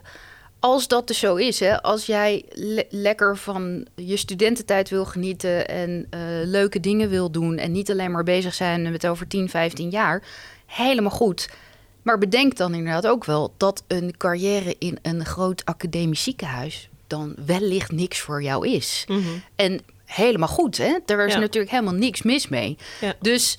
als 0.60 0.88
dat 0.88 1.08
dus 1.08 1.20
zo 1.20 1.36
is, 1.36 1.60
hè, 1.60 1.82
als 1.82 2.06
jij 2.06 2.46
le 2.50 2.86
lekker 2.90 3.38
van 3.38 3.88
je 3.96 4.18
studententijd 4.18 4.90
wil 4.90 5.06
genieten 5.06 5.68
en 5.68 5.90
uh, 5.90 6.20
leuke 6.44 6.80
dingen 6.80 7.10
wil 7.10 7.32
doen 7.32 7.58
en 7.58 7.72
niet 7.72 7.92
alleen 7.92 8.12
maar 8.12 8.24
bezig 8.24 8.54
zijn 8.54 8.92
met 8.92 9.08
over 9.08 9.28
10, 9.28 9.50
15 9.50 9.90
jaar, 9.90 10.24
helemaal 10.66 11.12
goed. 11.12 11.50
Maar 12.02 12.18
bedenk 12.18 12.58
dan 12.58 12.74
inderdaad 12.74 13.08
ook 13.08 13.26
wel 13.26 13.54
dat 13.58 13.84
een 13.88 14.18
carrière 14.18 14.76
in 14.80 15.00
een 15.02 15.26
groot 15.26 15.66
academisch 15.66 16.24
ziekenhuis 16.24 16.90
dan 17.08 17.36
wellicht 17.46 17.92
niks 17.92 18.20
voor 18.20 18.44
jou 18.44 18.68
is. 18.68 19.06
Mm 19.08 19.24
-hmm. 19.24 19.44
En 19.56 19.82
helemaal 20.10 20.48
goed. 20.48 20.78
Hè? 20.78 20.98
Er 21.06 21.28
is 21.28 21.36
natuurlijk 21.36 21.72
helemaal 21.72 21.94
niks 21.94 22.22
mis 22.22 22.48
mee. 22.48 22.78
Dus 23.20 23.58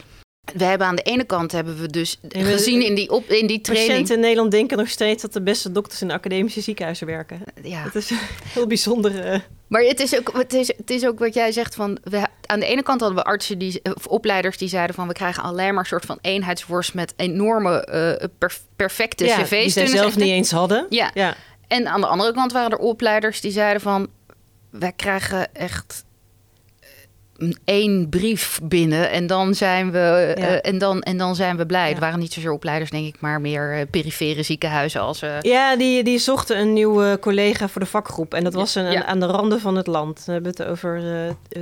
we 0.54 0.64
hebben 0.64 0.86
aan 0.86 0.96
de 0.96 1.02
ene 1.02 1.24
kant 1.24 1.52
hebben 1.52 1.80
we 1.80 1.86
dus 1.86 2.18
gezien 2.28 2.84
in 2.84 2.94
die, 2.94 3.10
op, 3.10 3.28
in 3.28 3.46
die 3.46 3.60
training... 3.60 3.90
Patiënten 3.90 4.14
in 4.14 4.20
Nederland 4.20 4.50
denken 4.50 4.78
nog 4.78 4.88
steeds 4.88 5.22
dat 5.22 5.32
de 5.32 5.42
beste 5.42 5.72
dokters 5.72 6.02
in 6.02 6.10
academische 6.10 6.60
ziekenhuizen 6.60 7.06
werken. 7.06 7.42
Ja. 7.62 7.84
Dat 7.84 7.94
is 7.94 8.10
heel 8.54 8.66
bijzonder. 8.66 9.20
Eh. 9.24 9.40
Maar 9.66 9.82
het 9.82 10.00
is, 10.00 10.18
ook, 10.18 10.32
het, 10.32 10.52
is, 10.52 10.72
het 10.76 10.90
is 10.90 11.06
ook 11.06 11.18
wat 11.18 11.34
jij 11.34 11.52
zegt 11.52 11.74
van... 11.74 11.98
We, 12.02 12.26
aan 12.46 12.60
de 12.60 12.66
ene 12.66 12.82
kant 12.82 13.00
hadden 13.00 13.18
we 13.18 13.24
artsen 13.24 13.58
die, 13.58 13.80
of 13.94 14.06
opleiders 14.06 14.58
die 14.58 14.68
zeiden 14.68 14.94
van... 14.94 15.06
we 15.06 15.12
krijgen 15.12 15.42
alleen 15.42 15.70
maar 15.74 15.82
een 15.82 15.88
soort 15.88 16.04
van 16.04 16.18
eenheidsworst 16.20 16.94
met 16.94 17.12
enorme 17.16 17.88
uh, 18.20 18.48
perfecte 18.76 19.24
ja, 19.24 19.36
cv's. 19.36 19.50
die 19.50 19.70
zij 19.70 19.86
zelf 19.86 20.16
niet 20.16 20.28
eens 20.28 20.50
hadden. 20.50 20.86
Ja. 20.88 21.10
ja. 21.14 21.34
En 21.66 21.86
aan 21.86 22.00
de 22.00 22.06
andere 22.06 22.32
kant 22.32 22.52
waren 22.52 22.70
er 22.70 22.78
opleiders 22.78 23.40
die 23.40 23.52
zeiden 23.52 23.82
van... 23.82 24.08
wij 24.70 24.92
krijgen 24.92 25.54
echt 25.54 26.04
één 27.64 28.08
brief 28.08 28.60
binnen 28.62 29.10
en 29.10 29.26
dan 29.26 29.54
zijn 29.54 29.90
we, 29.90 30.34
eh, 30.36 30.70
en 30.70 30.78
dan, 30.78 31.02
en 31.02 31.16
dan 31.16 31.36
zijn 31.36 31.56
we 31.56 31.66
blij. 31.66 31.88
Het 31.88 31.98
waren 31.98 32.18
niet 32.18 32.32
zozeer 32.32 32.52
opleiders, 32.52 32.90
denk 32.90 33.06
ik, 33.06 33.20
maar 33.20 33.40
meer 33.40 33.78
uh, 33.78 33.82
perifere 33.90 34.42
ziekenhuizen. 34.42 35.00
Als, 35.00 35.22
uh... 35.22 35.40
Ja, 35.40 35.76
die, 35.76 36.04
die 36.04 36.18
zochten 36.18 36.58
een 36.58 36.72
nieuwe 36.72 37.18
collega 37.20 37.68
voor 37.68 37.80
de 37.80 37.86
vakgroep. 37.86 38.34
En 38.34 38.44
dat 38.44 38.54
was 38.54 38.74
een, 38.74 39.04
aan 39.04 39.20
de 39.20 39.26
randen 39.26 39.60
van 39.60 39.76
het 39.76 39.86
land. 39.86 40.22
We 40.26 40.32
hebben 40.32 40.50
het 40.50 40.64
over 40.64 41.02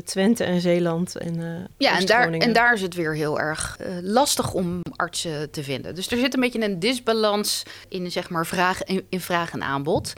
Twente 0.04 0.44
en 0.44 0.60
Zeeland. 0.60 1.16
En, 1.16 1.68
ja, 1.76 1.98
en 1.98 2.06
daar, 2.06 2.30
en 2.30 2.52
daar 2.52 2.74
is 2.74 2.82
het 2.82 2.94
weer 2.94 3.14
heel 3.14 3.40
erg 3.40 3.76
lastig 4.02 4.52
om 4.52 4.80
artsen 4.96 5.50
te 5.50 5.62
vinden. 5.62 5.94
Dus 5.94 6.10
er 6.10 6.18
zit 6.18 6.34
een 6.34 6.40
beetje 6.40 6.62
een 6.62 6.78
disbalans 6.78 7.62
in, 7.88 8.10
zeg 8.10 8.30
maar, 8.30 8.46
vraag, 8.46 8.84
in, 8.84 9.06
in 9.08 9.20
vraag 9.20 9.52
en 9.52 9.62
aanbod. 9.62 10.12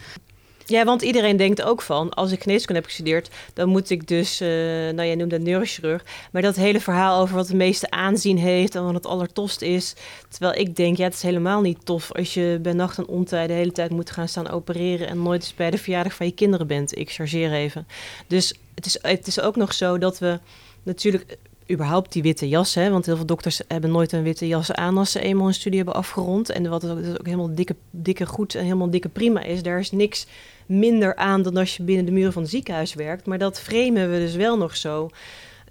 Ja, 0.70 0.84
want 0.84 1.02
iedereen 1.02 1.36
denkt 1.36 1.62
ook 1.62 1.82
van, 1.82 2.10
als 2.10 2.32
ik 2.32 2.42
geneeskunde 2.42 2.80
heb 2.80 2.88
gestudeerd, 2.88 3.30
dan 3.54 3.68
moet 3.68 3.90
ik 3.90 4.08
dus, 4.08 4.40
uh, 4.40 4.48
nou 4.48 5.02
jij 5.02 5.14
noemde 5.14 5.38
neurochirurg, 5.38 6.04
maar 6.32 6.42
dat 6.42 6.56
hele 6.56 6.80
verhaal 6.80 7.20
over 7.20 7.34
wat 7.34 7.48
het 7.48 7.56
meeste 7.56 7.90
aanzien 7.90 8.38
heeft 8.38 8.74
en 8.74 8.84
wat 8.84 8.94
het 8.94 9.06
allertofst 9.06 9.62
is. 9.62 9.94
Terwijl 10.28 10.60
ik 10.60 10.76
denk, 10.76 10.96
ja, 10.96 11.04
het 11.04 11.14
is 11.14 11.22
helemaal 11.22 11.60
niet 11.60 11.84
tof 11.84 12.12
als 12.12 12.34
je 12.34 12.58
bij 12.62 12.72
nacht 12.72 12.98
en 12.98 13.06
ontij 13.06 13.46
de 13.46 13.52
hele 13.52 13.72
tijd 13.72 13.90
moet 13.90 14.10
gaan 14.10 14.28
staan 14.28 14.50
opereren 14.50 15.08
en 15.08 15.22
nooit 15.22 15.42
eens 15.42 15.54
bij 15.54 15.70
de 15.70 15.78
verjaardag 15.78 16.14
van 16.14 16.26
je 16.26 16.32
kinderen 16.32 16.66
bent. 16.66 16.98
Ik 16.98 17.10
chargeer 17.10 17.52
even. 17.52 17.86
Dus 18.26 18.54
het 18.74 18.86
is, 18.86 18.98
het 19.02 19.26
is 19.26 19.40
ook 19.40 19.56
nog 19.56 19.72
zo 19.72 19.98
dat 19.98 20.18
we 20.18 20.38
natuurlijk 20.82 21.36
überhaupt 21.70 22.12
die 22.12 22.22
witte 22.22 22.48
jas. 22.48 22.74
Hè? 22.74 22.90
Want 22.90 23.06
heel 23.06 23.16
veel 23.16 23.26
dokters 23.26 23.60
hebben 23.68 23.90
nooit 23.90 24.12
een 24.12 24.22
witte 24.22 24.46
jas 24.46 24.72
aan 24.72 24.98
als 24.98 25.12
ze 25.12 25.20
eenmaal 25.20 25.46
een 25.46 25.54
studie 25.54 25.78
hebben 25.78 25.96
afgerond. 25.96 26.50
En 26.50 26.68
wat 26.68 26.88
ook, 26.88 27.04
dat 27.04 27.18
ook 27.18 27.26
helemaal 27.26 27.54
dikke, 27.54 27.76
dikke 27.90 28.26
goed 28.26 28.54
en 28.54 28.62
helemaal 28.62 28.90
dikke 28.90 29.08
prima 29.08 29.42
is. 29.42 29.62
Daar 29.62 29.78
is 29.78 29.90
niks 29.90 30.26
minder 30.70 31.16
aan 31.16 31.42
dan 31.42 31.56
als 31.56 31.76
je 31.76 31.82
binnen 31.82 32.04
de 32.04 32.12
muren 32.12 32.32
van 32.32 32.42
het 32.42 32.50
ziekenhuis 32.50 32.94
werkt. 32.94 33.26
Maar 33.26 33.38
dat 33.38 33.60
framen 33.60 34.10
we 34.10 34.18
dus 34.18 34.34
wel 34.34 34.56
nog 34.56 34.76
zo. 34.76 35.10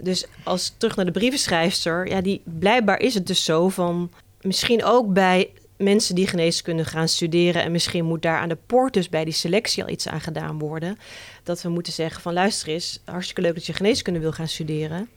Dus 0.01 0.25
als 0.43 0.73
terug 0.77 0.95
naar 0.95 1.05
de 1.05 1.12
brievenschrijfster, 1.12 2.07
ja, 2.07 2.21
die 2.21 2.41
blijkbaar 2.43 2.99
is 2.99 3.13
het 3.13 3.27
dus 3.27 3.43
zo 3.43 3.69
van 3.69 4.12
misschien 4.41 4.83
ook 4.83 5.13
bij 5.13 5.49
mensen 5.77 6.15
die 6.15 6.27
geneeskunde 6.27 6.85
gaan 6.85 7.07
studeren 7.07 7.63
en 7.63 7.71
misschien 7.71 8.05
moet 8.05 8.21
daar 8.21 8.38
aan 8.38 8.49
de 8.49 8.57
poort 8.65 8.93
dus 8.93 9.09
bij 9.09 9.23
die 9.23 9.33
selectie 9.33 9.83
al 9.83 9.89
iets 9.89 10.07
aan 10.07 10.21
gedaan 10.21 10.59
worden. 10.59 10.97
Dat 11.43 11.62
we 11.62 11.69
moeten 11.69 11.93
zeggen 11.93 12.21
van 12.21 12.33
luister 12.33 12.67
eens, 12.67 13.01
hartstikke 13.05 13.41
leuk 13.41 13.53
dat 13.53 13.65
je 13.65 13.73
geneeskunde 13.73 14.19
wil 14.19 14.31
gaan 14.31 14.47
studeren. 14.47 15.09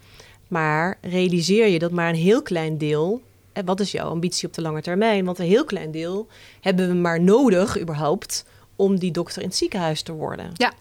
Maar 0.48 0.98
realiseer 1.00 1.68
je 1.68 1.78
dat 1.78 1.90
maar 1.90 2.08
een 2.08 2.14
heel 2.14 2.42
klein 2.42 2.78
deel. 2.78 3.22
En 3.52 3.64
wat 3.64 3.80
is 3.80 3.92
jouw 3.92 4.08
ambitie 4.08 4.48
op 4.48 4.54
de 4.54 4.62
lange 4.62 4.82
termijn? 4.82 5.24
Want 5.24 5.38
een 5.38 5.46
heel 5.46 5.64
klein 5.64 5.90
deel 5.90 6.26
hebben 6.60 6.88
we 6.88 6.94
maar 6.94 7.20
nodig, 7.20 7.80
überhaupt, 7.80 8.44
om 8.82 8.98
die 8.98 9.10
dokter 9.10 9.42
in 9.42 9.48
het 9.48 9.56
ziekenhuis 9.56 10.02
te 10.02 10.12
worden. 10.12 10.50
Ja, 10.54 10.72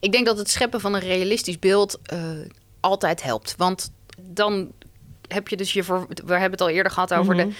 ik 0.00 0.12
denk 0.12 0.26
dat 0.26 0.38
het 0.38 0.50
scheppen 0.50 0.80
van 0.80 0.94
een 0.94 1.00
realistisch 1.00 1.58
beeld 1.58 1.98
uh, 2.12 2.20
altijd 2.80 3.22
helpt. 3.22 3.54
Want 3.56 3.90
dan 4.20 4.72
heb 5.28 5.48
je 5.48 5.56
dus 5.56 5.72
je 5.72 5.84
voor. 5.84 6.06
We 6.08 6.32
hebben 6.32 6.50
het 6.50 6.60
al 6.60 6.68
eerder 6.68 6.92
gehad 6.92 7.14
over 7.14 7.36
de 7.36 7.46
uh, 7.46 7.52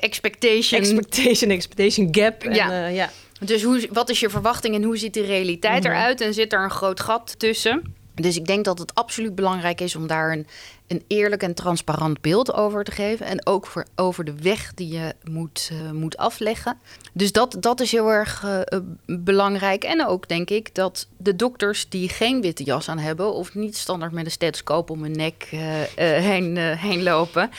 expectation. 0.00 0.80
Expectation, 0.80 1.50
expectation 1.50 2.08
gap. 2.10 2.42
En, 2.42 2.54
ja. 2.54 2.88
Uh, 2.88 2.94
ja. 2.94 3.10
Dus 3.40 3.62
hoe, 3.62 3.88
wat 3.92 4.10
is 4.10 4.20
je 4.20 4.30
verwachting 4.30 4.74
en 4.74 4.82
hoe 4.82 4.96
ziet 4.96 5.14
de 5.14 5.24
realiteit 5.24 5.82
mhm. 5.82 5.92
eruit? 5.92 6.20
En 6.20 6.34
zit 6.34 6.52
er 6.52 6.62
een 6.64 6.70
groot 6.70 7.00
gat 7.00 7.38
tussen? 7.38 7.94
Dus 8.14 8.36
ik 8.36 8.46
denk 8.46 8.64
dat 8.64 8.78
het 8.78 8.94
absoluut 8.94 9.34
belangrijk 9.34 9.80
is 9.80 9.96
om 9.96 10.06
daar 10.06 10.32
een, 10.32 10.46
een 10.92 11.04
eerlijk 11.06 11.42
en 11.42 11.54
transparant 11.54 12.20
beeld 12.20 12.52
over 12.52 12.84
te 12.84 12.90
geven. 12.90 13.26
En 13.26 13.46
ook 13.46 13.66
voor, 13.66 13.86
over 13.94 14.24
de 14.24 14.34
weg 14.34 14.74
die 14.74 14.92
je 14.92 15.14
moet, 15.24 15.70
uh, 15.72 15.90
moet 15.90 16.16
afleggen. 16.16 16.78
Dus 17.12 17.32
dat, 17.32 17.56
dat 17.60 17.80
is 17.80 17.92
heel 17.92 18.08
erg 18.08 18.42
uh, 18.44 18.78
belangrijk. 19.06 19.84
En 19.84 20.06
ook 20.06 20.28
denk 20.28 20.50
ik 20.50 20.74
dat 20.74 21.08
de 21.16 21.36
dokters 21.36 21.88
die 21.88 22.08
geen 22.08 22.40
witte 22.40 22.64
jas 22.64 22.88
aan 22.88 22.98
hebben. 22.98 23.34
of 23.34 23.54
niet 23.54 23.76
standaard 23.76 24.12
met 24.12 24.24
een 24.24 24.30
stethoscoop 24.30 24.90
om 24.90 25.02
hun 25.02 25.16
nek 25.16 25.48
uh, 25.52 25.60
heen, 25.94 26.56
heen 26.56 27.02
lopen. 27.02 27.50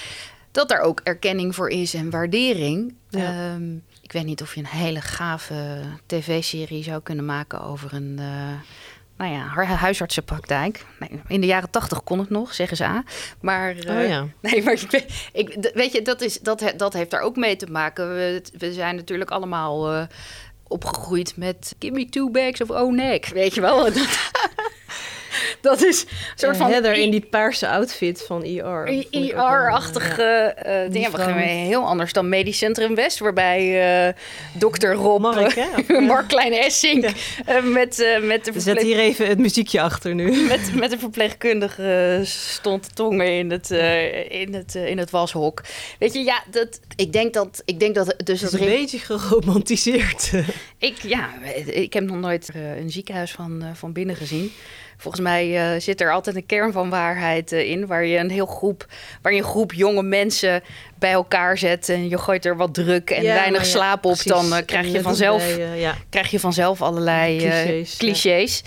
dat 0.52 0.72
er 0.72 0.80
ook 0.80 1.02
erkenning 1.04 1.56
voor 1.56 1.70
is 1.70 1.94
en 1.94 2.10
waardering. 2.10 2.94
Ja. 3.10 3.54
Um, 3.54 3.84
ik 4.02 4.12
weet 4.12 4.26
niet 4.26 4.42
of 4.42 4.56
je 4.56 4.60
een 4.60 4.68
hele 4.68 5.02
gave 5.02 5.82
tv-serie 6.06 6.84
zou 6.84 7.02
kunnen 7.02 7.26
maken 7.26 7.62
over 7.62 7.94
een 7.94 8.20
nou 9.24 9.36
ja, 9.36 9.76
huisartsenpraktijk. 9.76 10.86
In 11.28 11.42
de 11.42 11.48
jaren 11.48 11.70
tachtig 11.70 12.04
kon 12.04 12.20
het 12.20 12.30
nog, 12.30 12.54
zeggen 12.54 12.78
ze 12.78 12.84
A. 12.84 13.04
Maar, 13.42 13.76
oh, 13.76 13.84
ja. 13.84 14.22
uh, 14.22 14.24
nee, 14.52 14.64
maar 14.64 14.74
ik, 14.74 15.06
ik, 15.34 15.72
weet 15.74 15.92
je, 15.92 16.02
dat, 16.02 16.22
is, 16.22 16.40
dat, 16.40 16.74
dat 16.78 16.94
heeft 16.94 17.12
daar 17.12 17.22
ook 17.22 17.36
mee 17.36 17.56
te 17.56 17.66
maken. 17.66 18.16
We, 18.16 18.42
we 18.58 18.74
zijn 18.74 18.96
natuurlijk 18.96 19.32
allemaal 19.32 19.94
uh, 19.94 20.04
opgegroeid 20.68 21.38
met 21.38 21.76
give 21.80 21.94
me 21.94 22.10
two 22.10 22.30
bags 22.30 22.62
of 22.62 22.70
oh 22.70 22.94
neck, 22.94 23.26
weet 23.26 23.54
je 23.54 23.62
wel. 23.62 23.86
dat 25.70 25.84
is 25.84 26.02
een 26.02 26.08
soort 26.36 26.58
van... 26.58 26.72
Heather 26.72 26.94
in 26.94 27.12
die 27.12 27.26
paarse 27.30 27.68
outfit 27.68 28.24
van 28.28 28.44
ER. 28.44 29.06
ER-achtige 29.12 30.56
uh, 30.58 30.92
dingen. 30.92 31.12
We 31.12 31.18
gaan 31.18 31.38
heel 31.38 31.86
anders 31.86 32.14
dan 32.14 32.30
Medisch 32.30 32.58
Centrum 32.58 32.96
West. 32.96 33.20
Waarbij 33.20 34.08
uh, 34.08 34.14
dokter 34.54 34.94
Rob, 34.94 35.22
Mark, 35.22 35.56
hè? 35.56 36.00
Mark 36.02 36.28
Kleine 36.28 36.58
Essink... 36.58 37.04
Uh, 37.04 37.64
met, 37.64 38.00
uh, 38.00 38.24
met 38.24 38.46
de 38.46 38.52
We 38.52 38.60
zetten 38.60 38.86
hier 38.86 39.00
even 39.00 39.28
het 39.28 39.38
muziekje 39.38 39.82
achter 39.82 40.16
nu. 40.16 40.42
met, 40.48 40.76
met 40.76 40.90
de 40.90 41.00
verpleegkundige 41.00 42.22
stond 42.24 42.96
tongen 42.96 43.38
in 43.38 43.52
het, 43.52 43.70
in, 44.30 44.54
het, 44.54 44.76
in 44.76 44.98
het 44.98 45.10
washok. 45.10 45.62
Weet 46.00 46.14
je, 46.14 46.24
ja, 46.24 46.44
dat, 46.52 46.80
ik 46.96 47.14
denk 47.14 47.34
dat... 47.34 47.62
Ik 47.66 47.80
denk 47.80 47.96
dat 47.96 48.16
dus 48.24 48.42
dat 48.42 48.54
is 48.54 48.60
een 48.60 48.66
beetje 48.66 49.00
geromantiseerd. 49.00 50.32
ik, 50.78 50.98
ja, 51.02 51.30
ik 51.66 51.94
heb 51.94 52.04
nog 52.04 52.18
nooit 52.18 52.50
een 52.78 52.92
ziekenhuis 52.92 53.32
van, 53.32 53.64
van 53.74 53.94
binnen 53.94 54.16
gezien. 54.16 54.52
Volgens 54.98 55.24
mij 55.24 55.53
uh, 55.54 55.80
zit 55.80 56.02
er 56.02 56.12
altijd 56.12 56.36
een 56.36 56.46
kern 56.46 56.72
van 56.72 56.90
waarheid 56.90 57.52
uh, 57.52 57.70
in, 57.70 57.88
waar 57.88 58.06
je 58.06 58.18
een 58.18 58.30
heel 58.30 58.46
groep, 58.46 58.86
waar 59.22 59.34
je 59.34 59.38
een 59.38 59.46
groep 59.46 59.74
jonge 59.74 60.04
mensen 60.04 60.64
bij 61.00 61.12
elkaar 61.12 61.58
zet 61.58 61.90
en 61.90 62.10
je 62.10 62.18
gooit 62.18 62.46
er 62.46 62.58
wat 62.58 62.74
druk 62.74 63.10
en 63.10 63.24
ja, 63.24 63.34
weinig 63.34 63.62
ja, 63.62 63.68
slaap 63.68 64.06
op, 64.06 64.12
precies. 64.12 64.32
dan 64.32 64.46
uh, 64.46 64.58
krijg, 64.66 64.92
je 64.92 65.02
vanzelf, 65.02 65.56
bij, 65.56 65.80
ja. 65.80 65.96
krijg 66.10 66.32
je 66.32 66.40
vanzelf 66.40 66.82
allerlei 66.82 67.38
clichés. 67.38 67.98
clichés. 67.98 68.64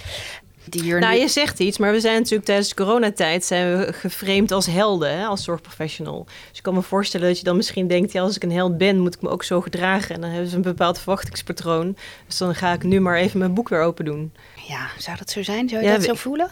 Die 0.69 0.83
hier 0.83 1.01
nou, 1.01 1.15
nu... 1.15 1.21
je 1.21 1.29
zegt 1.29 1.59
iets, 1.59 1.79
maar 1.79 1.93
we 1.93 2.01
zijn 2.01 2.17
natuurlijk 2.17 2.45
tijdens 2.45 2.69
de 2.69 2.75
coronatijd 2.75 3.45
zijn 3.45 3.79
we 3.79 3.93
geframed 3.93 4.53
als 4.53 4.67
helden, 4.67 5.19
hè, 5.19 5.25
als 5.25 5.45
zorgprofessional. 5.45 6.25
Dus 6.25 6.59
ik 6.59 6.63
kan 6.63 6.75
me 6.75 6.83
voorstellen 6.83 7.29
dat 7.29 7.39
je 7.39 7.45
dan 7.45 7.57
misschien 7.57 7.87
denkt, 7.87 8.13
ja, 8.13 8.23
als 8.23 8.37
ik 8.37 8.43
een 8.43 8.53
held 8.53 8.79
ben, 8.79 8.99
moet 8.99 9.15
ik 9.15 9.23
me 9.23 9.29
ook 9.29 9.45
zo 9.45 9.61
gedragen. 9.61 10.15
En 10.15 10.21
dan 10.21 10.31
hebben 10.31 10.51
ze 10.51 10.57
een 10.57 10.63
bepaald 10.63 10.99
verwachtingspatroon. 10.99 11.97
Dus 12.27 12.37
dan 12.37 12.55
ga 12.55 12.73
ik 12.73 12.83
nu 12.83 13.01
maar 13.01 13.17
even 13.17 13.39
mijn 13.39 13.55
boek 13.55 13.69
weer 13.69 13.83
open 13.83 14.05
doen. 14.05 14.33
Ja, 14.69 14.89
zou 14.99 15.17
dat 15.17 15.31
zo 15.31 15.43
zijn? 15.43 15.69
Zou 15.69 15.83
je 15.83 15.91
dat 15.91 16.05
zo 16.05 16.15
voelen? 16.15 16.51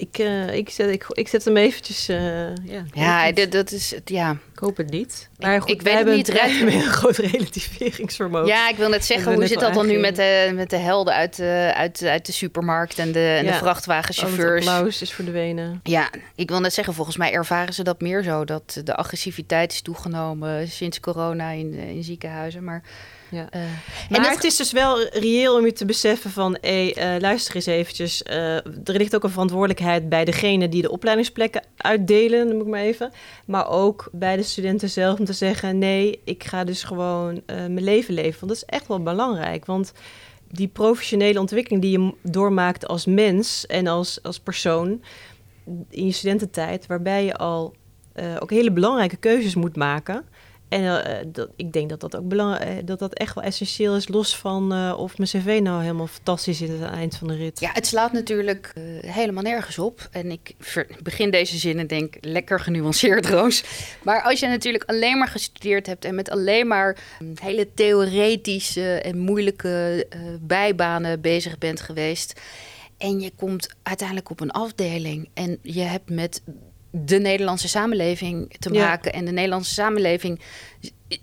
Ik, 0.00 0.18
uh, 0.18 0.54
ik, 0.54 0.70
zet, 0.70 0.90
ik, 0.90 1.06
ik 1.08 1.28
zet 1.28 1.44
hem 1.44 1.56
eventjes. 1.56 2.08
Uh, 2.08 2.18
ja, 2.64 2.84
ja 2.92 3.32
dat, 3.32 3.52
dat 3.52 3.72
is. 3.72 3.94
Ja. 4.04 4.30
Ik 4.30 4.58
hoop 4.58 4.76
het 4.76 4.90
niet. 4.90 5.28
Maar 5.38 5.60
goed, 5.60 5.70
ik 5.70 5.82
weet 5.82 5.94
het 5.94 6.06
niet. 6.06 6.28
Red... 6.28 6.64
met 6.64 6.74
een 6.74 6.82
groot 7.00 7.16
relativeringsvermogen. 7.16 8.48
Ja, 8.48 8.68
ik 8.68 8.76
wil 8.76 8.88
net 8.88 9.04
zeggen, 9.04 9.34
hoe 9.34 9.46
zit 9.46 9.60
dat 9.60 9.74
dan 9.74 9.86
nu 9.86 9.98
met 9.98 10.16
de, 10.16 10.50
met 10.54 10.70
de 10.70 10.76
helden 10.76 11.14
uit 11.14 11.36
de, 11.36 11.72
uit, 11.74 12.02
uit 12.02 12.26
de 12.26 12.32
supermarkt 12.32 12.98
en 12.98 13.12
de, 13.12 13.34
en 13.38 13.44
ja. 13.44 13.52
de 13.52 13.58
vrachtwagenchauffeurs? 13.58 14.66
Oh, 14.66 14.72
applaus 14.72 15.02
is 15.02 15.12
verdwenen. 15.12 15.80
Ja, 15.82 16.10
ik 16.34 16.48
wil 16.48 16.60
net 16.60 16.74
zeggen, 16.74 16.94
volgens 16.94 17.16
mij 17.16 17.32
ervaren 17.32 17.74
ze 17.74 17.82
dat 17.82 18.00
meer 18.00 18.22
zo. 18.22 18.44
Dat 18.44 18.80
de 18.84 18.96
agressiviteit 18.96 19.72
is 19.72 19.82
toegenomen 19.82 20.68
sinds 20.68 21.00
corona 21.00 21.50
in, 21.50 21.74
in 21.74 22.04
ziekenhuizen. 22.04 22.64
Maar 22.64 22.82
ja. 23.30 23.48
Uh, 23.54 23.62
maar 24.08 24.20
het, 24.20 24.34
het, 24.34 24.44
is 24.44 24.56
dus 24.56 24.72
wel 24.72 25.02
reëel 25.02 25.56
om 25.56 25.64
je 25.64 25.72
te 25.72 25.84
beseffen 25.84 26.30
van... 26.30 26.58
Hey, 26.60 27.14
uh, 27.14 27.20
luister 27.20 27.54
eens 27.54 27.66
eventjes. 27.66 28.22
Uh, 28.30 28.54
er 28.56 28.64
ligt 28.84 29.14
ook 29.14 29.24
een 29.24 29.30
verantwoordelijkheid 29.30 30.08
bij 30.08 30.24
degene 30.24 30.68
die 30.68 30.82
de 30.82 30.90
opleidingsplekken 30.90 31.64
uitdelen, 31.76 32.48
noem 32.48 32.60
ik 32.60 32.66
maar 32.66 32.80
even. 32.80 33.12
Maar 33.46 33.68
ook 33.68 34.08
bij 34.12 34.36
de 34.36 34.42
studenten 34.42 34.90
zelf 34.90 35.18
om 35.18 35.24
te 35.24 35.32
zeggen... 35.32 35.78
nee, 35.78 36.20
ik 36.24 36.44
ga 36.44 36.64
dus 36.64 36.82
gewoon 36.82 37.42
mijn 37.46 37.84
leven 37.84 38.14
leven. 38.14 38.40
Want 38.40 38.52
dat 38.52 38.62
is 38.62 38.76
echt 38.76 38.86
wel 38.86 39.02
belangrijk. 39.02 39.66
Want 39.66 39.92
die 40.48 40.68
professionele 40.68 41.40
ontwikkeling 41.40 41.82
die 41.82 41.98
je 41.98 42.14
doormaakt 42.22 42.86
als 42.86 43.06
mens 43.06 43.66
en 43.66 43.86
als, 43.86 44.22
als 44.22 44.40
persoon... 44.40 45.02
in 45.90 46.06
je 46.06 46.12
studententijd, 46.12 46.86
waarbij 46.86 47.24
je 47.24 47.36
al 47.36 47.74
ook 48.38 48.50
hele 48.50 48.72
belangrijke 48.72 49.16
keuzes 49.16 49.54
moet 49.54 49.76
maken... 49.76 50.24
En 50.70 51.32
dat, 51.32 51.48
ik 51.56 51.72
denk 51.72 51.88
dat 51.88 52.00
dat 52.00 52.16
ook 52.16 52.28
belangrijk 52.28 52.78
eh, 52.78 52.86
dat 52.86 52.98
dat 52.98 53.14
echt 53.14 53.34
wel 53.34 53.44
essentieel 53.44 53.96
is, 53.96 54.08
los 54.08 54.36
van 54.36 54.74
uh, 54.74 54.94
of 54.98 55.18
mijn 55.18 55.30
cv 55.30 55.60
nou 55.62 55.82
helemaal 55.82 56.06
fantastisch 56.06 56.60
is 56.60 56.68
aan 56.68 56.80
het 56.80 56.92
eind 56.92 57.16
van 57.16 57.28
de 57.28 57.36
rit. 57.36 57.60
Ja, 57.60 57.70
het 57.72 57.86
slaat 57.86 58.12
natuurlijk 58.12 58.72
helemaal 59.06 59.42
nergens 59.42 59.78
op. 59.78 60.08
En 60.10 60.30
ik 60.30 60.54
begin 61.02 61.30
deze 61.30 61.58
zin 61.58 61.78
en 61.78 61.86
denk 61.86 62.16
lekker 62.20 62.60
genuanceerd, 62.60 63.26
Roos. 63.36 63.64
Maar 64.02 64.22
als 64.22 64.40
je 64.40 64.46
natuurlijk 64.46 64.84
alleen 64.84 65.18
maar 65.18 65.28
gestudeerd 65.28 65.86
hebt 65.86 66.04
en 66.04 66.14
met 66.14 66.30
alleen 66.30 66.66
maar 66.66 66.96
hm, 67.18 67.24
hele 67.42 67.74
theoretische 67.74 69.00
en 69.00 69.18
moeilijke 69.18 70.06
bijbanen 70.40 71.20
bezig 71.20 71.58
bent 71.58 71.80
geweest. 71.80 72.40
En 73.00 73.20
je 73.20 73.32
komt 73.36 73.68
uiteindelijk 73.82 74.30
op 74.30 74.40
een 74.40 74.50
afdeling 74.50 75.28
en 75.34 75.58
je 75.62 75.80
hebt 75.80 76.10
met 76.10 76.42
de 76.90 77.18
Nederlandse 77.18 77.68
samenleving 77.68 78.56
te 78.58 78.70
maken. 78.70 79.12
En 79.12 79.24
de 79.24 79.32
Nederlandse 79.32 79.72
samenleving 79.72 80.40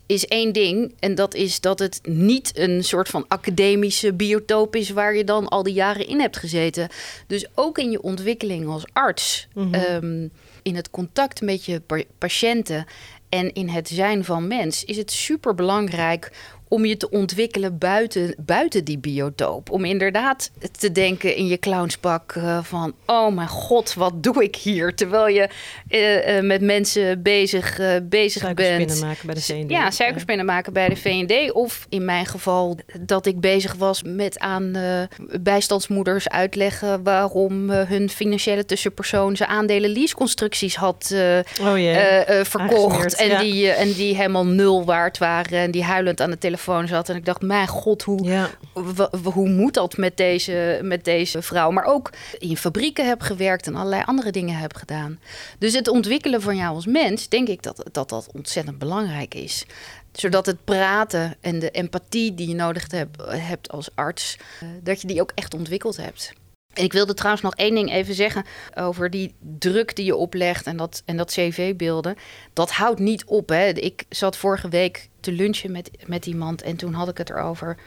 is 0.05 0.25
één 0.25 0.53
ding. 0.53 0.93
En 0.99 1.15
dat 1.15 1.33
is 1.33 1.59
dat 1.59 1.79
het 1.79 1.99
niet 2.03 2.51
een 2.57 2.83
soort 2.83 3.09
van 3.09 3.25
academische 3.27 4.13
biotoop 4.13 4.75
is 4.75 4.89
waar 4.89 5.15
je 5.15 5.23
dan 5.23 5.47
al 5.47 5.63
die 5.63 5.73
jaren 5.73 6.07
in 6.07 6.19
hebt 6.19 6.37
gezeten. 6.37 6.89
Dus 7.27 7.47
ook 7.55 7.77
in 7.77 7.91
je 7.91 8.01
ontwikkeling 8.01 8.67
als 8.67 8.85
arts, 8.93 9.47
mhm. 9.53 9.73
ehm, 9.73 10.27
in 10.61 10.75
het 10.75 10.89
contact 10.89 11.41
met 11.41 11.65
je 11.65 11.81
patiënten 12.17 12.85
en 13.29 13.53
in 13.53 13.69
het 13.69 13.87
zijn 13.87 14.23
van 14.23 14.47
mens, 14.47 14.83
is 14.83 14.97
het 14.97 15.11
super 15.11 15.55
belangrijk 15.55 16.31
om 16.67 16.85
je 16.85 16.97
te 16.97 17.09
ontwikkelen 17.09 17.77
buiten, 17.77 18.35
buiten 18.37 18.83
die 18.83 18.97
biotoop. 18.97 19.71
Om 19.71 19.85
inderdaad 19.85 20.51
te 20.79 20.91
denken 20.91 21.35
in 21.35 21.47
je 21.47 21.57
clownspak 21.57 22.35
uh, 22.35 22.59
van... 22.63 22.93
oh 23.05 23.35
mijn 23.35 23.47
god, 23.47 23.93
wat 23.93 24.23
doe 24.23 24.43
ik 24.43 24.55
hier? 24.55 24.95
Terwijl 24.95 25.27
je 25.27 25.49
uh, 25.89 26.35
uh, 26.35 26.43
met 26.43 26.61
mensen 26.61 27.21
bezig, 27.21 27.79
bezig 28.03 28.53
bent. 28.53 29.01
maken 29.01 29.25
bij 29.25 29.35
de 29.35 29.41
VND. 29.41 29.69
Ja, 29.69 29.91
suikerspinnen 29.91 30.45
maken 30.45 30.73
bij 30.73 30.89
de 30.89 30.95
VND. 30.95 31.51
Of 31.51 31.85
in 31.89 32.05
mijn 32.05 32.25
geval 32.25 32.77
dat 32.99 33.25
ik 33.25 33.39
bezig 33.39 33.73
was 33.73 34.03
met 34.03 34.39
aan 34.39 34.75
bijstandsmoeders 35.41 36.29
uitleggen... 36.29 37.03
waarom 37.03 37.69
hun 37.69 38.09
financiële 38.09 38.65
tussenpersoon 38.65 39.35
zijn 39.35 39.49
aandelen 39.49 39.89
leaseconstructies 39.89 40.75
had 40.75 41.15
oh, 41.61 41.73
verkocht. 42.43 43.15
En, 43.15 43.39
die, 43.39 43.69
en 43.69 43.93
die 43.93 44.15
helemaal 44.15 44.45
nul 44.45 44.85
waard 44.85 45.17
waren 45.17 45.59
en 45.59 45.71
die 45.71 45.83
huilend 45.83 46.21
aan 46.21 46.29
de 46.29 46.37
telefoon 46.37 46.55
telefoon 46.57 46.87
zat. 46.87 47.09
En 47.09 47.15
ik 47.15 47.25
dacht, 47.25 47.41
mijn 47.41 47.67
god, 47.67 48.03
hoe, 48.03 48.23
ja. 48.23 48.49
hoe 49.23 49.49
moet 49.49 49.73
dat 49.73 49.97
met 49.97 50.17
deze, 50.17 50.79
met 50.83 51.05
deze 51.05 51.41
vrouw? 51.41 51.71
Maar 51.71 51.85
ook 51.85 52.09
in 52.37 52.57
fabrieken 52.57 53.07
heb 53.07 53.21
gewerkt 53.21 53.67
en 53.67 53.75
allerlei 53.75 54.03
andere 54.05 54.31
dingen 54.31 54.57
heb 54.57 54.75
gedaan. 54.75 55.19
Dus 55.59 55.73
het 55.73 55.87
ontwikkelen 55.87 56.41
van 56.41 56.55
jou 56.55 56.75
als 56.75 56.85
mens, 56.85 57.29
denk 57.29 57.47
ik 57.47 57.63
dat 57.63 57.89
dat, 57.91 58.09
dat 58.09 58.29
ontzettend 58.33 58.77
belangrijk 58.77 59.33
is 59.33 59.65
zodat 60.11 60.45
het 60.45 60.63
praten 60.63 61.35
en 61.41 61.59
de 61.59 61.71
empathie 61.71 62.33
die 62.33 62.47
je 62.47 62.55
nodig 62.55 62.91
hebt, 62.91 63.21
hebt 63.27 63.69
als 63.69 63.89
arts, 63.95 64.37
eh, 64.59 64.67
dat 64.83 65.01
je 65.01 65.07
die 65.07 65.21
ook 65.21 65.31
echt 65.35 65.53
ontwikkeld 65.53 65.97
hebt. 65.97 66.33
En 66.77 66.83
ik 66.83 66.93
wilde 66.93 67.13
trouwens 67.13 67.43
nog 67.43 67.55
één 67.55 67.75
ding 67.75 67.91
even 67.91 68.13
zeggen 68.13 68.45
over 68.75 69.09
die 69.09 69.33
druk 69.39 69.95
die 69.95 70.05
je 70.05 70.15
oplegt 70.15 70.65
en 70.65 70.77
dat, 70.77 71.01
en 71.05 71.17
dat 71.17 71.31
cv-beelden. 71.31 72.15
Dat 72.53 72.71
houdt 72.71 72.99
niet 72.99 73.25
op. 73.25 73.49
Hè. 73.49 73.67
Ik 73.67 74.05
zat 74.09 74.37
vorige 74.37 74.69
week 74.69 75.09
te 75.19 75.31
lunchen 75.31 75.71
met, 75.71 75.89
met 76.05 76.25
iemand 76.25 76.61
en 76.61 76.75
toen 76.75 76.93
had 76.93 77.09
ik 77.09 77.17
het 77.17 77.29
erover 77.29 77.77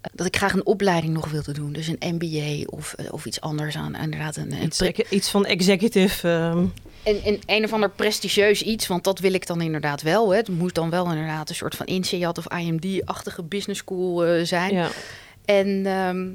eh, 0.00 0.10
dat 0.14 0.26
ik 0.26 0.36
graag 0.36 0.52
een 0.52 0.66
opleiding 0.66 1.12
nog 1.12 1.30
wilde 1.30 1.52
doen. 1.52 1.72
Dus 1.72 1.86
een 1.86 2.14
MBA 2.18 2.64
of, 2.66 2.92
eh, 2.92 3.12
of 3.12 3.26
iets 3.26 3.40
anders 3.40 3.76
aan. 3.76 3.94
Inderdaad, 3.94 4.36
een, 4.36 4.52
een 4.52 5.04
iets, 5.10 5.30
van 5.30 5.46
executive. 5.46 6.28
Um... 6.28 6.72
En, 7.02 7.38
een 7.46 7.64
of 7.64 7.72
ander 7.72 7.90
prestigieus 7.90 8.62
iets, 8.62 8.86
want 8.86 9.04
dat 9.04 9.18
wil 9.18 9.32
ik 9.32 9.46
dan 9.46 9.60
inderdaad 9.60 10.02
wel. 10.02 10.30
Hè. 10.30 10.36
Het 10.36 10.48
moet 10.48 10.74
dan 10.74 10.90
wel 10.90 11.10
inderdaad 11.10 11.48
een 11.48 11.54
soort 11.54 11.74
van 11.74 11.86
INSEAD 11.86 12.38
of 12.38 12.52
IMD-achtige 12.52 13.42
business 13.42 13.80
school 13.80 14.26
uh, 14.26 14.44
zijn. 14.44 14.74
Ja. 14.74 14.88
En, 15.48 15.86
ehm, 15.86 16.26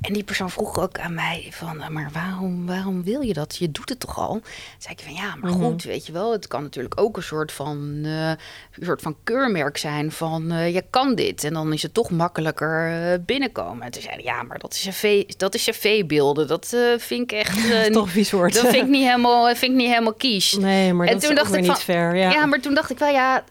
en 0.00 0.12
die 0.12 0.24
persoon 0.24 0.50
vroeg 0.50 0.78
ook 0.78 0.98
aan 0.98 1.14
mij 1.14 1.48
van, 1.50 1.82
eh, 1.82 1.88
maar 1.88 2.10
waarom, 2.12 2.66
waarom 2.66 3.02
wil 3.02 3.20
je 3.20 3.32
dat? 3.32 3.56
Je 3.56 3.70
doet 3.70 3.88
het 3.88 4.00
toch 4.00 4.18
al? 4.18 4.40
zei 4.78 4.94
ik 4.94 5.00
van, 5.00 5.14
ja, 5.14 5.34
maar 5.36 5.50
mhm. 5.50 5.62
goed, 5.62 5.82
weet 5.82 6.06
je 6.06 6.12
wel, 6.12 6.32
het 6.32 6.46
kan 6.46 6.62
natuurlijk 6.62 7.00
ook 7.00 7.16
een 7.16 7.22
soort 7.22 7.52
van, 7.52 8.00
uh, 8.04 8.28
een 8.28 8.36
soort 8.80 9.02
van 9.02 9.16
keurmerk 9.24 9.76
zijn 9.76 10.12
van, 10.12 10.52
uh, 10.52 10.74
je 10.74 10.84
kan 10.90 11.14
dit. 11.14 11.44
En 11.44 11.52
dan 11.52 11.72
is 11.72 11.82
het 11.82 11.94
toch 11.94 12.10
makkelijker 12.10 13.22
binnenkomen. 13.24 13.82
En 13.82 13.90
toen 13.90 14.02
zeiden 14.02 14.24
ja, 14.24 14.42
maar 14.42 14.58
dat 14.58 14.72
is 14.72 14.86
cv, 14.88 15.24
dat 15.36 15.54
is 15.54 15.64
cv-beelden. 15.64 16.46
Dat 16.46 16.76
vind 16.96 17.32
ik 17.32 17.38
echt... 17.38 17.58
toch 17.92 18.10
vies 18.10 18.30
woord. 18.30 18.54
Dat 18.54 18.66
vind 18.66 18.84
ik 18.84 18.90
niet 18.96 19.06
helemaal, 19.06 19.46
vind 19.46 19.72
ik 19.72 19.78
niet 19.78 19.88
helemaal 19.88 20.14
kies. 20.14 20.56
Nee, 20.56 20.92
maar 20.92 21.06
en 21.06 21.12
dat 21.12 21.22
toen 21.22 21.30
is 21.30 21.36
dacht 21.36 21.52
ik 21.52 21.60
niet 21.60 21.70
van, 21.70 21.80
fair. 21.80 22.16
Ja. 22.16 22.30
ja, 22.30 22.46
maar 22.46 22.60
toen 22.60 22.74
dacht 22.74 22.90
ik 22.90 22.98
wel, 22.98 23.12
ja, 23.12 23.44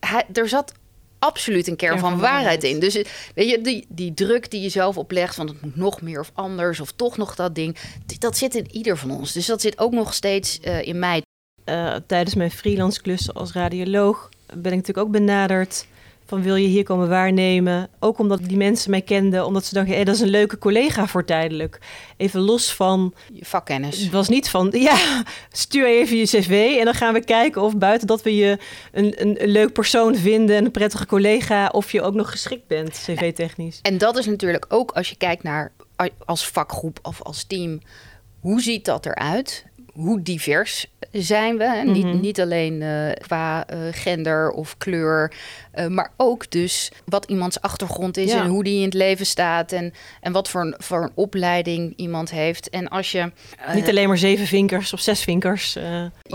hij, 0.00 0.24
er 0.32 0.48
zat 0.48 0.72
absoluut 1.24 1.68
een 1.68 1.76
kern 1.76 1.98
van, 1.98 2.18
waarheid 2.18 2.64
in. 2.64 2.80
Dus 2.80 2.94
weet 3.34 3.50
je, 3.50 3.60
die, 3.60 3.86
die 3.88 4.14
druk 4.14 4.50
die 4.50 4.60
je 4.60 4.68
zelf 4.68 4.98
oplegt 4.98 5.34
van 5.34 5.46
het 5.46 5.62
moet 5.62 5.76
nog 5.76 6.00
meer 6.00 6.20
of 6.20 6.30
anders 6.34 6.80
of 6.80 6.92
toch 6.92 7.16
nog 7.16 7.34
dat 7.34 7.54
ding, 7.54 7.76
dat 8.18 8.36
zit 8.36 8.54
in 8.54 8.70
ieder 8.70 8.98
van 8.98 9.10
ons. 9.10 9.32
Dus 9.32 9.46
dat 9.46 9.60
zit 9.60 9.78
ook 9.78 9.92
nog 9.92 10.14
steeds 10.14 10.60
uh, 10.64 10.86
in 10.86 10.98
mij. 10.98 11.22
Uh, 11.64 11.94
tijdens 12.06 12.34
mijn 12.34 12.50
freelance 12.50 13.02
klussen 13.02 13.34
als 13.34 13.52
radioloog 13.52 14.28
ben 14.46 14.72
ik 14.72 14.78
natuurlijk 14.78 15.06
ook 15.06 15.12
benaderd 15.12 15.86
van 16.26 16.42
wil 16.42 16.56
je 16.56 16.66
hier 16.68 16.82
komen 16.82 17.08
waarnemen? 17.08 17.88
Ook 18.00 18.18
omdat 18.18 18.44
die 18.44 18.56
mensen 18.56 18.90
mij 18.90 19.02
kenden, 19.02 19.46
omdat 19.46 19.64
ze 19.64 19.74
dachten, 19.74 19.94
hey, 19.94 20.04
dat 20.04 20.14
is 20.14 20.20
een 20.20 20.28
leuke 20.28 20.58
collega 20.58 21.06
voor 21.06 21.24
tijdelijk. 21.24 21.78
Even 22.16 22.40
los 22.40 22.74
van... 22.74 23.14
Je 23.32 23.44
vakkennis. 23.44 24.00
Het 24.00 24.12
was 24.12 24.28
niet 24.28 24.48
van, 24.48 24.68
ja, 24.72 25.24
stuur 25.52 25.86
even 25.86 26.16
je 26.16 26.24
cv 26.24 26.76
en 26.78 26.84
dan 26.84 26.94
gaan 26.94 27.12
we 27.14 27.24
kijken 27.24 27.62
of 27.62 27.76
buiten 27.76 28.06
dat 28.06 28.22
we 28.22 28.36
je 28.36 28.58
een, 28.92 29.14
een, 29.16 29.42
een 29.42 29.50
leuk 29.50 29.72
persoon 29.72 30.16
vinden 30.16 30.56
en 30.56 30.64
een 30.64 30.70
prettige 30.70 31.06
collega, 31.06 31.68
of 31.68 31.92
je 31.92 32.02
ook 32.02 32.14
nog 32.14 32.30
geschikt 32.30 32.66
bent, 32.66 32.90
cv-technisch. 32.90 33.78
En 33.82 33.98
dat 33.98 34.18
is 34.18 34.26
natuurlijk 34.26 34.64
ook 34.68 34.90
als 34.90 35.08
je 35.08 35.16
kijkt 35.16 35.42
naar 35.42 35.72
als 36.24 36.48
vakgroep 36.48 36.98
of 37.02 37.22
als 37.22 37.44
team, 37.44 37.80
hoe 38.40 38.60
ziet 38.60 38.84
dat 38.84 39.06
eruit? 39.06 39.64
Hoe 39.94 40.22
divers 40.22 40.86
zijn 41.12 41.58
we. 41.58 41.82
niet, 41.84 42.04
mhm. 42.04 42.20
niet 42.20 42.40
alleen 42.40 42.80
uh, 42.80 43.10
qua 43.12 43.66
uh, 43.72 43.78
gender 43.90 44.50
of 44.50 44.78
kleur, 44.78 45.32
uh, 45.74 45.86
maar 45.86 46.12
ook 46.16 46.50
dus 46.50 46.90
wat 47.04 47.24
iemands 47.24 47.60
achtergrond 47.60 48.16
is 48.16 48.32
en 48.32 48.46
hoe 48.46 48.64
die 48.64 48.78
in 48.78 48.84
het 48.84 48.94
leven 48.94 49.26
staat 49.26 49.72
en, 49.72 49.92
en 50.20 50.32
wat 50.32 50.48
voor 50.48 50.60
een, 50.60 50.74
voor 50.78 51.02
een 51.02 51.12
opleiding 51.14 51.92
iemand 51.96 52.30
heeft. 52.30 52.70
En 52.70 52.88
als 52.88 53.12
je. 53.12 53.32
niet 53.74 53.88
alleen 53.88 54.08
maar 54.08 54.18
zeven 54.18 54.46
vinkers 54.46 54.92
of 54.92 55.00
zes 55.00 55.22
vinkers. 55.22 55.72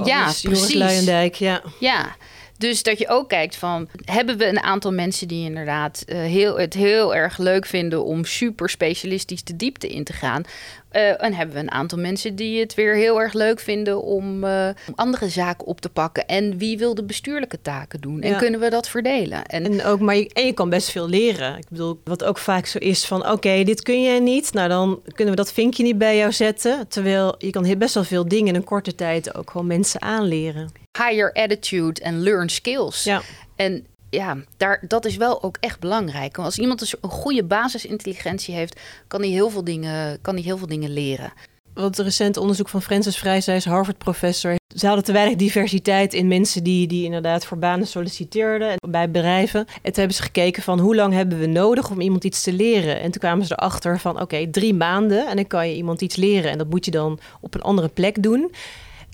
ja, 0.04 0.32
precies. 0.42 0.74
Luijendijk, 0.74 1.36
ja. 1.36 1.62
Ja. 1.80 2.16
Dus 2.60 2.84
dat 2.84 3.00
je 3.00 3.08
ook 3.08 3.30
kijkt 3.30 3.56
van, 3.56 3.88
hebben 4.06 4.38
we 4.38 4.48
een 4.48 4.64
aantal 4.64 4.92
mensen 4.92 5.28
die 5.28 5.46
inderdaad 5.46 6.04
uh, 6.08 6.18
heel, 6.18 6.60
het 6.60 6.74
heel 6.74 7.16
erg 7.16 7.38
leuk 7.38 7.66
vinden 7.66 8.04
om 8.04 8.26
super 8.26 8.70
specialistisch 8.70 9.44
de 9.44 9.56
diepte 9.56 9.88
in 9.88 10.04
te 10.04 10.14
gaan. 10.14 10.44
Uh, 10.92 11.24
en 11.24 11.34
hebben 11.34 11.56
we 11.56 11.62
een 11.62 11.72
aantal 11.72 11.98
mensen 11.98 12.36
die 12.36 12.60
het 12.60 12.74
weer 12.74 12.96
heel 12.96 13.22
erg 13.22 13.34
leuk 13.34 13.60
vinden 13.60 14.04
om, 14.04 14.44
uh, 14.44 14.70
andere 14.96 15.30
zaken 15.30 15.68
op 15.68 15.82
te 15.82 15.90
pakken. 15.90 16.28
En 16.28 16.58
wie 16.58 16.78
wil 16.78 16.96
de 16.96 17.04
bestuurlijke 17.04 17.62
taken 17.62 18.02
doen? 18.02 18.22
En 18.22 18.38
kunnen 18.38 18.60
we 18.60 18.70
dat 18.70 18.90
verdelen? 18.90 19.46
En, 19.46 19.66
en, 19.66 19.84
ook, 19.84 20.00
maar 20.00 20.16
je, 20.16 20.30
en 20.34 20.46
je 20.46 20.54
kan 20.54 20.70
best 20.70 20.90
veel 20.90 21.10
leren. 21.10 21.58
Ik 21.58 21.70
bedoel, 21.70 22.00
wat 22.04 22.24
ook 22.24 22.38
vaak 22.38 22.66
zo 22.66 22.78
is 22.78 23.06
van 23.06 23.32
oké, 23.32 23.64
dit 23.64 23.82
kun 23.82 24.04
jij 24.04 24.20
niet. 24.20 24.54
Nou, 24.54 24.70
dan 24.70 25.02
kunnen 25.14 25.34
we 25.36 25.42
dat 25.42 25.54
vinkje 25.54 25.84
niet 25.84 25.98
bij 25.98 26.18
jou 26.18 26.32
zetten. 26.32 26.88
Terwijl 26.88 27.36
je 27.38 27.50
kan 27.50 27.78
best 27.78 27.94
wel 27.94 28.04
veel 28.04 28.28
dingen 28.28 28.48
in 28.48 28.56
een 28.56 28.64
korte 28.64 28.96
tijd 28.96 29.36
ook 29.36 29.52
gewoon 29.52 29.68
mensen 29.68 30.02
aanleren. 30.02 30.88
Higher 31.04 31.34
attitude 31.34 32.02
en 32.02 32.22
learn 32.22 32.50
skills. 32.50 33.04
Ja. 33.04 33.22
En 33.56 33.86
ja, 34.10 34.38
daar, 34.58 34.84
dat 34.88 35.06
is 35.06 35.18
wel 35.18 35.44
ook 35.44 35.58
echt 35.60 35.80
belangrijk. 35.80 36.38
Als 36.38 36.60
iemand 36.60 36.80
dus 36.80 36.96
een 37.02 37.10
goede 37.10 37.44
basisintelligentie 37.44 38.56
heeft, 38.56 38.80
kan 39.08 39.22
hij 39.22 39.30
heel 39.30 39.50
veel 39.50 39.64
dingen, 39.64 40.22
kan 40.22 40.34
hij 40.34 40.44
heel 40.44 40.58
veel 40.58 40.68
dingen 40.68 40.94
leren. 40.94 41.34
Wat 41.74 41.98
recent 41.98 42.38
onderzoek 42.38 42.70
van 42.70 42.82
Francis 42.82 43.18
Vrij, 43.18 43.42
zij 43.42 43.56
is 43.56 43.66
Harvard-professor. 43.66 44.56
Ze 44.76 44.86
hadden 44.86 45.06
te 45.06 45.12
weinig 45.12 45.36
diversiteit 45.36 46.14
in 46.14 46.28
mensen 46.28 46.64
die, 46.64 46.88
die 46.88 47.04
inderdaad 47.04 47.46
voor 47.46 47.58
banen 47.58 47.88
solliciteerden 47.88 48.76
bij 48.90 49.12
bedrijven. 49.12 49.60
En 49.60 49.82
toen 49.82 49.94
hebben 49.94 50.16
ze 50.16 50.22
gekeken 50.22 50.64
van 50.64 50.80
hoe 50.80 50.96
lang 50.96 51.14
hebben 51.14 51.40
we 51.40 51.46
nodig 51.46 51.90
om 51.90 52.02
iemand 52.02 52.24
iets 52.24 52.44
te 52.44 52.54
leren. 52.54 52.96
En 53.02 53.12
toen 53.12 53.22
kwamen 53.22 53.46
ze 53.46 53.54
erachter 53.54 54.00
van 54.00 54.22
oké, 54.22 54.48
drie 54.52 54.74
maanden 54.74 55.28
en 55.28 55.36
dan 55.36 55.48
kan 55.48 55.70
je 55.70 55.76
iemand 55.76 56.02
iets 56.02 56.16
leren. 56.16 56.52
En 56.52 56.58
dat 56.58 56.70
moet 56.70 56.86
je 56.86 56.92
dan 56.92 57.20
op 57.42 57.56
een 57.56 57.62
andere 57.62 57.88
plek 57.88 58.24
doen. 58.24 58.52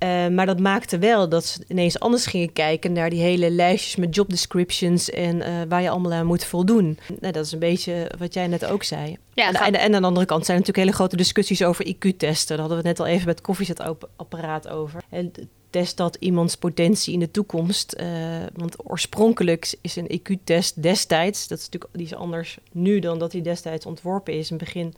Uh, 0.06 0.28
maar 0.28 0.46
dat 0.46 0.60
maakte 0.60 0.98
wel 0.98 1.30
dat 1.30 1.46
ze 1.46 1.64
ineens 1.68 2.00
anders 2.00 2.26
gingen 2.26 2.54
kijken 2.54 2.94
naar 2.94 3.10
die 3.10 3.22
hele 3.22 3.50
lijstjes 3.50 3.96
met 3.96 4.16
job 4.16 4.30
descriptions 4.30 5.10
en 5.10 5.36
uh, 5.36 5.48
waar 5.70 5.82
je 5.82 5.90
allemaal 5.90 6.14
aan 6.14 6.26
moet 6.26 6.46
voldoen. 6.46 6.98
Nou, 7.20 7.34
dat 7.34 7.46
is 7.46 7.52
een 7.52 7.60
beetje 7.60 8.12
wat 8.18 8.34
jij 8.34 8.48
net 8.48 8.66
ook 8.66 8.84
zei. 8.84 9.18
Ja, 9.34 9.48
en, 9.48 9.74
en, 9.74 9.96
aan 9.96 10.02
de 10.02 10.08
andere 10.08 10.26
kant 10.26 10.46
zijn 10.46 10.58
natuurlijk 10.58 10.86
hele 10.86 10.98
grote 10.98 11.16
discussies 11.16 11.64
over 11.64 11.86
IQ-testen. 11.88 12.48
Daar 12.48 12.68
hadden 12.68 12.82
we 12.82 12.88
het 12.88 12.98
net 12.98 13.00
al 13.00 13.14
even 13.14 13.26
met 13.26 13.36
het 13.36 13.46
koffiezetapparaat 13.46 14.68
over. 14.68 15.04
En 15.10 15.32
test 15.70 15.98
dat 15.98 16.18
iemands 16.20 16.56
potentie 16.56 17.14
in 17.14 17.20
de 17.20 17.32
toekomst. 17.32 17.96
Uh, 18.00 18.08
want 18.54 18.90
oorspronkelijk 18.90 19.76
is 19.82 19.96
een 19.96 20.20
IQ-test 20.20 20.82
destijds, 20.82 21.48
dat 21.48 21.58
is 21.58 21.66
natuurlijk 21.66 21.94
die 21.94 22.06
is 22.06 22.16
anders 22.16 22.58
nu 22.72 23.00
dan 23.00 23.20
dat 23.20 23.32
hij 23.32 23.42
destijds 23.42 23.86
ontworpen 23.86 24.34
is, 24.34 24.52
in 24.52 24.58
begin 24.58 24.94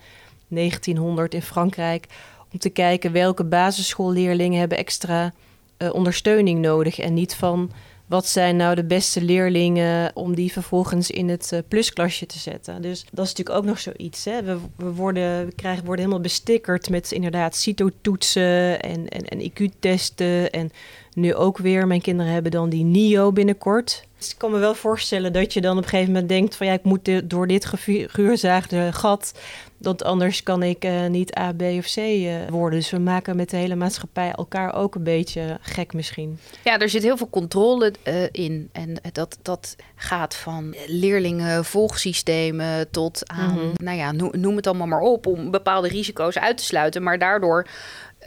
1900 0.48 1.34
in 1.34 1.42
Frankrijk 1.42 2.08
om 2.54 2.60
te 2.60 2.70
kijken 2.70 3.12
welke 3.12 3.44
basisschoolleerlingen 3.44 4.60
hebben 4.60 4.78
extra 4.78 5.34
uh, 5.78 5.94
ondersteuning 5.94 6.60
nodig. 6.60 7.00
En 7.00 7.14
niet 7.14 7.36
van 7.36 7.72
wat 8.08 8.28
zijn 8.28 8.56
nou 8.56 8.76
de 8.76 8.84
beste 8.84 9.22
leerlingen 9.22 10.12
om 10.14 10.36
die 10.36 10.52
vervolgens 10.52 11.12
in 11.12 11.30
het 11.30 11.52
uh, 11.54 11.60
plusklasje 11.68 12.26
te 12.26 12.40
zetten. 12.40 12.82
Dus 12.82 13.06
dat 13.12 13.26
is 13.26 13.34
natuurlijk 13.34 13.58
ook 13.58 13.66
nog 13.66 13.80
zoiets. 13.80 14.26
Hè? 14.26 14.44
We, 14.44 14.58
we, 14.76 14.94
worden, 14.94 15.56
krijgen, 15.56 15.86
worden 15.86 16.06
helemaal 16.06 16.24
bestickerd 16.24 16.90
met 16.90 17.12
inderdaad 17.12 17.56
CITO-toetsen 17.56 18.82
en, 18.82 19.08
en, 19.08 19.28
en 19.28 19.42
IQ-testen. 19.42 20.52
En 20.52 20.72
nu 21.14 21.36
ook 21.36 21.58
weer, 21.58 21.88
mijn 21.88 22.02
kinderen 22.02 22.32
hebben 22.32 22.52
dan 22.52 22.70
die 22.70 22.84
NIO 22.84 23.32
binnenkort. 23.32 24.07
Dus 24.18 24.30
ik 24.30 24.38
kan 24.38 24.52
me 24.52 24.58
wel 24.58 24.76
voorstellen 24.76 25.34
dat 25.34 25.54
je 25.54 25.62
dan 25.62 25.78
op 25.78 25.84
een 25.84 25.90
gegeven 25.90 26.12
moment 26.12 26.30
denkt 26.30 26.56
van 26.56 26.68
ja, 26.68 26.74
ik 26.74 26.84
moet 26.84 27.30
door 27.30 27.48
dit 27.48 27.66
gevuurzaagde 27.66 28.90
gat 28.94 29.34
Want 29.78 30.04
anders 30.04 30.44
kan 30.44 30.64
ik 30.64 30.86
uh, 30.86 31.06
niet 31.06 31.38
A, 31.38 31.54
B 31.54 31.62
of 31.62 31.86
C 31.86 31.98
uh, 31.98 32.36
worden. 32.50 32.80
Dus 32.80 32.90
we 32.90 33.00
maken 33.00 33.36
met 33.36 33.50
de 33.50 33.58
hele 33.58 33.76
maatschappij 33.76 34.32
elkaar 34.32 34.76
ook 34.76 34.96
een 34.96 35.04
beetje 35.04 35.58
gek 35.62 35.94
misschien. 35.94 36.40
Ja, 36.64 36.80
er 36.80 36.90
zit 36.90 37.04
heel 37.04 37.18
veel 37.18 37.30
controle 37.30 37.94
uh, 38.04 38.24
in. 38.32 38.70
En 38.72 38.98
dat, 39.12 39.38
dat 39.42 39.76
gaat 39.96 40.36
van 40.36 40.76
leerlingen, 40.88 41.66
volgsystemen 41.66 42.92
tot 42.92 43.24
aan, 43.26 43.54
mm 43.54 43.60
-hmm. 43.60 43.72
nou 43.76 43.98
ja, 43.98 44.12
noem 44.32 44.56
het 44.56 44.68
allemaal 44.68 44.88
maar 44.88 45.00
op, 45.00 45.28
om 45.28 45.52
bepaalde 45.52 45.88
risico's 45.88 46.38
uit 46.38 46.58
te 46.58 46.64
sluiten. 46.64 47.04
Maar 47.04 47.20
daardoor 47.20 47.68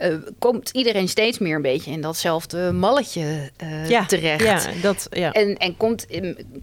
uh, 0.01 0.15
komt 0.39 0.69
iedereen 0.69 1.07
steeds 1.07 1.39
meer 1.39 1.55
een 1.55 1.61
beetje 1.61 1.91
in 1.91 2.01
datzelfde 2.01 2.71
malletje 2.71 3.51
uh, 3.63 3.89
ja, 3.89 4.05
terecht. 4.05 4.43
Ja, 4.43 4.61
dat, 4.81 5.07
ja. 5.11 5.31
En, 5.31 5.57
en 5.57 5.77
komt, 5.77 6.05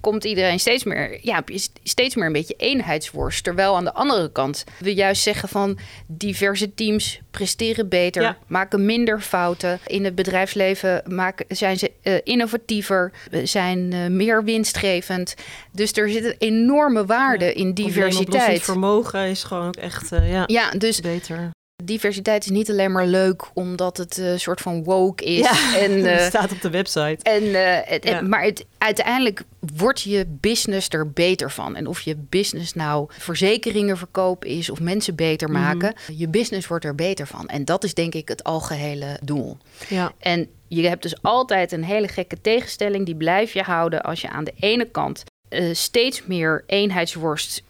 komt 0.01 0.25
iedereen 0.25 0.61
steeds 0.61 0.85
meer, 0.85 1.19
ja, 1.23 1.43
steeds 1.83 2.15
meer 2.15 2.27
een 2.27 2.33
beetje 2.33 2.55
eenheidsworst. 2.57 3.45
Terwijl 3.45 3.77
aan 3.77 3.85
de 3.85 3.95
andere 3.95 4.33
kant 4.33 4.65
we 4.79 4.95
juist 4.95 5.23
zeggen 5.23 5.49
van 5.49 5.79
diverse 6.07 6.75
teams 6.75 7.21
presteren 7.31 7.89
beter, 7.89 8.23
ja. 8.23 8.37
maken 8.47 8.85
minder 8.85 9.21
fouten. 9.21 9.79
In 9.87 10.05
het 10.05 10.15
bedrijfsleven 10.15 11.03
maken, 11.07 11.57
zijn 11.57 11.79
ze 11.79 11.91
uh, 12.03 12.15
innovatiever, 12.25 13.13
zijn 13.45 14.17
meer 14.17 14.45
winstgevend. 14.45 15.35
Dus 15.73 15.93
er 15.93 16.11
zit 16.11 16.25
een 16.25 16.37
enorme 16.39 17.07
waarde 17.07 17.53
in 17.53 17.75
diversiteit. 17.75 18.63
vermogen 18.63 19.29
is 19.29 19.43
gewoon 19.43 19.67
ook 19.67 19.77
echt 19.77 20.09
ja, 20.11 20.45
ja, 20.47 20.71
dus 20.71 21.01
beter. 21.01 21.51
Diversiteit 21.85 22.45
is 22.45 22.51
niet 22.51 22.71
alleen 22.71 22.93
maar 22.93 23.07
leuk 23.07 23.45
omdat 23.55 23.97
het 23.97 24.17
een 24.17 24.33
uh, 24.33 24.39
soort 24.39 24.61
van 24.61 24.85
woke 24.85 25.25
is. 25.25 25.39
Ja, 25.39 25.77
en, 25.85 25.91
uh, 26.07 26.21
staat 26.21 26.53
op 26.53 26.61
de 26.61 26.71
website. 26.71 27.19
En, 27.23 27.43
uh, 27.43 27.99
ja. 28.01 28.21
Maar 28.21 28.43
het, 28.43 28.67
uiteindelijk 28.79 29.43
wordt 29.77 30.01
je 30.01 30.27
business 30.29 30.89
er 30.89 31.11
beter 31.11 31.51
van. 31.51 31.77
En 31.77 31.87
of 31.87 32.01
je 32.01 32.17
business 32.17 32.75
nou 32.75 33.07
verzekeringen 33.09 33.97
verkopen 33.97 34.49
is 34.49 34.71
of 34.71 34.81
mensen 34.81 35.15
beter 35.15 35.51
maken, 35.51 35.95
mm. 36.09 36.17
je 36.17 36.29
business 36.29 36.67
wordt 36.67 36.85
er 36.85 36.95
beter 36.95 37.27
van. 37.27 37.49
En 37.49 37.65
dat 37.65 37.85
is 37.85 37.95
denk 37.95 38.15
ik 38.15 38.29
het 38.29 38.45
algehele 38.45 39.19
doel. 39.23 39.57
Ja. 39.89 40.13
En 40.19 40.49
je 40.69 40.89
hebt 40.89 41.03
dus 41.03 41.23
altijd 41.23 41.73
een 41.73 41.85
hele 41.85 42.09
gekke 42.09 42.41
tegenstelling, 42.41 43.07
die 43.07 43.17
blijf 43.17 43.53
je 43.53 43.63
houden 43.63 44.03
als 44.03 44.21
je 44.21 44.29
aan 44.29 44.45
de 44.45 44.55
ene 44.61 44.85
kant 44.85 45.25
steeds 45.73 46.27
meer 46.27 46.65
eenheidsworst 46.67 47.63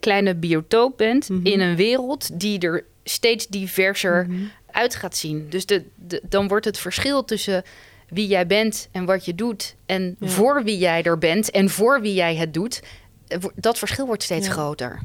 kleine 0.00 0.34
biotoop 0.34 0.96
bent 0.96 1.28
Mhm. 1.28 1.38
mm 1.38 1.44
-hmm. 1.44 1.52
in 1.52 1.60
een 1.60 1.76
wereld 1.76 2.40
die 2.40 2.58
er 2.58 2.84
steeds 3.08 3.46
diverser 3.46 4.26
Mhm. 4.28 4.42
uit 4.70 4.94
gaat 4.94 5.16
zien. 5.16 5.46
Dus 5.50 5.66
de, 5.66 5.84
de, 5.94 6.22
dan 6.28 6.48
wordt 6.48 6.64
het 6.64 6.78
verschil 6.78 7.24
tussen 7.24 7.62
wie 8.08 8.26
jij 8.26 8.46
bent 8.46 8.88
en 8.92 9.04
wat 9.04 9.24
je 9.24 9.34
doet... 9.34 9.74
en 9.86 10.16
Ja. 10.18 10.28
voor 10.28 10.64
wie 10.64 10.78
jij 10.78 11.02
er 11.02 11.18
bent 11.18 11.50
en 11.50 11.70
voor 11.70 12.00
wie 12.00 12.14
jij 12.14 12.36
het 12.36 12.54
doet... 12.54 12.82
eh, 13.28 13.38
dat 13.54 13.78
verschil 13.78 14.06
wordt 14.06 14.22
steeds 14.22 14.46
Ja. 14.46 14.52
groter. 14.52 14.98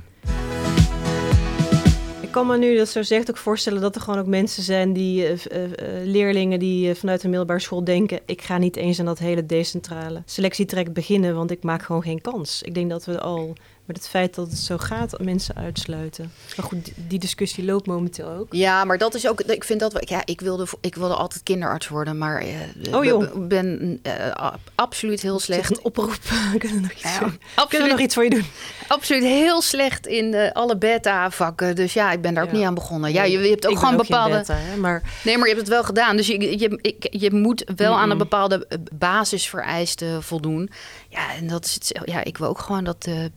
Ik 2.22 2.40
kan 2.40 2.48
me 2.48 2.58
nu 2.58 2.78
dat 2.78 2.90
zo 2.90 3.02
zegt 3.02 3.30
ook 3.30 3.38
voorstellen 3.38 3.82
dat 3.82 3.96
er 3.96 4.02
gewoon 4.02 4.20
ook 4.20 4.26
mensen 4.28 4.64
zijn 4.64 4.94
die, 4.94 5.26
eh, 5.26 5.64
eh, 5.66 5.70
leerlingen 6.06 6.60
die 6.60 6.96
vanuit 6.96 7.22
de 7.22 7.28
middelbare 7.28 7.60
school 7.60 7.84
denken: 7.84 8.20
ik 8.26 8.42
ga 8.42 8.58
niet 8.58 8.76
eens 8.76 9.00
aan 9.00 9.06
dat 9.06 9.20
hele 9.20 9.46
decentrale 9.46 10.22
selectietraject 10.26 10.94
beginnen, 10.94 11.36
want 11.36 11.52
ik 11.52 11.64
maak 11.64 11.82
gewoon 11.84 12.02
geen 12.04 12.22
kans. 12.22 12.62
Ik 12.62 12.74
denk 12.74 12.90
dat 12.90 13.06
we 13.06 13.20
al 13.20 13.54
met 13.86 13.98
het 13.98 14.08
feit 14.10 14.36
dat 14.36 14.50
het 14.50 14.58
zo 14.58 14.78
gaat 14.78 15.20
mensen 15.22 15.56
uitsluiten. 15.56 16.32
Maar 16.58 16.66
goed, 16.66 16.92
die, 16.96 17.20
discussie 17.20 17.66
loopt 17.66 17.86
momenteel 17.88 18.28
ook. 18.30 18.54
Ja, 18.54 18.84
maar 18.84 18.98
dat 18.98 19.14
is 19.16 19.28
ook. 19.28 19.42
Ik 19.42 19.64
vind 19.64 19.80
dat. 19.80 20.10
Ja, 20.10 20.22
ik 20.26 20.42
wilde, 20.42 20.66
ik 20.82 20.96
wilde 20.96 21.14
altijd 21.14 21.44
kinderarts 21.44 21.88
worden, 21.88 22.18
maar. 22.18 22.42
eh, 22.42 22.96
Oh, 22.96 23.04
joh. 23.04 23.20
be- 23.20 23.40
ben 23.40 24.00
eh, 24.04 24.52
absoluut 24.76 25.22
heel 25.22 25.40
Slecht 25.40 25.70
een 25.72 25.84
oproep. 25.84 26.18
Kunnen 26.60 26.78
we 26.78 26.82
nog 26.82 26.92
iets, 26.92 27.02
Ja, 27.04 27.20
doen? 27.20 27.30
Kunnen 27.30 27.40
absoluut, 27.56 27.90
nog 27.90 28.00
iets 28.00 28.14
voor 28.14 28.24
je 28.24 28.30
doen? 28.30 28.46
absoluut 28.88 29.24
heel 29.24 29.62
slecht 29.62 30.08
in 30.08 30.34
eh, 30.34 30.52
alle 30.52 30.78
beta-vakken. 30.78 31.76
Dus 31.76 31.94
ja, 31.94 32.12
ik 32.12 32.22
ben 32.22 32.34
daar 32.34 32.44
ook 32.44 32.52
Ja. 32.52 32.58
niet 32.58 32.66
aan 32.66 32.74
begonnen. 32.74 33.12
Ja, 33.14 33.24
je, 33.24 33.40
je 33.40 33.50
hebt 33.50 33.66
ook 33.66 33.72
Ik 33.74 33.80
ben 33.80 33.88
gewoon 33.88 34.06
bepaalde. 34.08 34.38
beta, 34.38 34.56
hè, 34.56 34.76
maar 34.78 35.02
Nee, 35.24 35.38
maar 35.38 35.48
je 35.48 35.54
hebt 35.54 35.66
het 35.68 35.76
wel 35.76 35.84
gedaan. 35.84 36.18
Dus 36.18 36.28
je, 36.28 36.60
je, 36.60 36.78
ik, 36.82 37.08
je 37.12 37.32
moet 37.34 37.72
wel 37.76 37.94
aan 37.96 38.10
een 38.10 38.18
bepaalde 38.18 38.68
basisvereisten 38.94 40.24
voldoen. 40.24 40.70
Ja, 41.10 41.34
en 41.36 41.48
dat 41.48 41.66
is 41.66 41.74
het. 41.74 42.00
Ja, 42.06 42.24
ik 42.24 42.38
wil 42.38 42.48
ook 42.48 42.60
gewoon 42.60 42.84
dat 42.84 43.04
de 43.04 43.32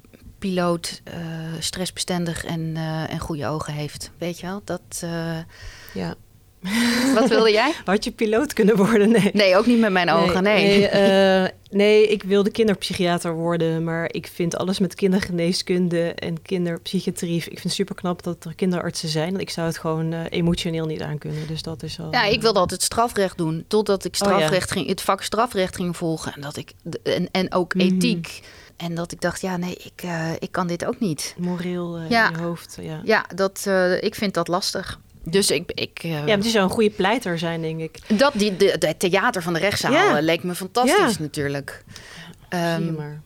piloot 0.50 1.00
eh, 1.04 1.14
stressbestendig 1.58 2.44
en, 2.44 2.72
eh, 2.74 3.12
en 3.12 3.18
goede 3.18 3.46
ogen 3.46 3.72
heeft. 3.72 4.10
Weet 4.18 4.40
je 4.40 4.46
wel? 4.46 4.60
Dat. 4.64 4.80
eh, 5.00 5.38
ja. 5.94 6.14
wat 7.14 7.28
wilde 7.28 7.50
jij? 7.52 7.72
Had 7.84 8.04
je 8.04 8.10
piloot 8.10 8.52
kunnen 8.52 8.76
worden? 8.76 9.10
Nee. 9.10 9.30
Nee, 9.32 9.56
ook 9.56 9.66
niet 9.66 9.78
met 9.78 9.90
mijn 9.92 10.10
ogen. 10.10 10.42
Nee. 10.42 10.88
Nee, 10.90 11.50
nee, 11.70 12.06
ik 12.08 12.22
wilde 12.22 12.50
kinderpsychiater 12.50 13.34
worden, 13.34 13.84
maar 13.84 14.08
ik 14.12 14.26
vind 14.26 14.56
alles 14.56 14.78
met 14.78 14.94
kindergeneeskunde 14.94 16.12
en 16.14 16.42
kinderpsychiatrie. 16.42 17.36
Ik 17.36 17.42
vind 17.44 17.62
het 17.62 17.72
super 17.72 17.94
knap 17.94 18.22
dat 18.22 18.44
er 18.44 18.54
kinderartsen 18.54 19.08
zijn. 19.08 19.40
Ik 19.40 19.50
zou 19.50 19.66
het 19.66 19.78
gewoon 19.78 20.12
emotioneel 20.12 20.86
niet 20.86 21.02
aankunnen. 21.02 21.46
Dus 21.46 21.62
dat 21.62 21.82
is 21.82 22.00
al. 22.00 22.08
Ja, 22.10 22.24
ik 22.24 22.40
wilde 22.42 22.58
altijd 22.58 22.82
strafrecht 22.82 23.38
doen. 23.38 23.64
Totdat 23.68 24.04
ik 24.04 24.16
Oh, 24.22 24.28
ja. 24.28 24.34
strafrecht 24.36 24.70
ging, 24.70 24.86
het 24.88 25.00
vak 25.00 25.22
strafrecht 25.22 25.76
ging 25.76 25.96
volgen. 25.96 26.32
En, 26.34 26.40
dat 26.40 26.56
ik, 26.56 26.72
en, 27.02 27.28
en 27.32 27.52
ook 27.52 27.74
Mhm. 27.74 27.84
ethiek. 27.86 28.40
En 28.76 28.94
dat 28.94 29.12
ik 29.12 29.20
dacht, 29.20 29.40
ja, 29.40 29.56
nee, 29.56 29.74
ik, 29.74 30.02
eh, 30.02 30.32
ik 30.38 30.52
kan 30.52 30.66
dit 30.66 30.84
ook 30.84 31.00
niet. 31.00 31.34
moreel 31.38 31.96
eh, 31.96 32.10
Ja. 32.10 32.28
in 32.30 32.36
je 32.36 32.42
hoofd. 32.42 32.78
Ja. 32.80 33.00
Ja, 33.04 33.24
dat, 33.34 33.64
eh, 33.66 34.02
ik 34.02 34.14
vind 34.14 34.34
dat 34.34 34.48
lastig. 34.48 35.00
Dus 35.22 35.50
ik, 35.50 35.72
ik 35.72 36.02
ja, 36.02 36.24
maar 36.24 36.40
die 36.40 36.50
zou 36.50 36.64
een 36.64 36.70
goede 36.70 36.90
pleiter 36.90 37.38
zijn, 37.38 37.62
denk 37.62 37.80
ik. 37.80 38.18
dat, 38.18 38.32
die, 38.34 38.56
de, 38.56 38.76
de 38.78 38.96
theater 38.96 39.42
van 39.42 39.52
de 39.52 39.58
rechtszaal 39.58 39.92
Ja. 39.92 40.20
leek 40.20 40.42
me 40.42 40.54
fantastisch 40.54 41.14
Ja. 41.16 41.22
natuurlijk. 41.22 41.84
Ehm, 42.48 42.94
maar. 42.94 43.20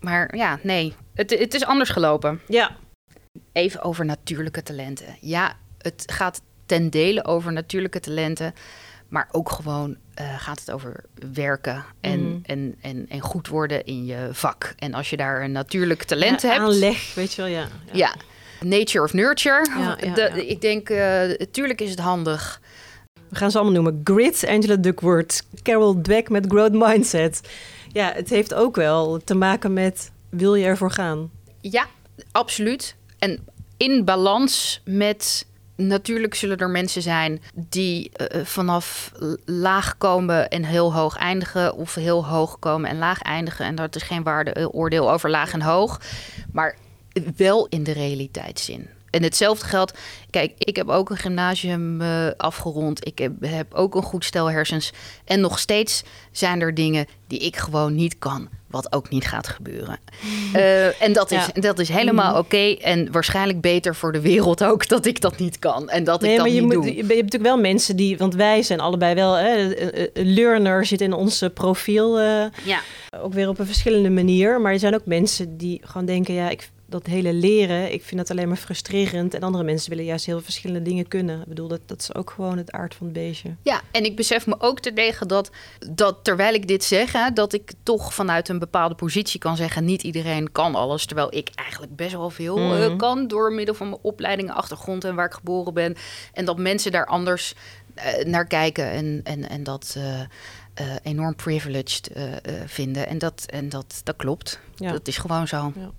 maar 0.00 0.36
ja, 0.36 0.58
nee, 0.62 0.94
het, 1.14 1.30
het 1.30 1.54
is 1.54 1.64
anders 1.64 1.90
gelopen. 1.90 2.40
Ja, 2.48 2.76
Even 3.52 3.82
over 3.82 4.04
natuurlijke 4.04 4.62
talenten. 4.62 5.16
Ja, 5.20 5.56
het 5.78 6.04
gaat 6.06 6.40
ten 6.66 6.90
dele 6.90 7.24
over 7.24 7.52
natuurlijke 7.52 8.00
talenten. 8.00 8.54
Maar 9.10 9.28
ook 9.32 9.50
gewoon 9.50 9.96
eh, 10.14 10.38
gaat 10.40 10.60
het 10.60 10.70
over 10.70 11.04
werken 11.32 11.84
en, 12.00 12.20
Mhm. 12.28 12.38
en, 12.42 12.76
en, 12.80 13.06
en 13.08 13.20
goed 13.20 13.48
worden 13.48 13.84
in 13.84 14.04
je 14.04 14.28
vak. 14.32 14.74
En 14.78 14.94
als 14.94 15.10
je 15.10 15.16
daar 15.16 15.42
een 15.42 15.52
natuurlijk 15.52 16.02
talent 16.02 16.42
ja, 16.42 16.48
hebt. 16.48 16.60
aanleg, 16.60 17.14
weet 17.14 17.32
je 17.32 17.42
wel, 17.42 17.50
ja. 17.50 17.68
Ja, 17.92 18.14
nature 18.60 19.04
of 19.04 19.12
nurture. 19.12 19.64
De-. 20.14 20.46
Ik 20.46 20.60
denk, 20.60 20.88
eh 20.90 21.30
tuurlijk 21.50 21.80
is 21.80 21.90
het 21.90 21.98
handig. 21.98 22.60
We 23.28 23.36
gaan 23.36 23.50
ze 23.50 23.58
allemaal 23.58 23.82
noemen. 23.82 24.00
Grit, 24.04 24.44
Angela 24.48 24.76
Duckworth, 24.76 25.42
Carol 25.62 26.00
Dweck 26.00 26.28
met 26.28 26.46
Growth 26.48 26.72
Mindset. 26.72 27.40
Ja, 27.92 28.12
het 28.14 28.30
heeft 28.30 28.54
ook 28.54 28.76
wel 28.76 29.18
te 29.24 29.34
maken 29.34 29.72
met 29.72 30.10
wil 30.28 30.54
je 30.54 30.64
ervoor 30.64 30.90
gaan? 30.90 31.30
Ja, 31.60 31.86
absoluut. 32.32 32.96
En 33.18 33.46
in 33.76 34.04
balans 34.04 34.80
met. 34.84 35.46
Natuurlijk 35.86 36.34
zullen 36.34 36.56
er 36.56 36.70
mensen 36.70 37.02
zijn 37.02 37.42
die 37.54 38.10
eh, 38.12 38.44
vanaf 38.44 39.12
l- 39.18 39.34
laag 39.44 39.98
komen 39.98 40.48
en 40.50 40.64
heel 40.64 40.94
hoog 40.94 41.16
eindigen, 41.16 41.74
of 41.74 41.94
heel 41.94 42.26
hoog 42.26 42.58
komen 42.58 42.90
en 42.90 42.98
laag 42.98 43.22
eindigen. 43.22 43.64
En 43.64 43.74
dat 43.74 43.96
is 43.96 44.02
geen 44.02 44.22
waardeoordeel 44.22 45.12
over 45.12 45.30
laag 45.30 45.52
en 45.52 45.62
hoog, 45.62 46.00
maar 46.52 46.76
wel 47.36 47.66
in 47.66 47.84
de 47.84 47.92
realiteitszin. 47.92 48.88
En 49.10 49.22
hetzelfde 49.22 49.66
geldt. 49.66 49.98
Kijk, 50.30 50.52
ik 50.58 50.76
heb 50.76 50.88
ook 50.88 51.10
een 51.10 51.16
gymnasium 51.16 52.00
eh, 52.00 52.26
afgerond. 52.36 53.06
Ik 53.06 53.18
heb, 53.18 53.32
heb 53.40 53.74
ook 53.74 53.94
een 53.94 54.02
goed 54.02 54.24
stel 54.24 54.50
hersens. 54.50 54.92
En 55.24 55.40
nog 55.40 55.58
steeds 55.58 56.02
zijn 56.30 56.60
er 56.60 56.74
dingen 56.74 57.06
die 57.26 57.38
ik 57.38 57.56
gewoon 57.56 57.94
niet 57.94 58.18
kan. 58.18 58.48
Wat 58.70 58.92
ook 58.92 59.08
niet 59.10 59.24
gaat 59.26 59.48
gebeuren. 59.48 59.98
Eh, 60.52 61.02
en 61.02 61.12
dat 61.12 61.30
is, 61.30 61.46
Ja. 61.54 61.60
dat 61.60 61.78
is 61.78 61.88
helemaal 61.88 62.38
oké. 62.38 62.72
En 62.80 63.12
waarschijnlijk 63.12 63.60
beter 63.60 63.94
voor 63.94 64.12
de 64.12 64.20
wereld 64.20 64.64
ook 64.64 64.88
dat 64.88 65.06
ik 65.06 65.20
dat 65.20 65.38
niet 65.38 65.58
kan. 65.58 65.88
En 65.88 66.04
dat 66.04 66.22
ik 66.22 66.28
dat 66.30 66.38
maar 66.38 66.48
je, 66.48 66.52
niet 66.60 66.62
moet, 66.62 66.72
doe. 66.72 66.84
je, 66.84 66.96
hebt 67.00 67.08
natuurlijk 67.08 67.42
wel 67.42 67.58
mensen 67.58 67.96
die, 67.96 68.18
want 68.18 68.34
wij 68.34 68.62
zijn 68.62 68.80
allebei 68.80 69.14
wel, 69.14 69.34
hè, 69.34 69.68
learner 70.14 70.86
zit 70.86 71.00
in 71.00 71.12
ons 71.12 71.42
eh, 71.42 71.48
profiel, 71.54 72.18
eh, 72.18 72.44
Ja. 72.64 72.80
ook 73.22 73.32
weer 73.32 73.48
op 73.48 73.58
een 73.58 73.66
verschillende 73.66 74.10
manier. 74.10 74.60
Maar 74.60 74.72
er 74.72 74.78
zijn 74.78 74.94
ook 74.94 75.06
mensen 75.06 75.56
die 75.56 75.80
gewoon 75.84 76.06
denken, 76.06 76.34
ja, 76.34 76.50
ik, 76.50 76.70
dat 76.90 77.06
hele 77.06 77.32
leren, 77.32 77.92
ik 77.92 78.04
vind 78.04 78.20
dat 78.20 78.30
alleen 78.30 78.48
maar 78.48 78.56
frustrerend. 78.56 79.34
En 79.34 79.40
andere 79.40 79.64
mensen 79.64 79.90
willen 79.90 80.04
juist 80.04 80.26
heel 80.26 80.40
verschillende 80.40 80.88
dingen 80.90 81.08
kunnen. 81.08 81.40
Ik 81.40 81.46
bedoel, 81.48 81.68
dat, 81.68 81.80
dat 81.86 82.00
is 82.00 82.14
ook 82.14 82.30
gewoon 82.30 82.56
het 82.58 82.72
aard 82.72 82.94
van 82.94 83.06
het 83.06 83.14
beestje. 83.14 83.56
Ja, 83.62 83.80
en 83.90 84.04
ik 84.04 84.16
besef 84.16 84.46
me 84.46 84.54
ook 84.58 84.80
terdege 84.80 85.26
dat, 85.26 85.50
dat 85.90 86.18
terwijl 86.24 86.54
ik 86.54 86.68
dit 86.68 86.84
zeg, 86.84 87.12
hè, 87.12 87.30
dat 87.30 87.52
ik 87.52 87.72
toch 87.82 88.14
vanuit 88.14 88.48
een 88.48 88.58
bepaalde 88.58 88.94
positie 88.94 89.40
kan 89.40 89.56
zeggen: 89.56 89.84
niet 89.84 90.02
iedereen 90.02 90.52
kan 90.52 90.74
alles. 90.74 91.06
Terwijl 91.06 91.34
ik 91.34 91.50
eigenlijk 91.54 91.96
best 91.96 92.12
wel 92.12 92.30
veel 92.30 92.56
eh, 92.58 92.68
Mhm. 92.88 92.96
kan 92.96 93.28
door 93.28 93.52
middel 93.52 93.74
van 93.74 93.88
mijn 93.88 94.00
opleiding, 94.02 94.50
achtergrond 94.50 95.04
en 95.04 95.14
waar 95.14 95.26
ik 95.26 95.32
geboren 95.32 95.74
ben. 95.74 95.96
En 96.32 96.44
dat 96.44 96.58
mensen 96.58 96.92
daar 96.92 97.06
anders 97.06 97.54
eh, 97.94 98.24
naar 98.24 98.46
kijken 98.46 98.90
en, 98.90 99.20
en, 99.24 99.48
en 99.48 99.62
dat 99.62 99.96
eh, 99.96 100.20
enorm 101.02 101.34
privileged 101.36 102.10
vinden. 102.66 103.06
En, 103.06 103.18
dat, 103.18 103.44
en 103.46 103.68
dat, 103.68 104.00
dat 104.04 104.16
klopt. 104.16 104.60
Ja. 104.74 104.92
Dat 104.92 105.08
is 105.08 105.16
gewoon 105.18 105.48
zo. 105.48 105.72
Ja. 105.76 105.90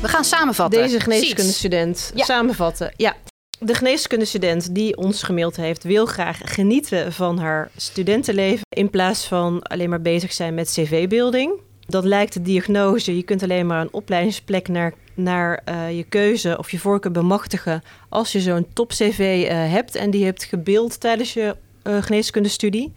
We 0.00 0.08
gaan 0.08 0.24
samenvatten. 0.24 0.82
Deze 0.82 1.00
geneeskundestudent 1.00 2.12
Ja. 2.14 2.24
samenvatten. 2.24 2.92
Ja. 2.96 3.16
De 3.58 3.74
geneeskundestudent 3.74 4.74
die 4.74 4.96
ons 4.96 5.22
gemaild 5.22 5.56
heeft, 5.56 5.82
wil 5.84 6.06
graag 6.06 6.40
genieten 6.44 7.12
van 7.12 7.38
haar 7.38 7.70
studentenleven. 7.76 8.62
In 8.68 8.90
plaats 8.90 9.24
van 9.24 9.62
alleen 9.62 9.88
maar 9.88 10.00
bezig 10.00 10.32
zijn 10.32 10.54
met 10.54 10.70
cv-building. 10.70 11.52
Dat 11.86 12.04
lijkt 12.04 12.32
de 12.32 12.42
diagnose. 12.42 13.16
Je 13.16 13.22
kunt 13.22 13.42
alleen 13.42 13.66
maar 13.66 13.80
een 13.80 13.92
opleidingsplek 13.92 14.68
naar, 14.68 14.94
naar 15.14 15.62
uh, 15.68 15.96
je 15.96 16.04
keuze 16.04 16.58
of 16.58 16.70
je 16.70 16.78
voorkeur 16.78 17.12
bemachtigen 17.12 17.82
als 18.08 18.32
je 18.32 18.40
zo'n 18.40 18.66
top-CV 18.72 19.44
uh, 19.44 19.48
hebt 19.72 19.94
en 19.94 20.10
die 20.10 20.24
hebt 20.24 20.44
gebeeld 20.44 21.00
tijdens 21.00 21.32
je 21.32 21.56
uh, 21.84 22.02
geneeskundestudie. 22.02 22.92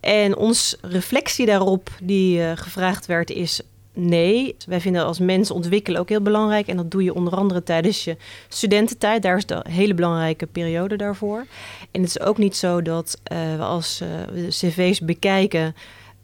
En 0.00 0.36
ons 0.36 0.76
reflectie 0.80 1.46
daarop 1.46 1.90
die 2.02 2.56
gevraagd 2.56 3.06
werd 3.06 3.30
is 3.30 3.60
Nee, 3.92 4.56
wij 4.66 4.80
vinden 4.80 5.04
als 5.04 5.18
mens 5.18 5.50
ontwikkelen 5.50 6.00
ook 6.00 6.08
heel 6.08 6.22
belangrijk. 6.22 6.66
En 6.66 6.76
dat 6.76 6.90
doe 6.90 7.04
je 7.04 7.14
onder 7.14 7.34
andere 7.34 7.62
tijdens 7.62 8.04
je 8.04 8.16
studententijd. 8.48 9.22
Daar 9.22 9.36
is 9.36 9.46
de 9.46 9.64
hele 9.68 9.94
belangrijke 9.94 10.46
periode 10.46 10.96
daarvoor. 10.96 11.46
En 11.90 12.00
het 12.00 12.10
is 12.10 12.20
ook 12.20 12.38
niet 12.38 12.56
zo 12.56 12.82
dat 12.82 13.20
uh, 13.32 13.56
we 13.56 13.62
als 13.62 14.00
uh, 14.02 14.48
cv's 14.48 15.00
bekijken 15.00 15.74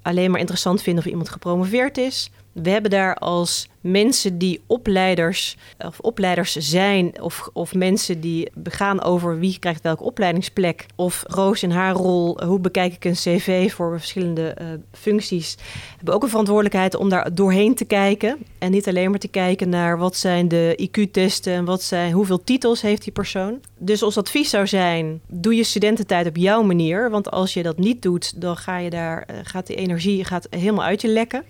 alleen 0.02 0.30
maar 0.30 0.40
interessant 0.40 0.82
vinden 0.82 1.04
of 1.04 1.10
iemand 1.10 1.28
gepromoveerd 1.28 1.98
is. 1.98 2.30
We 2.62 2.70
hebben 2.70 2.90
daar 2.90 3.14
als 3.14 3.68
mensen 3.80 4.38
die 4.38 4.60
opleiders 4.66 5.56
of 5.78 6.00
opleiders 6.00 6.56
zijn, 6.56 7.22
of, 7.22 7.48
of 7.52 7.74
mensen 7.74 8.20
die 8.20 8.50
begaan 8.54 9.02
over 9.02 9.38
wie 9.38 9.58
krijgt 9.58 9.82
welke 9.82 10.02
opleidingsplek, 10.02 10.86
of 10.94 11.24
Roos 11.26 11.62
in 11.62 11.70
haar 11.70 11.94
rol, 11.94 12.44
hoe 12.44 12.60
bekijk 12.60 12.94
ik 12.94 13.04
een 13.04 13.12
cv 13.12 13.72
voor 13.72 13.98
verschillende 13.98 14.56
uh, 14.60 14.66
functies, 14.92 15.56
hebben 15.96 16.14
ook 16.14 16.22
een 16.22 16.28
verantwoordelijkheid 16.28 16.96
om 16.96 17.08
daar 17.08 17.34
doorheen 17.34 17.74
te 17.74 17.84
kijken 17.84 18.38
en 18.58 18.70
niet 18.70 18.88
alleen 18.88 19.10
maar 19.10 19.18
te 19.18 19.28
kijken 19.28 19.68
naar 19.68 19.98
wat 19.98 20.16
zijn 20.16 20.48
de 20.48 20.88
IQ-testen 20.90 21.52
en 21.52 21.64
wat 21.64 21.82
zijn, 21.82 22.12
hoeveel 22.12 22.44
titels 22.44 22.80
heeft 22.80 23.02
die 23.02 23.12
persoon. 23.12 23.60
Dus 23.78 24.02
ons 24.02 24.18
advies 24.18 24.50
zou 24.50 24.66
zijn: 24.66 25.20
doe 25.28 25.54
je 25.56 25.64
studententijd 25.64 26.26
op 26.26 26.36
jouw 26.36 26.62
manier, 26.62 27.10
want 27.10 27.30
als 27.30 27.54
je 27.54 27.62
dat 27.62 27.78
niet 27.78 28.02
doet, 28.02 28.40
dan 28.40 28.56
ga 28.56 28.78
je 28.78 28.90
daar, 28.90 29.28
uh, 29.30 29.36
gaat 29.42 29.66
die 29.66 29.76
energie 29.76 30.24
gaat 30.24 30.46
helemaal 30.50 30.84
uit 30.84 31.00
je 31.00 31.08
lekken. 31.08 31.44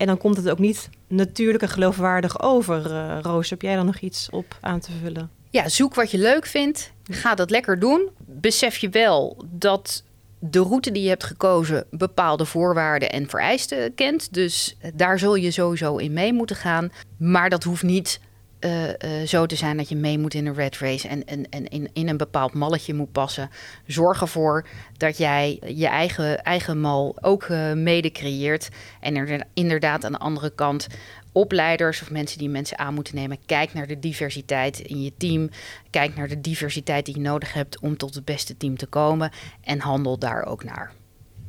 En 0.00 0.06
dan 0.06 0.18
komt 0.18 0.36
het 0.36 0.50
ook 0.50 0.58
niet 0.58 0.88
natuurlijk 1.08 1.62
en 1.62 1.68
geloofwaardig 1.68 2.42
over. 2.42 2.90
Uh, 2.90 3.18
Roos, 3.22 3.50
heb 3.50 3.62
jij 3.62 3.74
dan 3.74 3.86
nog 3.86 3.98
iets 3.98 4.28
op 4.30 4.56
aan 4.60 4.80
te 4.80 4.90
vullen? 5.02 5.30
Ja, 5.50 5.68
zoek 5.68 5.94
wat 5.94 6.10
je 6.10 6.18
leuk 6.18 6.46
vindt. 6.46 6.92
Ga 7.04 7.34
dat 7.34 7.50
lekker 7.50 7.78
doen. 7.78 8.08
Besef 8.18 8.76
je 8.76 8.88
wel 8.88 9.44
dat 9.50 10.02
de 10.38 10.58
route 10.58 10.90
die 10.90 11.02
je 11.02 11.08
hebt 11.08 11.24
gekozen 11.24 11.84
bepaalde 11.90 12.44
voorwaarden 12.44 13.10
en 13.10 13.28
vereisten 13.28 13.94
kent. 13.94 14.32
Dus 14.32 14.76
daar 14.94 15.18
zul 15.18 15.34
je 15.34 15.50
sowieso 15.50 15.96
in 15.96 16.12
mee 16.12 16.32
moeten 16.32 16.56
gaan. 16.56 16.92
Maar 17.16 17.50
dat 17.50 17.64
hoeft 17.64 17.82
niet 17.82 18.20
uh, 18.60 18.88
uh, 18.88 19.26
zo 19.26 19.46
te 19.46 19.56
zijn 19.56 19.76
dat 19.76 19.88
je 19.88 19.96
mee 19.96 20.18
moet 20.18 20.34
in 20.34 20.46
een 20.46 20.54
red 20.54 20.78
race 20.78 21.08
en, 21.08 21.24
en, 21.24 21.68
in, 21.68 21.90
in 21.92 22.08
een 22.08 22.16
bepaald 22.16 22.54
malletje 22.54 22.94
moet 22.94 23.12
passen. 23.12 23.50
Zorg 23.86 24.20
ervoor 24.20 24.66
dat 24.96 25.18
jij 25.18 25.60
je 25.66 25.86
eigen, 25.86 26.42
eigen 26.42 26.80
mal 26.80 27.16
ook 27.20 27.48
uh, 27.48 27.72
mede 27.72 28.12
creëert. 28.12 28.68
En 29.00 29.16
er 29.16 29.46
inderdaad 29.54 30.04
aan 30.04 30.12
de 30.12 30.18
andere 30.18 30.50
kant 30.50 30.86
opleiders 31.32 32.02
of 32.02 32.10
mensen 32.10 32.38
die 32.38 32.48
mensen 32.48 32.78
aan 32.78 32.94
moeten 32.94 33.14
nemen. 33.14 33.38
Kijk 33.46 33.74
naar 33.74 33.86
de 33.86 33.98
diversiteit 33.98 34.78
in 34.78 35.02
je 35.02 35.12
team. 35.16 35.50
Kijk 35.90 36.16
naar 36.16 36.28
de 36.28 36.40
diversiteit 36.40 37.04
die 37.04 37.14
je 37.14 37.20
nodig 37.20 37.52
hebt 37.52 37.80
om 37.80 37.96
tot 37.96 38.14
het 38.14 38.24
beste 38.24 38.56
team 38.56 38.76
te 38.76 38.86
komen. 38.86 39.30
En 39.60 39.80
handel 39.80 40.18
daar 40.18 40.44
ook 40.44 40.64
naar. 40.64 40.92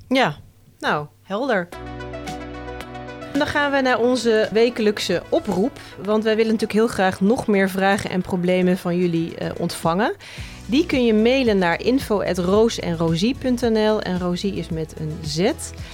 Ja, 0.08 0.38
nou, 0.80 1.08
helder. 1.22 1.70
Dan 3.34 3.48
gaan 3.48 3.72
we 3.72 3.82
naar 3.82 4.00
onze 4.00 4.50
wekelijkse 4.52 5.24
oproep. 5.30 5.80
Want 6.04 6.24
wij 6.24 6.36
willen 6.36 6.52
natuurlijk 6.52 6.80
heel 6.80 6.88
graag 6.88 7.22
nog 7.22 7.48
meer 7.48 7.70
vragen 7.70 8.10
en 8.10 8.22
problemen 8.22 8.78
van 8.78 8.98
jullie 8.98 9.34
uh, 9.42 9.50
ontvangen. 9.58 10.14
Die 10.66 10.86
kun 10.86 11.06
je 11.06 11.14
mailen 11.14 11.58
naar 11.58 11.82
info.roosenrosie.nl 11.82 14.02
en 14.02 14.20
Rosie 14.20 14.56
is 14.56 14.70
met 14.70 14.94
een 15.00 15.20
Z. 15.24 15.52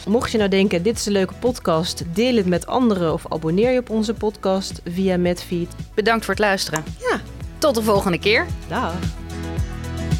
Mocht 0.07 0.31
je 0.31 0.37
nou 0.37 0.49
denken, 0.49 0.83
dit 0.83 0.97
is 0.97 1.05
een 1.05 1.11
leuke 1.11 1.33
podcast, 1.39 2.03
deel 2.13 2.35
het 2.35 2.45
met 2.45 2.67
anderen 2.67 3.13
of 3.13 3.25
abonneer 3.29 3.71
je 3.71 3.79
op 3.79 3.89
onze 3.89 4.13
podcast 4.13 4.81
via 4.85 5.17
Medfeed. 5.17 5.75
Bedankt 5.93 6.25
voor 6.25 6.33
het 6.33 6.43
luisteren. 6.43 6.83
Ja. 6.99 7.19
Tot 7.57 7.75
de 7.75 7.83
volgende 7.83 8.19
keer. 8.19 8.45
Dag. 8.67 8.93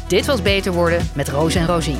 Dit 0.08 0.26
was 0.26 0.42
Beter 0.42 0.72
Worden 0.72 1.08
met 1.14 1.28
Roos 1.28 1.54
en 1.54 1.66
Rosie. 1.66 1.96